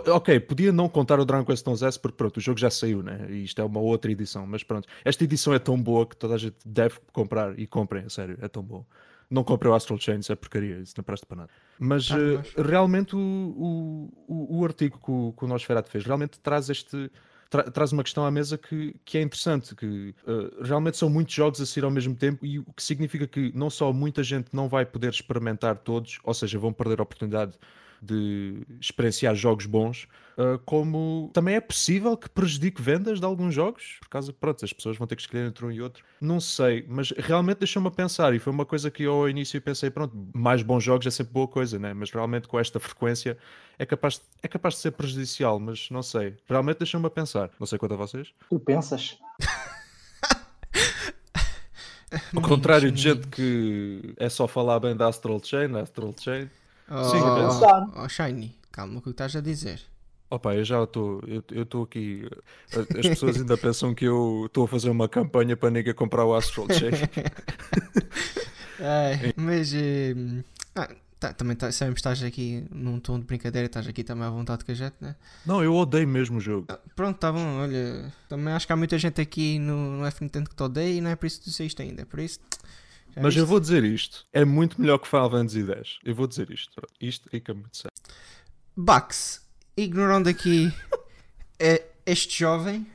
Ok, 0.08 0.40
podia 0.42 0.72
não 0.72 0.90
contar 0.90 1.20
o 1.20 1.26
Dragon 1.26 1.46
Quest 1.46 1.66
11S 1.66 2.00
porque 2.00 2.18
pronto, 2.18 2.38
o 2.38 2.42
jogo 2.42 2.60
já 2.60 2.70
saiu, 2.70 3.04
né? 3.04 3.28
E 3.30 3.44
isto 3.44 3.62
é 3.62 3.64
uma 3.64 3.80
outra 3.80 4.12
edição, 4.12 4.46
mas 4.46 4.64
pronto, 4.64 4.88
esta 5.04 5.24
edição 5.24 5.54
é 5.54 5.60
tão 5.60 5.82
boa 5.82 6.06
que 6.06 6.16
toda 6.16 6.36
a 6.36 6.38
gente 6.38 6.58
deve 6.66 6.96
comprar 7.12 7.58
e 7.60 7.68
comprem, 7.68 8.06
a 8.06 8.10
sério, 8.10 8.38
é 8.42 8.48
tão 8.48 8.64
bom. 8.64 8.86
Não 9.30 9.44
comprei 9.44 9.72
o 9.72 9.76
Astral 9.76 10.00
Chain, 10.00 10.20
isso 10.20 10.32
é 10.32 10.36
porcaria, 10.36 10.80
isso 10.80 10.96
não 10.98 11.04
presta 11.04 11.26
para 11.26 11.38
nada. 11.38 11.50
Mas, 11.78 12.10
ah, 12.12 12.16
uh, 12.18 12.62
realmente 12.62 13.16
o, 13.16 13.20
o, 13.20 14.10
o, 14.28 14.60
o, 14.60 14.66
artigo 14.66 14.98
que 14.98 15.12
o, 15.12 15.34
que 15.38 15.46
o 15.46 15.48
Nosferatu 15.48 15.90
fez 15.90 16.04
realmente 16.04 16.40
traz 16.40 16.70
este. 16.70 17.12
Tra 17.48 17.64
traz 17.64 17.92
uma 17.92 18.04
questão 18.04 18.24
à 18.26 18.30
mesa 18.30 18.60
que, 18.60 18.96
que 19.04 19.18
é 19.18 19.22
interessante, 19.22 19.76
que 19.76 20.14
uh, 20.24 20.64
realmente 20.64 20.98
são 20.98 21.10
muitos 21.10 21.34
jogos 21.34 21.60
a 21.60 21.66
sair 21.66 21.84
ao 21.84 21.90
mesmo 21.90 22.16
tempo 22.16 22.46
e 22.46 22.60
o 22.60 22.66
que 22.76 22.84
significa 22.84 23.26
que 23.26 23.52
não 23.56 23.72
só 23.72 23.92
muita 23.92 24.22
gente 24.22 24.50
não 24.54 24.68
vai 24.70 24.86
poder 24.86 25.10
experimentar 25.10 25.78
todos, 25.78 26.20
ou 26.24 26.34
seja, 26.34 26.60
vão 26.60 26.72
perder 26.72 27.00
a 27.00 27.04
oportunidade 27.04 27.54
de 28.02 28.66
experienciar 28.80 29.36
jogos 29.36 29.66
bons, 29.66 30.08
uh, 30.38 30.60
como 30.66 31.30
também 31.34 31.56
é 31.56 31.62
possível 31.62 32.16
que 32.16 32.30
prejudique 32.30 32.82
vendas 32.82 33.20
de 33.20 33.26
alguns 33.26 33.54
jogos, 33.54 33.97
por 34.02 34.10
causa 34.10 34.32
que 34.32 34.39
pronto, 34.39 34.64
as 34.64 34.74
pessoas 34.74 34.97
vão 34.97 35.08
ter 35.08 35.16
que 35.16 35.22
escolher 35.22 35.47
entre 35.47 35.66
um 35.66 35.72
e 35.72 35.82
outro. 35.82 36.04
Não 36.22 36.39
sei, 36.39 36.86
mas 36.88 37.12
realmente 37.12 37.60
deixou-me 37.60 37.88
a 37.88 37.91
pensar, 37.91 38.34
e 38.34 38.39
foi 38.39 38.52
uma 38.54 38.66
coisa 38.66 38.89
que 38.89 39.04
eu 39.04 39.14
ao 39.14 39.30
início 39.30 39.62
pensei, 39.62 39.89
pronto, 39.89 40.16
mais 40.34 40.62
bons 40.62 40.84
jogos 40.84 41.06
é 41.08 41.12
sempre 41.12 41.34
boa 41.34 41.47
coisa, 41.47 41.78
né? 41.78 41.93
mas 41.93 42.12
realmente 42.12 42.47
com 42.47 42.60
esta 42.60 42.80
frequência 42.80 43.38
é 43.78 43.86
capaz, 43.86 44.22
é 44.43 44.47
capaz 44.47 44.76
de 44.76 44.82
ser 44.82 44.91
prejudicial, 44.91 45.60
mas 45.60 45.89
não 45.89 46.04
sei. 46.04 46.36
Realmente 46.47 46.80
deixou-me 46.80 47.08
a 47.08 47.10
pensar. 47.10 47.50
Não 47.58 47.66
sei 47.66 47.80
quanto 47.80 47.93
a 47.93 47.97
vocês. 47.97 48.34
Tu 48.50 48.60
pensas? 48.60 49.18
Ao 52.36 52.41
contrário 52.41 52.91
de 52.91 53.02
gente 53.02 53.28
que 53.28 54.14
é 54.18 54.28
só 54.30 54.47
falar 54.47 54.80
bem 54.80 54.95
da 54.95 55.08
Astral 55.08 55.39
Chain, 55.43 55.78
Astral 55.78 56.14
Chain. 56.20 56.50
Oh, 56.92 57.04
Sim, 57.04 57.18
oh, 57.22 58.04
oh, 58.04 58.10
Shiny, 58.10 58.56
calma 58.72 58.98
o 58.98 59.02
que 59.02 59.12
estás 59.12 59.36
a 59.36 59.42
dizer. 59.42 59.80
Opa, 60.30 60.56
eu 60.56 60.64
já 60.64 60.84
estou, 60.84 61.22
eu 61.52 61.64
estou 61.64 61.84
aqui. 61.84 62.28
As 62.72 63.08
pessoas 63.08 63.38
ainda 63.38 63.58
pensam 63.58 63.94
que 63.94 64.06
eu 64.06 64.46
estou 64.46 64.66
a 64.66 64.68
fazer 64.68 64.90
uma 64.90 65.08
campanha 65.08 65.56
para 65.56 65.70
ninguém 65.70 65.94
comprar 65.94 66.26
o 66.26 66.36
Astral 66.36 66.68
Chain. 66.72 66.92
é, 68.80 69.34
mas 69.36 69.74
eh, 69.74 70.14
ah, 70.76 70.90
tá, 71.20 71.34
também 71.34 71.56
tá, 71.56 71.72
sabemos 71.72 71.96
que 71.96 72.00
estás 72.00 72.24
aqui 72.24 72.64
num 72.72 73.00
tom 73.00 73.20
de 73.20 73.26
brincadeira, 73.26 73.66
estás 73.66 73.88
aqui 73.88 74.04
também 74.04 74.26
à 74.26 74.30
vontade 74.30 74.64
com 74.64 74.72
a 74.72 74.76
gente, 74.76 74.96
né? 75.02 75.16
Não, 75.46 75.64
eu 75.64 75.74
odeio 75.76 76.08
mesmo 76.08 76.38
o 76.38 76.42
jogo. 76.42 76.66
Ah, 76.70 76.80
pronto, 76.96 77.18
tá 77.18 77.32
bom, 77.32 77.60
olha, 77.62 78.14
também 78.28 78.54
acho 78.54 78.68
que 78.68 78.74
há 78.74 78.76
muita 78.76 79.00
gente 79.00 79.20
aqui 79.20 79.58
no, 79.58 79.98
no 79.98 80.06
F 80.06 80.24
Nintendo 80.24 80.50
que 80.50 80.56
te 80.56 80.64
odeia 80.64 80.96
e 80.96 81.02
não 81.02 81.10
é 81.10 81.16
por 81.16 81.26
isso 81.26 81.40
que 81.40 81.46
tu 81.46 81.52
saíste 81.52 81.82
ainda, 81.82 82.06
por 82.06 82.20
isso 82.20 82.40
já 83.16 83.22
Mas 83.22 83.36
eu 83.36 83.45
vou 83.45 83.60
dizer 83.60 83.84
isto: 83.84 84.26
é 84.32 84.45
muito 84.45 84.80
melhor 84.80 84.97
que 84.99 85.07
Final 85.07 85.30
Fantasy 85.30 85.64
X. 85.64 85.99
Eu 86.03 86.16
vou 86.16 86.28
dizer 86.28 86.49
isto. 86.51 86.82
Isto 86.99 87.30
fica 87.30 87.53
muito 87.53 87.78
sério. 87.78 87.95
Bax, 88.76 89.45
ignorando 89.76 90.30
aqui 90.30 90.72
é, 91.60 91.84
este 92.05 92.39
jovem, 92.39 92.88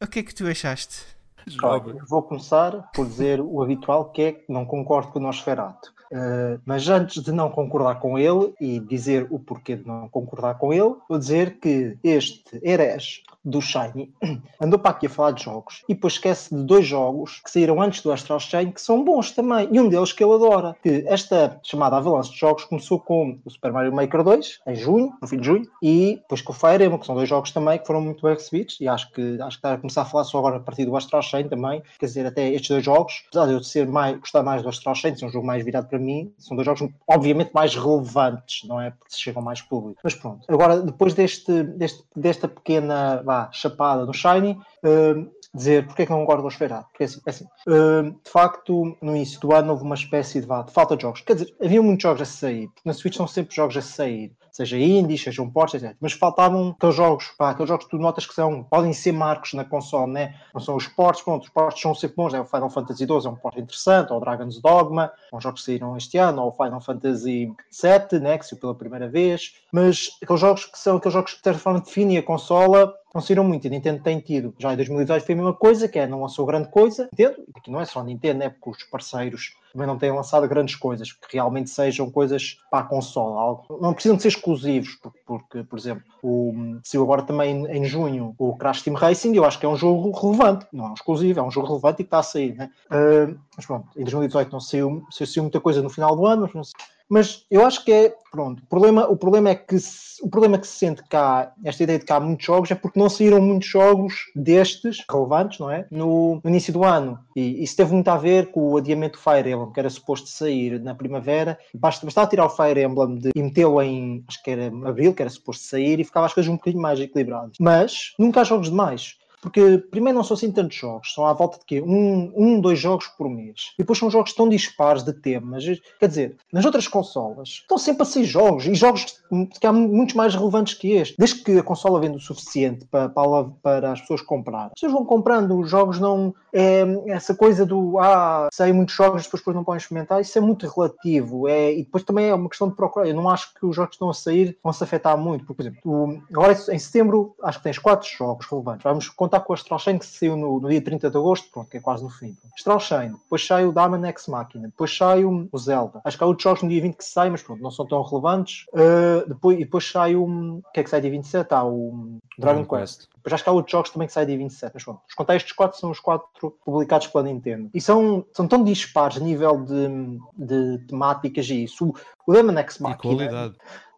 o 0.00 0.06
que 0.06 0.18
é 0.18 0.22
que 0.22 0.34
tu 0.34 0.46
achaste? 0.46 1.02
Jovem. 1.46 1.98
vou 2.08 2.22
começar 2.22 2.90
por 2.94 3.06
dizer 3.06 3.40
o 3.40 3.62
habitual 3.62 4.10
que 4.10 4.22
é 4.22 4.32
que 4.32 4.50
não 4.50 4.64
concordo 4.64 5.12
com 5.12 5.18
o 5.18 5.22
Nosferatu. 5.22 5.93
Uh, 6.14 6.60
mas 6.64 6.88
antes 6.88 7.20
de 7.20 7.32
não 7.32 7.50
concordar 7.50 7.98
com 7.98 8.16
ele 8.16 8.54
e 8.60 8.78
dizer 8.78 9.26
o 9.30 9.38
porquê 9.40 9.74
de 9.74 9.84
não 9.84 10.08
concordar 10.08 10.54
com 10.54 10.72
ele, 10.72 10.94
vou 11.08 11.18
dizer 11.18 11.58
que 11.58 11.98
este 12.04 12.60
Eres 12.62 13.24
do 13.44 13.60
Shiny 13.60 14.10
andou 14.60 14.78
para 14.78 14.92
aqui 14.92 15.06
a 15.06 15.10
falar 15.10 15.32
de 15.32 15.42
jogos 15.42 15.82
e 15.88 15.94
depois 15.94 16.14
esquece 16.14 16.54
de 16.54 16.62
dois 16.62 16.86
jogos 16.86 17.40
que 17.44 17.50
saíram 17.50 17.80
antes 17.82 18.00
do 18.00 18.10
Astral 18.10 18.40
Chain 18.40 18.70
que 18.70 18.80
são 18.80 19.04
bons 19.04 19.32
também 19.32 19.68
e 19.70 19.78
um 19.78 19.88
deles 19.88 20.12
que 20.12 20.24
ele 20.24 20.32
adora. 20.32 20.76
Que 20.82 21.04
esta 21.06 21.58
chamada 21.62 21.96
avalanche 21.96 22.32
de 22.32 22.38
jogos 22.38 22.64
começou 22.64 22.98
com 22.98 23.38
o 23.44 23.50
Super 23.50 23.72
Mario 23.72 23.92
Maker 23.92 24.22
2 24.22 24.60
em 24.66 24.76
junho, 24.76 25.12
no 25.20 25.28
fim 25.28 25.38
de 25.38 25.46
junho, 25.46 25.68
e 25.82 26.16
depois 26.16 26.40
com 26.40 26.52
o 26.52 26.54
Fire 26.54 26.84
Emblem, 26.84 26.98
que 26.98 27.06
são 27.06 27.14
dois 27.14 27.28
jogos 27.28 27.50
também 27.50 27.78
que 27.78 27.86
foram 27.86 28.00
muito 28.00 28.22
bem 28.22 28.34
recebidos 28.34 28.78
e 28.80 28.88
acho 28.88 29.10
que 29.12 29.40
acho 29.40 29.56
que 29.56 29.66
está 29.66 29.74
a 29.74 29.78
começar 29.78 30.02
a 30.02 30.04
falar 30.06 30.24
só 30.24 30.38
agora 30.38 30.56
a 30.56 30.60
partir 30.60 30.84
do 30.84 30.96
Astral 30.96 31.22
Chain 31.22 31.48
também. 31.48 31.82
Quer 31.98 32.06
dizer, 32.06 32.26
até 32.26 32.48
estes 32.50 32.70
dois 32.70 32.84
jogos, 32.84 33.24
apesar 33.28 33.46
de 33.46 33.52
eu 33.52 33.62
ser 33.62 33.86
mais, 33.86 34.18
gostar 34.18 34.42
mais 34.42 34.62
do 34.62 34.68
Astral 34.68 34.94
Chain, 34.94 35.16
ser 35.16 35.26
um 35.26 35.30
jogo 35.30 35.46
mais 35.46 35.64
virado 35.64 35.88
para 35.88 35.98
mim, 35.98 36.03
são 36.38 36.56
dois 36.56 36.66
jogos 36.66 36.88
obviamente 37.08 37.50
mais 37.52 37.74
relevantes, 37.74 38.68
não 38.68 38.80
é? 38.80 38.90
Porque 38.90 39.14
se 39.14 39.20
chegam 39.20 39.42
mais 39.42 39.60
público. 39.60 40.00
Mas 40.02 40.14
pronto, 40.14 40.44
agora 40.48 40.80
depois 40.80 41.14
deste, 41.14 41.62
deste 41.62 42.04
desta 42.14 42.48
pequena 42.48 43.22
vá, 43.22 43.50
chapada 43.52 44.04
no 44.04 44.14
Shiny, 44.14 44.52
uh, 44.52 45.30
dizer 45.54 45.86
porque 45.86 46.02
é 46.02 46.06
que 46.06 46.12
não 46.12 46.20
concordo 46.20 46.42
com 46.42 46.48
o 46.48 46.52
Esferado. 46.52 46.86
Porque 46.90 47.04
é 47.04 47.06
assim, 47.06 47.20
é 47.26 47.30
assim 47.30 47.44
uh, 47.68 48.10
de 48.10 48.30
facto, 48.30 48.96
no 49.00 49.16
início 49.16 49.40
do 49.40 49.54
ano 49.54 49.72
houve 49.72 49.84
uma 49.84 49.94
espécie 49.94 50.40
de, 50.40 50.46
vá, 50.46 50.62
de 50.62 50.72
falta 50.72 50.96
de 50.96 51.02
jogos. 51.02 51.20
Quer 51.20 51.34
dizer, 51.34 51.54
havia 51.62 51.82
muitos 51.82 52.02
jogos 52.02 52.22
a 52.22 52.26
sair, 52.26 52.68
porque 52.68 52.88
na 52.88 52.94
Switch 52.94 53.16
são 53.16 53.26
sempre 53.26 53.54
jogos 53.54 53.76
a 53.76 53.82
sair 53.82 54.32
seja 54.54 54.78
indies, 54.78 55.20
sejam 55.20 55.50
ports, 55.50 55.82
etc. 55.82 55.96
Mas 56.00 56.12
faltavam 56.12 56.68
aqueles 56.70 56.94
jogos, 56.94 57.26
pá, 57.36 57.50
aqueles 57.50 57.68
jogos 57.68 57.86
que 57.86 57.90
tu 57.90 57.98
notas 57.98 58.24
que 58.24 58.32
são, 58.32 58.62
podem 58.62 58.92
ser 58.92 59.10
marcos 59.12 59.52
na 59.52 59.64
console, 59.64 60.12
né? 60.12 60.34
Não 60.54 60.60
são 60.60 60.76
os 60.76 60.86
ports, 60.86 61.22
pronto, 61.22 61.42
os 61.42 61.48
ports 61.48 61.82
são 61.82 61.92
sempre 61.92 62.16
bons, 62.16 62.32
né? 62.32 62.40
O 62.40 62.44
Final 62.44 62.70
Fantasy 62.70 63.04
XII 63.04 63.26
é 63.26 63.28
um 63.28 63.34
port 63.34 63.56
interessante, 63.56 64.12
ou 64.12 64.18
o 64.18 64.20
Dragon's 64.20 64.60
Dogma, 64.60 65.12
são 65.28 65.40
jogos 65.40 65.60
que 65.60 65.66
saíram 65.66 65.96
este 65.96 66.18
ano, 66.18 66.42
ou 66.42 66.48
o 66.50 66.52
Final 66.52 66.80
Fantasy 66.80 67.52
VII, 67.72 68.20
né? 68.20 68.38
Que 68.38 68.46
saiu 68.46 68.60
pela 68.60 68.74
primeira 68.76 69.08
vez, 69.08 69.54
mas 69.72 70.16
aqueles 70.22 70.40
jogos 70.40 70.66
que 70.66 70.78
são 70.78 70.98
aqueles 70.98 71.14
jogos 71.14 71.32
que 71.32 71.38
de 71.38 71.44
certa 71.44 71.58
forma 71.58 71.80
definem 71.80 72.18
a 72.18 72.22
consola 72.22 72.94
não 73.12 73.20
saíram 73.20 73.44
muito. 73.44 73.66
A 73.66 73.70
Nintendo 73.70 74.02
tem 74.02 74.20
tido, 74.20 74.54
já 74.58 74.72
em 74.72 74.76
2018 74.76 75.24
foi 75.24 75.34
a 75.34 75.36
mesma 75.36 75.54
coisa, 75.54 75.88
que 75.88 75.98
é, 75.98 76.06
não 76.06 76.22
lançou 76.22 76.46
grande 76.46 76.68
coisa. 76.68 77.08
Nintendo, 77.12 77.44
aqui 77.56 77.70
não 77.70 77.80
é 77.80 77.84
só 77.84 78.00
a 78.00 78.04
Nintendo, 78.04 78.42
é 78.42 78.48
porque 78.48 78.70
os 78.70 78.82
parceiros 78.84 79.56
também 79.74 79.88
não 79.88 79.98
têm 79.98 80.12
lançado 80.12 80.46
grandes 80.48 80.76
coisas, 80.76 81.10
que 81.10 81.34
realmente 81.34 81.68
sejam 81.68 82.08
coisas 82.08 82.56
para 82.70 82.78
a 82.78 82.84
consola. 82.84 83.40
Algo, 83.40 83.78
não 83.80 83.92
precisam 83.92 84.16
de 84.16 84.22
ser 84.22 84.28
exclusivos, 84.28 84.96
porque, 85.26 85.64
por 85.64 85.76
exemplo, 85.76 86.04
o, 86.22 86.78
saiu 86.84 87.02
agora 87.02 87.22
também 87.22 87.66
em 87.66 87.84
junho 87.84 88.36
o 88.38 88.56
Crash 88.56 88.82
Team 88.82 88.94
Racing, 88.94 89.34
eu 89.34 89.44
acho 89.44 89.58
que 89.58 89.66
é 89.66 89.68
um 89.68 89.76
jogo 89.76 90.12
relevante, 90.12 90.64
não 90.72 90.86
é 90.86 90.90
um 90.90 90.94
exclusivo, 90.94 91.40
é 91.40 91.42
um 91.42 91.50
jogo 91.50 91.66
relevante 91.66 92.02
e 92.02 92.04
que 92.04 92.08
está 92.08 92.20
a 92.20 92.22
sair. 92.22 92.54
Né? 92.54 92.70
Uh, 92.86 93.36
mas 93.56 93.66
pronto, 93.66 93.88
em 93.96 94.04
2018 94.04 94.52
não 94.52 94.60
saiu, 94.60 95.04
saiu 95.10 95.42
muita 95.42 95.60
coisa 95.60 95.82
no 95.82 95.90
final 95.90 96.14
do 96.14 96.24
ano, 96.24 96.42
mas 96.42 96.54
não 96.54 96.62
sei 96.62 96.74
mas 97.08 97.44
eu 97.50 97.64
acho 97.64 97.84
que 97.84 97.92
é, 97.92 98.14
pronto, 98.30 98.62
o 98.62 98.66
problema, 98.66 99.06
o 99.08 99.16
problema 99.16 99.50
é 99.50 99.54
que 99.54 99.78
se, 99.78 100.22
o 100.22 100.28
problema 100.28 100.58
que 100.58 100.66
se 100.66 100.78
sente 100.78 101.02
cá, 101.08 101.52
esta 101.64 101.82
ideia 101.82 101.98
de 101.98 102.04
que 102.04 102.12
há 102.12 102.20
muitos 102.20 102.46
jogos, 102.46 102.70
é 102.70 102.74
porque 102.74 102.98
não 102.98 103.08
saíram 103.08 103.40
muitos 103.40 103.68
jogos 103.68 104.14
destes, 104.34 105.04
relevantes, 105.10 105.58
não 105.58 105.70
é? 105.70 105.86
No, 105.90 106.40
no 106.42 106.50
início 106.50 106.72
do 106.72 106.84
ano. 106.84 107.18
E 107.36 107.62
isso 107.62 107.76
teve 107.76 107.92
muito 107.92 108.08
a 108.08 108.16
ver 108.16 108.50
com 108.50 108.72
o 108.72 108.76
adiamento 108.76 109.18
do 109.18 109.22
Fire 109.22 109.50
Emblem, 109.50 109.72
que 109.72 109.80
era 109.80 109.90
suposto 109.90 110.28
sair 110.28 110.80
na 110.80 110.94
primavera. 110.94 111.58
Basta, 111.74 112.06
bastava 112.06 112.28
tirar 112.28 112.46
o 112.46 112.50
Fire 112.50 112.82
Emblem 112.82 113.16
de, 113.16 113.30
e 113.34 113.42
metê-lo 113.42 113.80
em, 113.82 114.24
acho 114.26 114.42
que 114.42 114.50
era 114.50 114.66
abril, 114.88 115.14
que 115.14 115.22
era 115.22 115.30
suposto 115.30 115.64
sair, 115.64 116.00
e 116.00 116.04
ficava 116.04 116.26
as 116.26 116.34
coisas 116.34 116.50
um 116.50 116.56
bocadinho 116.56 116.82
mais 116.82 116.98
equilibradas. 117.00 117.56
Mas 117.60 118.14
nunca 118.18 118.40
há 118.40 118.44
jogos 118.44 118.70
demais. 118.70 119.16
Porque 119.44 119.76
primeiro 119.90 120.16
não 120.16 120.24
são 120.24 120.34
assim 120.34 120.50
tantos 120.50 120.74
jogos, 120.74 121.12
são 121.12 121.26
à 121.26 121.34
volta 121.34 121.58
de 121.58 121.66
quê? 121.66 121.82
Um, 121.82 122.32
um, 122.34 122.60
dois 122.60 122.78
jogos 122.78 123.06
por 123.08 123.28
mês. 123.28 123.74
E 123.74 123.82
depois 123.82 123.98
são 123.98 124.10
jogos 124.10 124.32
tão 124.32 124.48
dispares 124.48 125.02
de 125.02 125.12
temas. 125.12 125.64
Quer 126.00 126.08
dizer, 126.08 126.36
nas 126.50 126.64
outras 126.64 126.88
consolas 126.88 127.48
estão 127.48 127.76
sempre 127.76 128.04
a 128.04 128.06
sair 128.06 128.24
jogos, 128.24 128.66
e 128.66 128.74
jogos 128.74 129.22
que 129.60 129.66
há 129.66 129.72
muitos 129.72 130.14
mais 130.14 130.34
relevantes 130.34 130.72
que 130.72 130.92
este. 130.92 131.14
Desde 131.18 131.42
que 131.42 131.58
a 131.58 131.62
consola 131.62 132.00
vende 132.00 132.16
o 132.16 132.20
suficiente 132.20 132.86
para, 132.86 133.10
para, 133.10 133.44
para 133.62 133.92
as 133.92 134.00
pessoas 134.00 134.22
comprar. 134.22 134.66
As 134.66 134.72
pessoas 134.72 134.92
vão 134.92 135.04
comprando, 135.04 135.58
os 135.58 135.68
jogos 135.68 136.00
não. 136.00 136.34
É, 136.50 136.84
essa 137.08 137.34
coisa 137.34 137.66
do 137.66 137.98
ah, 137.98 138.48
saem 138.50 138.72
muitos 138.72 138.94
jogos, 138.94 139.24
depois, 139.24 139.42
depois 139.42 139.56
não 139.56 139.64
podem 139.64 139.78
experimentar, 139.78 140.20
isso 140.22 140.38
é 140.38 140.40
muito 140.40 140.66
relativo. 140.66 141.48
É, 141.48 141.72
e 141.72 141.84
depois 141.84 142.02
também 142.02 142.28
é 142.28 142.34
uma 142.34 142.48
questão 142.48 142.68
de 142.68 142.76
procurar. 142.76 143.06
Eu 143.06 143.14
não 143.14 143.28
acho 143.28 143.52
que 143.52 143.66
os 143.66 143.76
jogos 143.76 143.90
que 143.90 143.96
estão 143.96 144.08
a 144.08 144.14
sair 144.14 144.56
vão 144.62 144.72
se 144.72 144.82
afetar 144.82 145.18
muito. 145.18 145.44
Porque, 145.44 145.54
por 145.54 145.62
exemplo, 145.62 145.80
tu, 145.82 146.22
agora 146.30 146.56
em 146.70 146.78
setembro 146.78 147.34
acho 147.42 147.58
que 147.58 147.64
tens 147.64 147.78
quatro 147.78 148.08
jogos 148.08 148.46
relevantes. 148.46 148.84
Vamos 148.84 149.08
contar 149.08 149.33
contar 149.34 149.40
com 149.40 149.52
a 149.52 149.54
Astral 149.54 149.78
Chain 149.78 149.98
que 149.98 150.06
saiu 150.06 150.36
no, 150.36 150.60
no, 150.60 150.68
dia 150.68 150.80
30 150.80 151.10
de 151.10 151.16
agosto, 151.16 151.50
pronto, 151.50 151.70
que 151.70 151.76
é 151.76 151.80
quase 151.80 152.02
no 152.02 152.10
fim. 152.10 152.36
Astral 152.54 152.80
Chain, 152.80 153.12
depois 153.12 153.46
sai 153.46 153.66
o 153.66 153.72
Diamond 153.72 154.06
X 154.06 154.28
Machina, 154.28 154.68
depois 154.68 154.96
sai 154.96 155.24
o, 155.24 155.48
o, 155.50 155.58
Zelda. 155.58 156.00
Acho 156.04 156.16
que 156.16 156.24
há 156.24 156.26
outros 156.26 156.42
jogos 156.42 156.62
no 156.62 156.68
dia 156.68 156.82
20 156.82 156.96
que 156.96 157.04
saem, 157.04 157.30
mas 157.30 157.42
pronto, 157.42 157.62
não 157.62 157.70
são 157.70 157.86
tão 157.86 158.02
relevantes. 158.02 158.66
Uh, 158.72 159.28
depois, 159.28 159.58
e 159.58 159.64
depois 159.64 159.90
sai 159.90 160.14
o. 160.14 160.24
O 160.24 160.72
que 160.72 160.80
é 160.80 160.84
que 160.84 160.90
sai 160.90 161.00
dia 161.00 161.10
27? 161.10 161.52
Há 161.52 161.64
o 161.64 162.18
Dragon, 162.38 162.64
Quest. 162.64 163.08
Depois 163.16 163.34
acho 163.34 163.44
que 163.44 163.50
há 163.50 163.52
outros 163.52 163.72
jogos 163.72 163.90
também 163.90 164.06
que 164.06 164.14
saem 164.14 164.26
dia 164.26 164.38
27, 164.38 164.72
mas 164.74 164.84
pronto. 164.84 165.00
Os 165.08 165.14
contextos 165.14 165.52
quatro 165.52 165.78
são 165.78 165.90
os 165.90 166.00
quatro 166.00 166.50
publicados 166.64 167.06
pela 167.06 167.24
Nintendo. 167.24 167.70
E 167.72 167.80
são, 167.80 168.24
são 168.32 168.46
tão 168.46 168.62
dispares 168.62 169.16
a 169.16 169.20
nível 169.20 169.64
de, 169.64 170.18
de 170.36 170.86
temáticas 170.86 171.48
e 171.48 171.64
isso. 171.64 171.88
O, 171.88 171.94
o 172.26 172.32
Demon 172.32 172.58
X 172.58 172.78
Machina. 172.78 173.12
E 173.12 173.16
qualidade. 173.16 173.54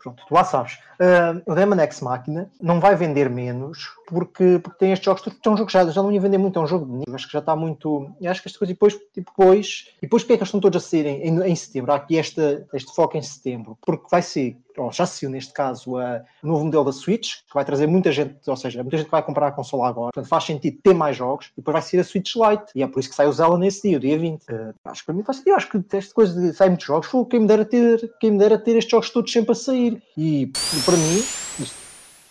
Pronto, 0.07 0.23
tu 0.29 0.33
lá 0.33 0.45
sabes. 0.45 0.75
Uh, 1.01 1.43
o 1.51 1.55
Demon 1.55 1.81
X 1.81 2.01
Machina 2.01 2.49
não 2.63 2.79
vai 2.79 2.95
vender 2.95 3.29
menos 3.29 3.89
porque, 4.07 4.61
porque 4.63 4.79
tem 4.79 4.93
estes 4.93 5.05
jogos. 5.05 5.23
É 5.27 5.49
um 5.51 5.57
jogo 5.57 5.69
já, 5.69 5.85
já 5.85 6.01
não 6.01 6.13
ia 6.13 6.21
vender 6.21 6.39
muito, 6.39 6.57
é 6.61 6.63
um 6.63 6.67
jogo 6.67 6.87
de 6.87 6.93
nível. 6.93 7.15
Acho 7.15 7.27
que 7.27 7.33
já 7.33 7.41
está 7.41 7.57
muito. 7.57 8.09
Acho 8.25 8.41
que 8.41 8.49
esta 8.49 8.59
coisa. 8.59 8.71
E 8.71 8.75
depois, 8.75 8.97
depois, 9.17 9.89
e 9.99 10.03
depois 10.03 10.23
porque 10.23 10.35
é 10.35 10.37
que 10.37 10.43
eles 10.43 10.49
estão 10.49 10.61
todos 10.61 10.81
a 10.81 10.89
saírem 10.89 11.23
em, 11.23 11.43
em 11.43 11.57
setembro? 11.57 11.91
Há 11.91 11.97
aqui 11.97 12.15
este, 12.15 12.65
este 12.73 12.95
foco 12.95 13.17
em 13.17 13.23
setembro. 13.23 13.77
Porque 13.85 14.07
vai 14.09 14.23
ser, 14.23 14.57
ou 14.77 14.93
já 14.93 15.07
saiu 15.07 15.31
neste 15.31 15.53
caso, 15.53 15.97
a, 15.97 16.23
novo 16.43 16.65
modelo 16.65 16.85
da 16.85 16.93
Switch, 16.93 17.37
que 17.47 17.55
vai 17.55 17.65
trazer 17.65 17.87
muita 17.87 18.13
gente, 18.13 18.37
ou 18.47 18.57
seja, 18.57 18.83
muita 18.83 18.97
gente 18.97 19.07
que 19.07 19.13
vai 19.13 19.23
comprar 19.23 19.49
a 19.49 19.53
consola 19.53 19.89
agora. 19.89 20.13
Portanto, 20.13 20.29
faz 20.29 20.45
sentido 20.45 20.79
ter 20.83 20.95
mais 20.95 21.17
jogos. 21.17 21.47
E 21.47 21.61
depois 21.61 21.73
vai 21.73 21.83
ser 21.83 21.99
a 21.99 22.05
Switch 22.05 22.35
Lite. 22.35 22.73
E 22.75 22.83
é 22.83 22.87
por 22.87 23.01
isso 23.01 23.09
que 23.09 23.15
sai 23.15 23.31
Zelda 23.33 23.59
nesse 23.59 23.89
dia, 23.89 23.97
o 23.97 24.01
dia 24.01 24.19
20. 24.19 24.43
Uh, 24.43 24.75
acho 24.85 25.01
que 25.01 25.07
para 25.07 25.15
mim 25.15 25.23
faz 25.23 25.39
sentido. 25.39 25.57
Acho 25.57 25.69
que 25.69 25.97
esta 25.97 26.15
coisa 26.15 26.41
de 26.41 26.53
sair 26.53 26.69
muitos 26.69 26.87
jogos, 26.87 27.09
foi 27.09 27.25
quem 27.27 27.41
me 27.41 27.47
dera 27.47 27.65
ter, 27.65 28.13
quem 28.21 28.31
me 28.33 28.39
dera 28.39 28.59
ter 28.59 28.77
estes 28.77 28.91
jogos 28.91 29.11
todos 29.11 29.33
sempre 29.33 29.53
a 29.53 29.55
sair. 29.55 30.03
E, 30.17 30.51
para 30.85 30.97
mim, 30.97 31.17
isto, 31.59 31.77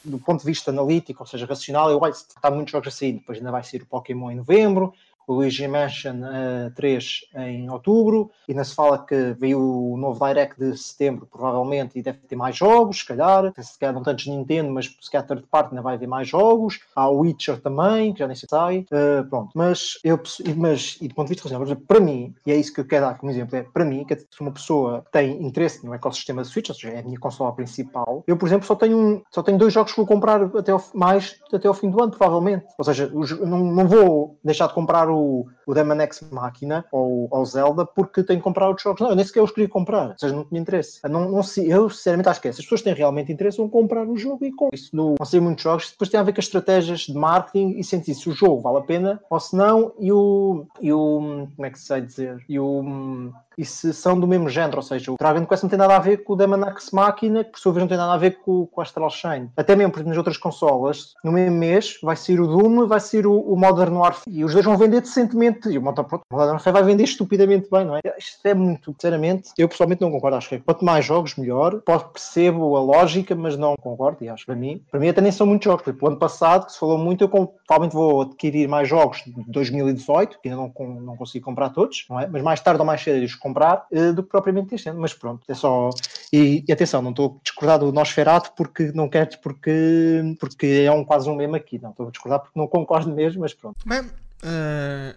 do 0.03 0.19
ponto 0.19 0.39
de 0.39 0.45
vista 0.45 0.71
analítico, 0.71 1.23
ou 1.23 1.27
seja, 1.27 1.45
racional, 1.45 1.89
eu 1.89 1.99
olho, 1.99 2.13
está 2.13 2.51
muitos 2.51 2.71
jogos 2.71 2.87
a 2.87 2.91
sair, 2.91 3.13
depois 3.13 3.37
ainda 3.37 3.51
vai 3.51 3.63
ser 3.63 3.81
o 3.81 3.85
Pokémon 3.85 4.31
em 4.31 4.35
novembro, 4.35 4.93
o 5.27 5.33
Luigi 5.33 5.67
Mansion 5.67 6.17
uh, 6.21 6.71
3 6.75 7.21
em 7.35 7.69
outubro, 7.69 8.31
ainda 8.47 8.63
se 8.63 8.75
fala 8.75 9.03
que 9.05 9.35
veio 9.39 9.59
o 9.59 9.97
novo 9.97 10.25
Direct 10.25 10.59
de 10.59 10.77
setembro, 10.77 11.27
provavelmente, 11.31 11.97
e 11.97 12.01
deve 12.01 12.19
ter 12.19 12.35
mais 12.35 12.55
jogos, 12.55 12.99
se 12.99 13.05
calhar, 13.05 13.51
se 13.57 13.79
calhar 13.79 13.93
não 13.93 14.03
tantos 14.03 14.27
Nintendo, 14.27 14.71
mas 14.71 14.95
se 14.99 15.11
calhar 15.11 15.27
third 15.27 15.43
parte 15.49 15.69
ainda 15.69 15.81
vai 15.81 15.95
haver 15.95 16.07
mais 16.07 16.27
jogos, 16.27 16.79
há 16.95 17.09
o 17.09 17.19
Witcher 17.19 17.59
também, 17.61 18.13
que 18.13 18.19
já 18.19 18.27
nem 18.27 18.35
se 18.35 18.47
sai, 18.49 18.85
uh, 18.91 19.27
pronto, 19.29 19.51
mas 19.55 19.97
eu, 20.03 20.19
mas, 20.55 20.97
e 21.01 21.07
do 21.07 21.15
ponto 21.15 21.27
de 21.27 21.33
vista 21.33 21.49
racional, 21.49 21.75
para 21.87 21.99
mim, 21.99 22.33
e 22.45 22.51
é 22.51 22.55
isso 22.55 22.73
que 22.73 22.81
eu 22.81 22.85
quero 22.85 23.05
dar 23.05 23.17
como 23.17 23.31
exemplo, 23.31 23.55
é 23.55 23.63
para 23.63 23.85
mim, 23.85 24.05
que 24.05 24.15
uma 24.39 24.51
pessoa 24.51 25.03
tem 25.11 25.43
interesse 25.43 25.85
no 25.85 25.93
ecossistema 25.93 26.41
da 26.41 26.47
Switch, 26.47 26.69
ou 26.69 26.75
seja, 26.75 26.93
é 26.93 26.99
a 26.99 27.03
minha 27.03 27.19
consola 27.19 27.53
principal, 27.53 28.23
eu, 28.27 28.37
por 28.37 28.47
exemplo, 28.47 28.65
só 28.65 28.75
tenho, 28.75 28.97
um, 28.97 29.21
só 29.31 29.41
tenho 29.41 29.57
dois 29.57 29.73
jogos 29.73 29.91
que 29.91 29.97
vou 29.97 30.07
comprar 30.07 30.41
até 30.41 30.71
ao, 30.71 30.83
mais 30.93 31.39
até 31.51 31.67
ao 31.67 31.73
fim 31.73 31.89
do 31.89 32.01
ano, 32.01 32.11
provavelmente, 32.11 32.65
ou 32.77 32.85
seja, 32.85 33.09
não, 33.45 33.59
não 33.59 33.87
vou 33.87 34.37
deixar 34.43 34.67
de 34.67 34.73
comprar 34.73 35.09
o 35.09 35.14
o, 35.15 35.45
o 35.65 35.73
Demon 35.73 35.99
X 36.01 36.21
Máquina 36.31 36.85
ou 36.91 37.27
o 37.31 37.45
Zelda 37.45 37.85
porque 37.85 38.23
tenho 38.23 38.39
que 38.39 38.43
comprar 38.43 38.67
outros 38.67 38.83
jogos. 38.83 39.01
Não, 39.01 39.09
eu 39.09 39.15
nem 39.15 39.25
sequer 39.25 39.41
os 39.41 39.51
queria 39.51 39.69
comprar, 39.69 40.09
ou 40.09 40.17
seja, 40.17 40.35
não 40.35 40.45
tinha 40.45 40.61
interesse. 40.61 40.99
Não, 41.07 41.29
não, 41.29 41.41
eu, 41.57 41.89
sinceramente, 41.89 42.29
acho 42.29 42.41
que 42.41 42.47
é. 42.47 42.51
Se 42.51 42.59
as 42.59 42.65
pessoas 42.65 42.81
têm 42.81 42.93
realmente 42.93 43.31
interesse, 43.31 43.57
vão 43.57 43.69
comprar 43.69 44.07
o 44.07 44.17
jogo 44.17 44.45
e 44.45 44.51
com 44.51 44.69
isso. 44.73 44.95
Não, 44.95 45.15
não 45.19 45.25
sei 45.25 45.39
muitos 45.39 45.63
jogos, 45.63 45.91
depois 45.91 46.09
tem 46.09 46.19
a 46.19 46.23
ver 46.23 46.33
com 46.33 46.39
as 46.39 46.45
estratégias 46.45 47.01
de 47.01 47.13
marketing 47.13 47.77
e 47.77 47.83
sentir 47.83 48.13
se 48.13 48.29
o 48.29 48.33
jogo 48.33 48.61
vale 48.61 48.77
a 48.77 48.81
pena 48.81 49.21
ou 49.29 49.39
se 49.39 49.55
não, 49.55 49.93
e 49.99 50.11
o, 50.11 50.65
e 50.81 50.91
o 50.91 51.47
como 51.55 51.65
é 51.65 51.69
que 51.69 51.79
se 51.79 51.85
sei 51.85 52.01
dizer? 52.01 52.43
E 52.47 52.59
o 52.59 53.31
e 53.57 53.65
se 53.65 53.93
são 53.93 54.19
do 54.19 54.27
mesmo 54.27 54.49
género, 54.49 54.77
ou 54.77 54.83
seja, 54.83 55.11
o 55.11 55.15
Dragon 55.17 55.45
Quest 55.45 55.63
não 55.63 55.69
tem 55.69 55.79
nada 55.79 55.95
a 55.95 55.99
ver 55.99 56.23
com 56.23 56.33
o 56.33 56.35
Demon 56.35 56.65
X 56.67 56.91
Machina, 56.91 57.43
que 57.43 57.51
por 57.51 57.59
sua 57.59 57.73
vez 57.73 57.81
não 57.81 57.87
tem 57.87 57.97
nada 57.97 58.13
a 58.13 58.17
ver 58.17 58.39
com, 58.39 58.65
com 58.65 58.81
Astral 58.81 59.09
Chain. 59.09 59.49
Até 59.55 59.75
mesmo 59.75 59.91
porque 59.91 60.07
nas 60.07 60.17
outras 60.17 60.37
consolas, 60.37 61.13
no 61.23 61.31
mesmo 61.31 61.57
mês, 61.57 61.97
vai 62.01 62.15
ser 62.15 62.39
o 62.39 62.47
Doom, 62.47 62.87
vai 62.87 62.99
ser 62.99 63.25
o, 63.25 63.39
o 63.39 63.57
Modern 63.57 63.95
Warfare, 63.95 64.35
e 64.35 64.43
os 64.43 64.53
dois 64.53 64.65
vão 64.65 64.77
vender 64.77 65.01
decentemente, 65.01 65.69
e 65.69 65.77
o 65.77 65.81
Modern 65.81 66.07
Warfare 66.31 66.73
vai 66.73 66.83
vender 66.83 67.03
estupidamente 67.03 67.67
bem, 67.71 67.85
não 67.85 67.95
é? 67.95 68.01
Isto 68.17 68.45
é 68.45 68.53
muito, 68.53 68.93
sinceramente, 68.93 69.51
eu 69.57 69.67
pessoalmente 69.67 70.01
não 70.01 70.11
concordo, 70.11 70.37
acho 70.37 70.49
que 70.49 70.55
é 70.55 70.59
quanto 70.59 70.83
mais 70.83 71.05
jogos, 71.05 71.35
melhor. 71.35 71.81
Posso 71.81 72.09
percebo 72.09 72.75
a 72.75 72.81
lógica, 72.81 73.35
mas 73.35 73.57
não 73.57 73.75
concordo, 73.75 74.23
e 74.23 74.29
acho 74.29 74.43
que 74.43 74.51
para 74.51 74.55
mim, 74.55 74.81
para 74.89 74.99
mim 74.99 75.09
até 75.09 75.21
nem 75.21 75.31
são 75.31 75.47
muitos 75.47 75.65
jogos, 75.65 75.83
por 75.83 75.89
exemplo, 75.89 76.07
ano 76.07 76.17
passado, 76.17 76.65
que 76.65 76.73
se 76.73 76.79
falou 76.79 76.97
muito, 76.97 77.23
eu 77.23 77.29
provavelmente 77.29 77.93
vou 77.93 78.21
adquirir 78.21 78.67
mais 78.67 78.87
jogos 78.87 79.23
de 79.25 79.43
2018, 79.47 80.39
que 80.41 80.49
ainda 80.49 80.61
não, 80.61 80.87
não 81.01 81.15
consigo 81.15 81.45
comprar 81.45 81.69
todos, 81.69 82.05
não 82.09 82.19
é? 82.19 82.27
Mas 82.27 82.41
mais 82.41 82.59
tarde 82.61 82.79
ou 82.79 82.85
mais 82.85 83.01
cedo 83.01 83.17
eles 83.17 83.35
comprar 83.45 83.85
uh, 83.91 84.13
do 84.13 84.23
que 84.23 84.29
propriamente 84.29 84.73
este 84.73 84.89
ano. 84.89 84.99
Mas 84.99 85.13
pronto, 85.13 85.43
é 85.47 85.53
só. 85.53 85.91
E, 86.33 86.65
e 86.67 86.73
atenção, 86.73 87.01
não 87.01 87.11
estou 87.11 87.37
a 87.37 87.43
discordar 87.43 87.79
do 87.79 87.91
Nosferatu 87.91 88.51
porque 88.57 88.91
não 88.93 89.07
quero, 89.07 89.37
porque, 89.41 90.35
porque 90.39 90.83
é 90.85 90.91
um, 90.91 91.05
quase 91.05 91.29
um 91.29 91.35
meme 91.35 91.55
aqui. 91.55 91.79
Não 91.79 91.91
estou 91.91 92.07
a 92.07 92.11
discordar 92.11 92.39
porque 92.39 92.59
não 92.59 92.67
concordo 92.67 93.11
mesmo, 93.13 93.41
mas 93.41 93.53
pronto. 93.53 93.77
Bem, 93.85 94.01
uh, 94.01 95.15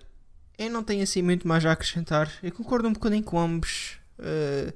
eu 0.58 0.70
não 0.70 0.82
tenho 0.82 1.02
assim 1.02 1.22
muito 1.22 1.48
mais 1.48 1.64
a 1.64 1.72
acrescentar. 1.72 2.30
Eu 2.42 2.52
concordo 2.52 2.86
um 2.86 2.92
bocadinho 2.92 3.24
com 3.24 3.38
ambos. 3.38 3.98
Uh, 4.18 4.72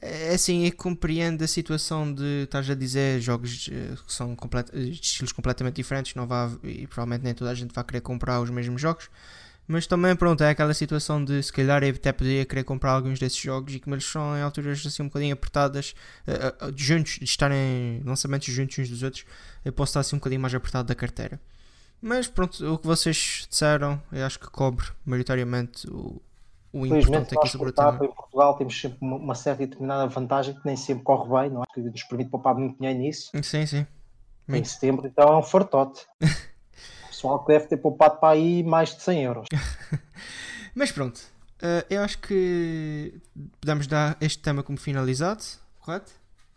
é 0.00 0.34
assim, 0.34 0.64
eu 0.64 0.72
compreendo 0.74 1.44
a 1.44 1.46
situação 1.46 2.10
de 2.10 2.44
estás 2.44 2.70
a 2.70 2.74
dizer 2.74 3.20
jogos 3.20 3.68
que 3.68 4.12
são 4.12 4.34
complet 4.34 4.70
estilos 4.74 5.32
completamente 5.32 5.74
diferentes, 5.74 6.14
não 6.14 6.26
vá, 6.26 6.50
e 6.62 6.86
provavelmente 6.86 7.24
nem 7.24 7.34
toda 7.34 7.50
a 7.50 7.54
gente 7.54 7.74
vai 7.74 7.84
querer 7.84 8.00
comprar 8.00 8.40
os 8.40 8.48
mesmos 8.48 8.80
jogos. 8.80 9.10
Mas 9.66 9.86
também, 9.86 10.16
pronto, 10.16 10.42
é 10.42 10.50
aquela 10.50 10.74
situação 10.74 11.24
de 11.24 11.40
se 11.42 11.52
calhar 11.52 11.82
eu 11.84 11.94
até 11.94 12.12
poderia 12.12 12.44
querer 12.44 12.64
comprar 12.64 12.90
alguns 12.92 13.20
desses 13.20 13.38
jogos 13.38 13.74
e 13.74 13.78
como 13.78 13.94
eles 13.94 14.04
são 14.04 14.36
em 14.36 14.42
alturas 14.42 14.84
assim 14.84 15.02
um 15.02 15.06
bocadinho 15.06 15.32
apertadas, 15.32 15.94
uh, 16.26 16.66
uh, 16.66 16.72
juntos, 16.74 17.18
de 17.18 17.24
estarem 17.24 18.02
lançamentos 18.04 18.52
juntos 18.52 18.78
uns 18.80 18.88
dos 18.88 19.02
outros, 19.02 19.24
eu 19.64 19.72
posso 19.72 19.90
estar 19.90 20.00
assim 20.00 20.16
um 20.16 20.18
bocadinho 20.18 20.40
mais 20.40 20.54
apertado 20.54 20.88
da 20.88 20.94
carteira. 20.94 21.40
Mas 22.02 22.26
pronto, 22.26 22.74
o 22.74 22.78
que 22.78 22.86
vocês 22.86 23.46
disseram, 23.48 24.02
eu 24.10 24.24
acho 24.24 24.40
que 24.40 24.50
cobre 24.50 24.86
maioritariamente 25.04 25.88
o, 25.88 26.20
o 26.72 26.86
importante 26.86 27.36
aqui 27.36 27.48
sobre 27.48 27.68
o 27.68 27.72
tema. 27.72 27.98
Em 28.02 28.12
Portugal 28.12 28.56
temos 28.56 28.80
sempre 28.80 28.98
uma 29.02 29.34
certa 29.34 29.62
e 29.62 29.66
determinada 29.66 30.06
vantagem 30.06 30.54
que 30.54 30.64
nem 30.64 30.76
sempre 30.76 31.04
corre 31.04 31.28
bem, 31.28 31.50
não 31.50 31.62
é? 31.62 31.66
Que 31.72 31.80
nos 31.80 32.02
permite 32.04 32.30
poupar 32.30 32.54
muito 32.54 32.78
dinheiro 32.78 32.98
nisso. 32.98 33.30
Sim, 33.42 33.66
sim. 33.66 33.86
Em 34.48 34.64
setembro, 34.64 35.06
então 35.06 35.28
é 35.28 35.36
um 35.36 35.42
fartote. 35.42 36.06
pessoal 37.20 37.38
que 37.44 37.52
deve 37.52 37.66
ter 37.66 37.76
poupado 37.76 38.18
para 38.18 38.34
aí 38.34 38.62
mais 38.62 38.94
de 38.94 39.02
100 39.02 39.22
euros. 39.22 39.46
Mas 40.74 40.90
pronto, 40.90 41.18
uh, 41.18 41.84
eu 41.90 42.00
acho 42.02 42.18
que 42.18 43.14
podemos 43.60 43.86
dar 43.86 44.16
este 44.20 44.42
tema 44.42 44.62
como 44.62 44.78
finalizado, 44.78 45.42
correto? 45.80 46.12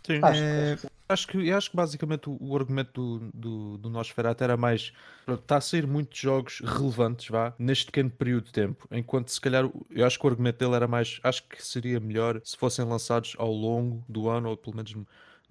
Sim. 0.05 0.19
Acho, 0.21 0.41
uh, 0.41 0.91
acho, 1.09 1.27
que, 1.27 1.51
acho 1.51 1.69
que 1.71 1.75
basicamente 1.75 2.29
o, 2.29 2.37
o 2.39 2.55
argumento 2.55 3.19
do, 3.19 3.31
do, 3.33 3.77
do 3.77 3.89
Nosferatu 3.89 4.43
era 4.43 4.55
mais 4.55 4.93
está 5.27 5.57
a 5.57 5.61
sair 5.61 5.87
muitos 5.87 6.19
jogos 6.19 6.59
relevantes 6.59 7.29
vá, 7.29 7.53
neste 7.57 7.85
pequeno 7.85 8.09
período 8.09 8.45
de 8.45 8.51
tempo, 8.51 8.87
enquanto 8.91 9.29
se 9.29 9.39
calhar 9.39 9.69
eu 9.89 10.05
acho 10.05 10.19
que 10.19 10.25
o 10.25 10.29
argumento 10.29 10.57
dele 10.59 10.75
era 10.75 10.87
mais 10.87 11.19
acho 11.23 11.43
que 11.47 11.65
seria 11.65 11.99
melhor 11.99 12.41
se 12.43 12.57
fossem 12.57 12.83
lançados 12.85 13.33
ao 13.37 13.51
longo 13.51 14.03
do 14.09 14.29
ano, 14.29 14.49
ou 14.49 14.57
pelo 14.57 14.75
menos 14.75 14.93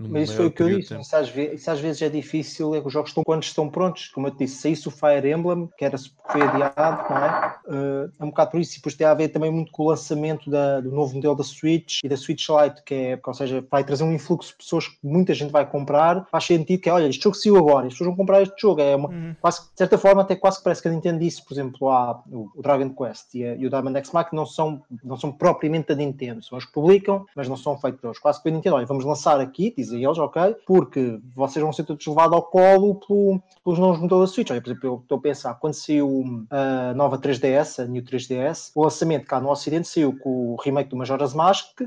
mas 0.09 0.29
isso 0.29 0.37
foi 0.37 0.47
o 0.47 0.51
que 0.51 0.63
eu 0.63 0.79
disse. 0.79 0.95
Isso 0.99 1.17
às, 1.17 1.29
vezes, 1.29 1.61
isso 1.61 1.71
às, 1.71 1.81
vezes, 1.81 2.03
é 2.03 2.09
difícil. 2.09 2.75
É 2.75 2.81
que 2.81 2.87
os 2.87 2.93
jogos 2.93 3.11
estão 3.11 3.23
quando 3.25 3.43
estão 3.43 3.69
prontos. 3.69 4.09
Como 4.09 4.27
eu 4.27 4.31
te 4.31 4.39
disse, 4.39 4.57
se 4.57 4.73
isso 4.73 4.89
o 4.89 4.93
Fire 4.93 5.31
Emblem, 5.31 5.69
que 5.77 5.85
era, 5.85 5.97
foi 5.99 6.43
adiado, 6.43 7.09
não 7.11 7.19
é? 7.19 7.57
Uh, 7.67 8.13
é 8.21 8.25
um 8.25 8.29
bocado 8.29 8.51
por 8.53 8.61
isso. 8.61 8.75
E 8.75 8.77
depois 8.77 8.95
tem 8.95 9.07
a 9.07 9.15
ver 9.15 9.29
também 9.29 9.51
muito 9.51 9.73
com 9.73 9.85
o 9.85 9.89
lançamento 9.89 10.51
da, 10.51 10.81
do 10.81 10.91
novo 10.91 11.15
modelo 11.15 11.35
da 11.35 11.45
Switch 11.45 12.01
e 12.05 12.09
da 12.09 12.17
Switch 12.17 12.49
Lite, 12.49 12.83
que 12.85 12.95
é, 12.95 13.21
ou 13.25 13.35
seja, 13.35 13.65
vai 13.71 13.85
trazer 13.85 14.05
um 14.05 14.13
influxo 14.13 14.51
de 14.53 14.57
pessoas 14.59 14.89
que 14.89 14.99
muita 15.03 15.35
gente 15.35 15.51
vai 15.51 15.69
comprar. 15.69 16.27
Faz 16.31 16.45
sentido 16.45 16.81
que, 16.81 16.91
olha, 16.91 17.09
este 17.09 17.23
jogo 17.23 17.37
saiu 17.37 17.57
agora, 17.57 17.87
as 17.87 17.95
pessoas 17.95 18.09
vão 18.09 18.17
comprar 18.17 18.43
este 18.43 18.61
jogo. 18.61 18.81
É 18.81 18.97
uma, 18.97 19.09
uhum. 19.09 19.35
quase, 19.41 19.61
de 19.61 19.77
certa 19.77 19.99
forma, 19.99 20.23
até 20.23 20.37
quase 20.37 20.59
que 20.59 20.65
parece 20.65 20.83
que 20.83 20.89
a 20.89 20.91
Nintendo 20.91 21.19
disse, 21.19 21.45
por 21.45 21.55
exemplo, 21.55 21.89
lá, 21.89 22.23
o, 22.31 22.51
o 22.55 22.63
Dragon 22.63 22.91
Quest 22.91 23.35
e, 23.35 23.45
a, 23.45 23.55
e, 23.55 23.67
o 23.67 23.71
Diamond 23.71 23.99
X 23.99 24.13
Mac 24.13 24.33
não 24.33 24.47
são, 24.47 24.83
não 25.05 25.17
são 25.17 25.33
propriamente 25.33 25.89
da 25.89 25.95
Nintendo. 25.95 26.43
São 26.43 26.59
os 26.59 26.65
que 26.65 26.73
publicam, 26.73 27.27
mas 27.35 27.49
não 27.49 27.57
são 27.57 27.79
feitos 27.79 28.01
pelos. 28.01 28.19
Quase 28.19 28.43
que 28.43 28.49
a 28.49 28.53
Nintendo, 28.53 28.77
olha, 28.77 28.87
vamos 28.87 29.05
lançar 29.05 29.41
aqui, 29.41 29.75
dizem 29.93 30.05
eles, 30.05 30.19
ok, 30.19 30.57
porque 30.67 31.21
vocês 31.35 31.63
vão 31.63 31.73
ser 31.73 31.85
todos 31.85 32.07
levados 32.07 32.35
ao 32.35 32.43
colo 32.43 32.97
pelo, 32.97 33.43
pelos 33.65 33.79
novos 33.79 34.01
motores 34.01 34.31
da 34.31 34.35
Switch. 34.35 34.51
Olha, 34.51 34.61
por 34.61 34.71
exemplo, 34.71 34.89
eu 34.89 35.01
estou 35.03 35.19
a 35.19 35.21
pensar, 35.21 35.55
quando 35.55 35.75
saiu 35.75 36.47
a 36.51 36.95
nova 36.95 37.19
3DS, 37.19 37.83
a 37.83 37.87
New 37.87 38.03
3DS, 38.03 38.73
o 38.75 38.83
lançamento 38.83 39.27
cá 39.27 39.41
no 39.41 39.51
Ocidente 39.51 39.89
saiu 39.89 40.17
com 40.19 40.55
o 40.55 40.57
remake 40.57 40.91
do 40.91 40.97
Majora's 40.97 41.35
Mask, 41.35 41.81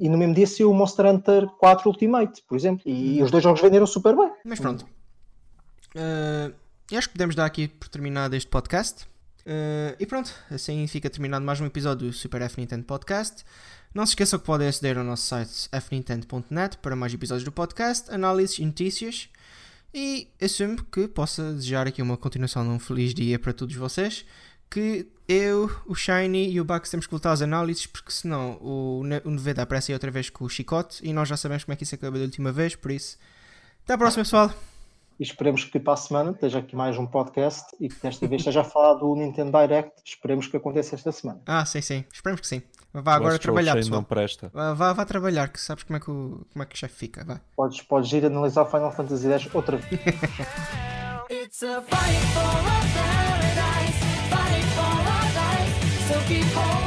e 0.00 0.08
no 0.08 0.16
mesmo 0.16 0.34
dia 0.34 0.46
saiu 0.46 0.70
o 0.70 0.74
Monster 0.74 1.06
Hunter 1.06 1.46
4 1.58 1.88
Ultimate, 1.88 2.42
por 2.48 2.56
exemplo. 2.56 2.82
E 2.86 3.22
os 3.22 3.30
dois 3.30 3.44
jogos 3.44 3.60
venderam 3.60 3.86
super 3.86 4.16
bem. 4.16 4.30
Mas 4.44 4.58
pronto. 4.58 4.86
Uh, 5.94 6.54
acho 6.96 7.08
que 7.08 7.12
podemos 7.12 7.34
dar 7.34 7.44
aqui 7.44 7.68
por 7.68 7.88
terminado 7.88 8.34
este 8.34 8.48
podcast. 8.48 9.04
Uh, 9.46 9.94
e 10.00 10.06
pronto, 10.06 10.32
assim 10.50 10.86
fica 10.86 11.08
terminado 11.08 11.44
mais 11.44 11.60
um 11.60 11.66
episódio 11.66 12.08
do 12.08 12.12
Super 12.12 12.42
F 12.42 12.58
Nintendo 12.58 12.84
Podcast. 12.84 13.44
Não 13.96 14.04
se 14.04 14.10
esqueçam 14.10 14.38
que 14.38 14.44
podem 14.44 14.68
aceder 14.68 14.98
ao 14.98 15.02
nosso 15.02 15.22
site 15.22 15.70
fnintendo.net 15.72 16.76
para 16.82 16.94
mais 16.94 17.14
episódios 17.14 17.44
do 17.44 17.50
podcast, 17.50 18.12
análises 18.12 18.58
e 18.58 18.66
notícias. 18.66 19.30
E 19.94 20.28
assumo 20.38 20.84
que 20.84 21.08
possa 21.08 21.54
desejar 21.54 21.86
aqui 21.86 22.02
uma 22.02 22.18
continuação 22.18 22.62
de 22.62 22.68
um 22.68 22.78
feliz 22.78 23.14
dia 23.14 23.38
para 23.38 23.54
todos 23.54 23.74
vocês. 23.74 24.26
Que 24.68 25.08
eu, 25.26 25.70
o 25.86 25.94
Shiny 25.94 26.50
e 26.50 26.60
o 26.60 26.64
Bugs 26.66 26.90
temos 26.90 27.06
que 27.06 27.10
voltar 27.10 27.32
às 27.32 27.40
análises, 27.40 27.86
porque 27.86 28.12
senão 28.12 28.58
o, 28.60 29.00
o 29.00 29.30
Nevada 29.30 29.62
aparece 29.62 29.92
aí 29.92 29.94
outra 29.94 30.10
vez 30.10 30.28
com 30.28 30.44
o 30.44 30.48
chicote 30.50 31.00
e 31.02 31.14
nós 31.14 31.26
já 31.26 31.38
sabemos 31.38 31.64
como 31.64 31.72
é 31.72 31.76
que 31.76 31.84
isso 31.84 31.94
acabou 31.94 32.18
da 32.18 32.26
última 32.26 32.52
vez. 32.52 32.76
Por 32.76 32.90
isso, 32.90 33.16
até 33.82 33.94
à 33.94 33.96
próxima, 33.96 34.24
pessoal. 34.24 34.52
E 35.18 35.22
esperemos 35.22 35.64
que 35.64 35.80
para 35.80 35.94
a 35.94 35.96
semana 35.96 36.32
esteja 36.32 36.58
aqui 36.58 36.76
mais 36.76 36.98
um 36.98 37.06
podcast 37.06 37.74
e 37.80 37.88
que 37.88 37.98
desta 38.02 38.28
vez 38.28 38.42
esteja 38.42 38.60
a 38.60 38.64
falar 38.64 38.92
do 38.98 39.16
Nintendo 39.16 39.58
Direct. 39.58 40.02
Esperemos 40.04 40.48
que 40.48 40.58
aconteça 40.58 40.94
esta 40.94 41.10
semana. 41.12 41.40
Ah, 41.46 41.64
sim, 41.64 41.80
sim. 41.80 42.04
Esperemos 42.12 42.42
que 42.42 42.46
sim. 42.46 42.60
Vá 43.02 43.14
agora 43.14 43.38
trabalhar, 43.38 43.74
pessoal. 43.74 43.96
não 43.96 44.04
presta. 44.04 44.50
Vá, 44.52 44.72
vá, 44.74 44.92
vá 44.92 45.04
trabalhar, 45.04 45.48
que 45.48 45.60
sabes 45.60 45.84
como 45.84 45.96
é 45.96 46.00
que 46.00 46.10
o, 46.10 46.46
como 46.52 46.62
é 46.62 46.66
que 46.66 46.74
o 46.74 46.78
chefe 46.78 46.94
fica. 46.94 47.24
Vá. 47.24 47.40
Podes, 47.56 47.82
podes 47.82 48.12
ir 48.12 48.24
analisar 48.24 48.64
Final 48.66 48.90
Fantasy 48.92 49.30
X 49.32 49.54
outra 49.54 49.76
vez. 49.76 50.00
It's 51.28 51.62
a 51.62 51.82
fight 51.82 52.20
for 52.34 52.40
a 52.40 52.80
paradise, 52.94 53.98
fight 54.30 54.64
for 54.76 54.96
our 55.16 55.28
life, 55.34 56.08
so 56.08 56.20
keep 56.28 56.44
holding 56.54 56.85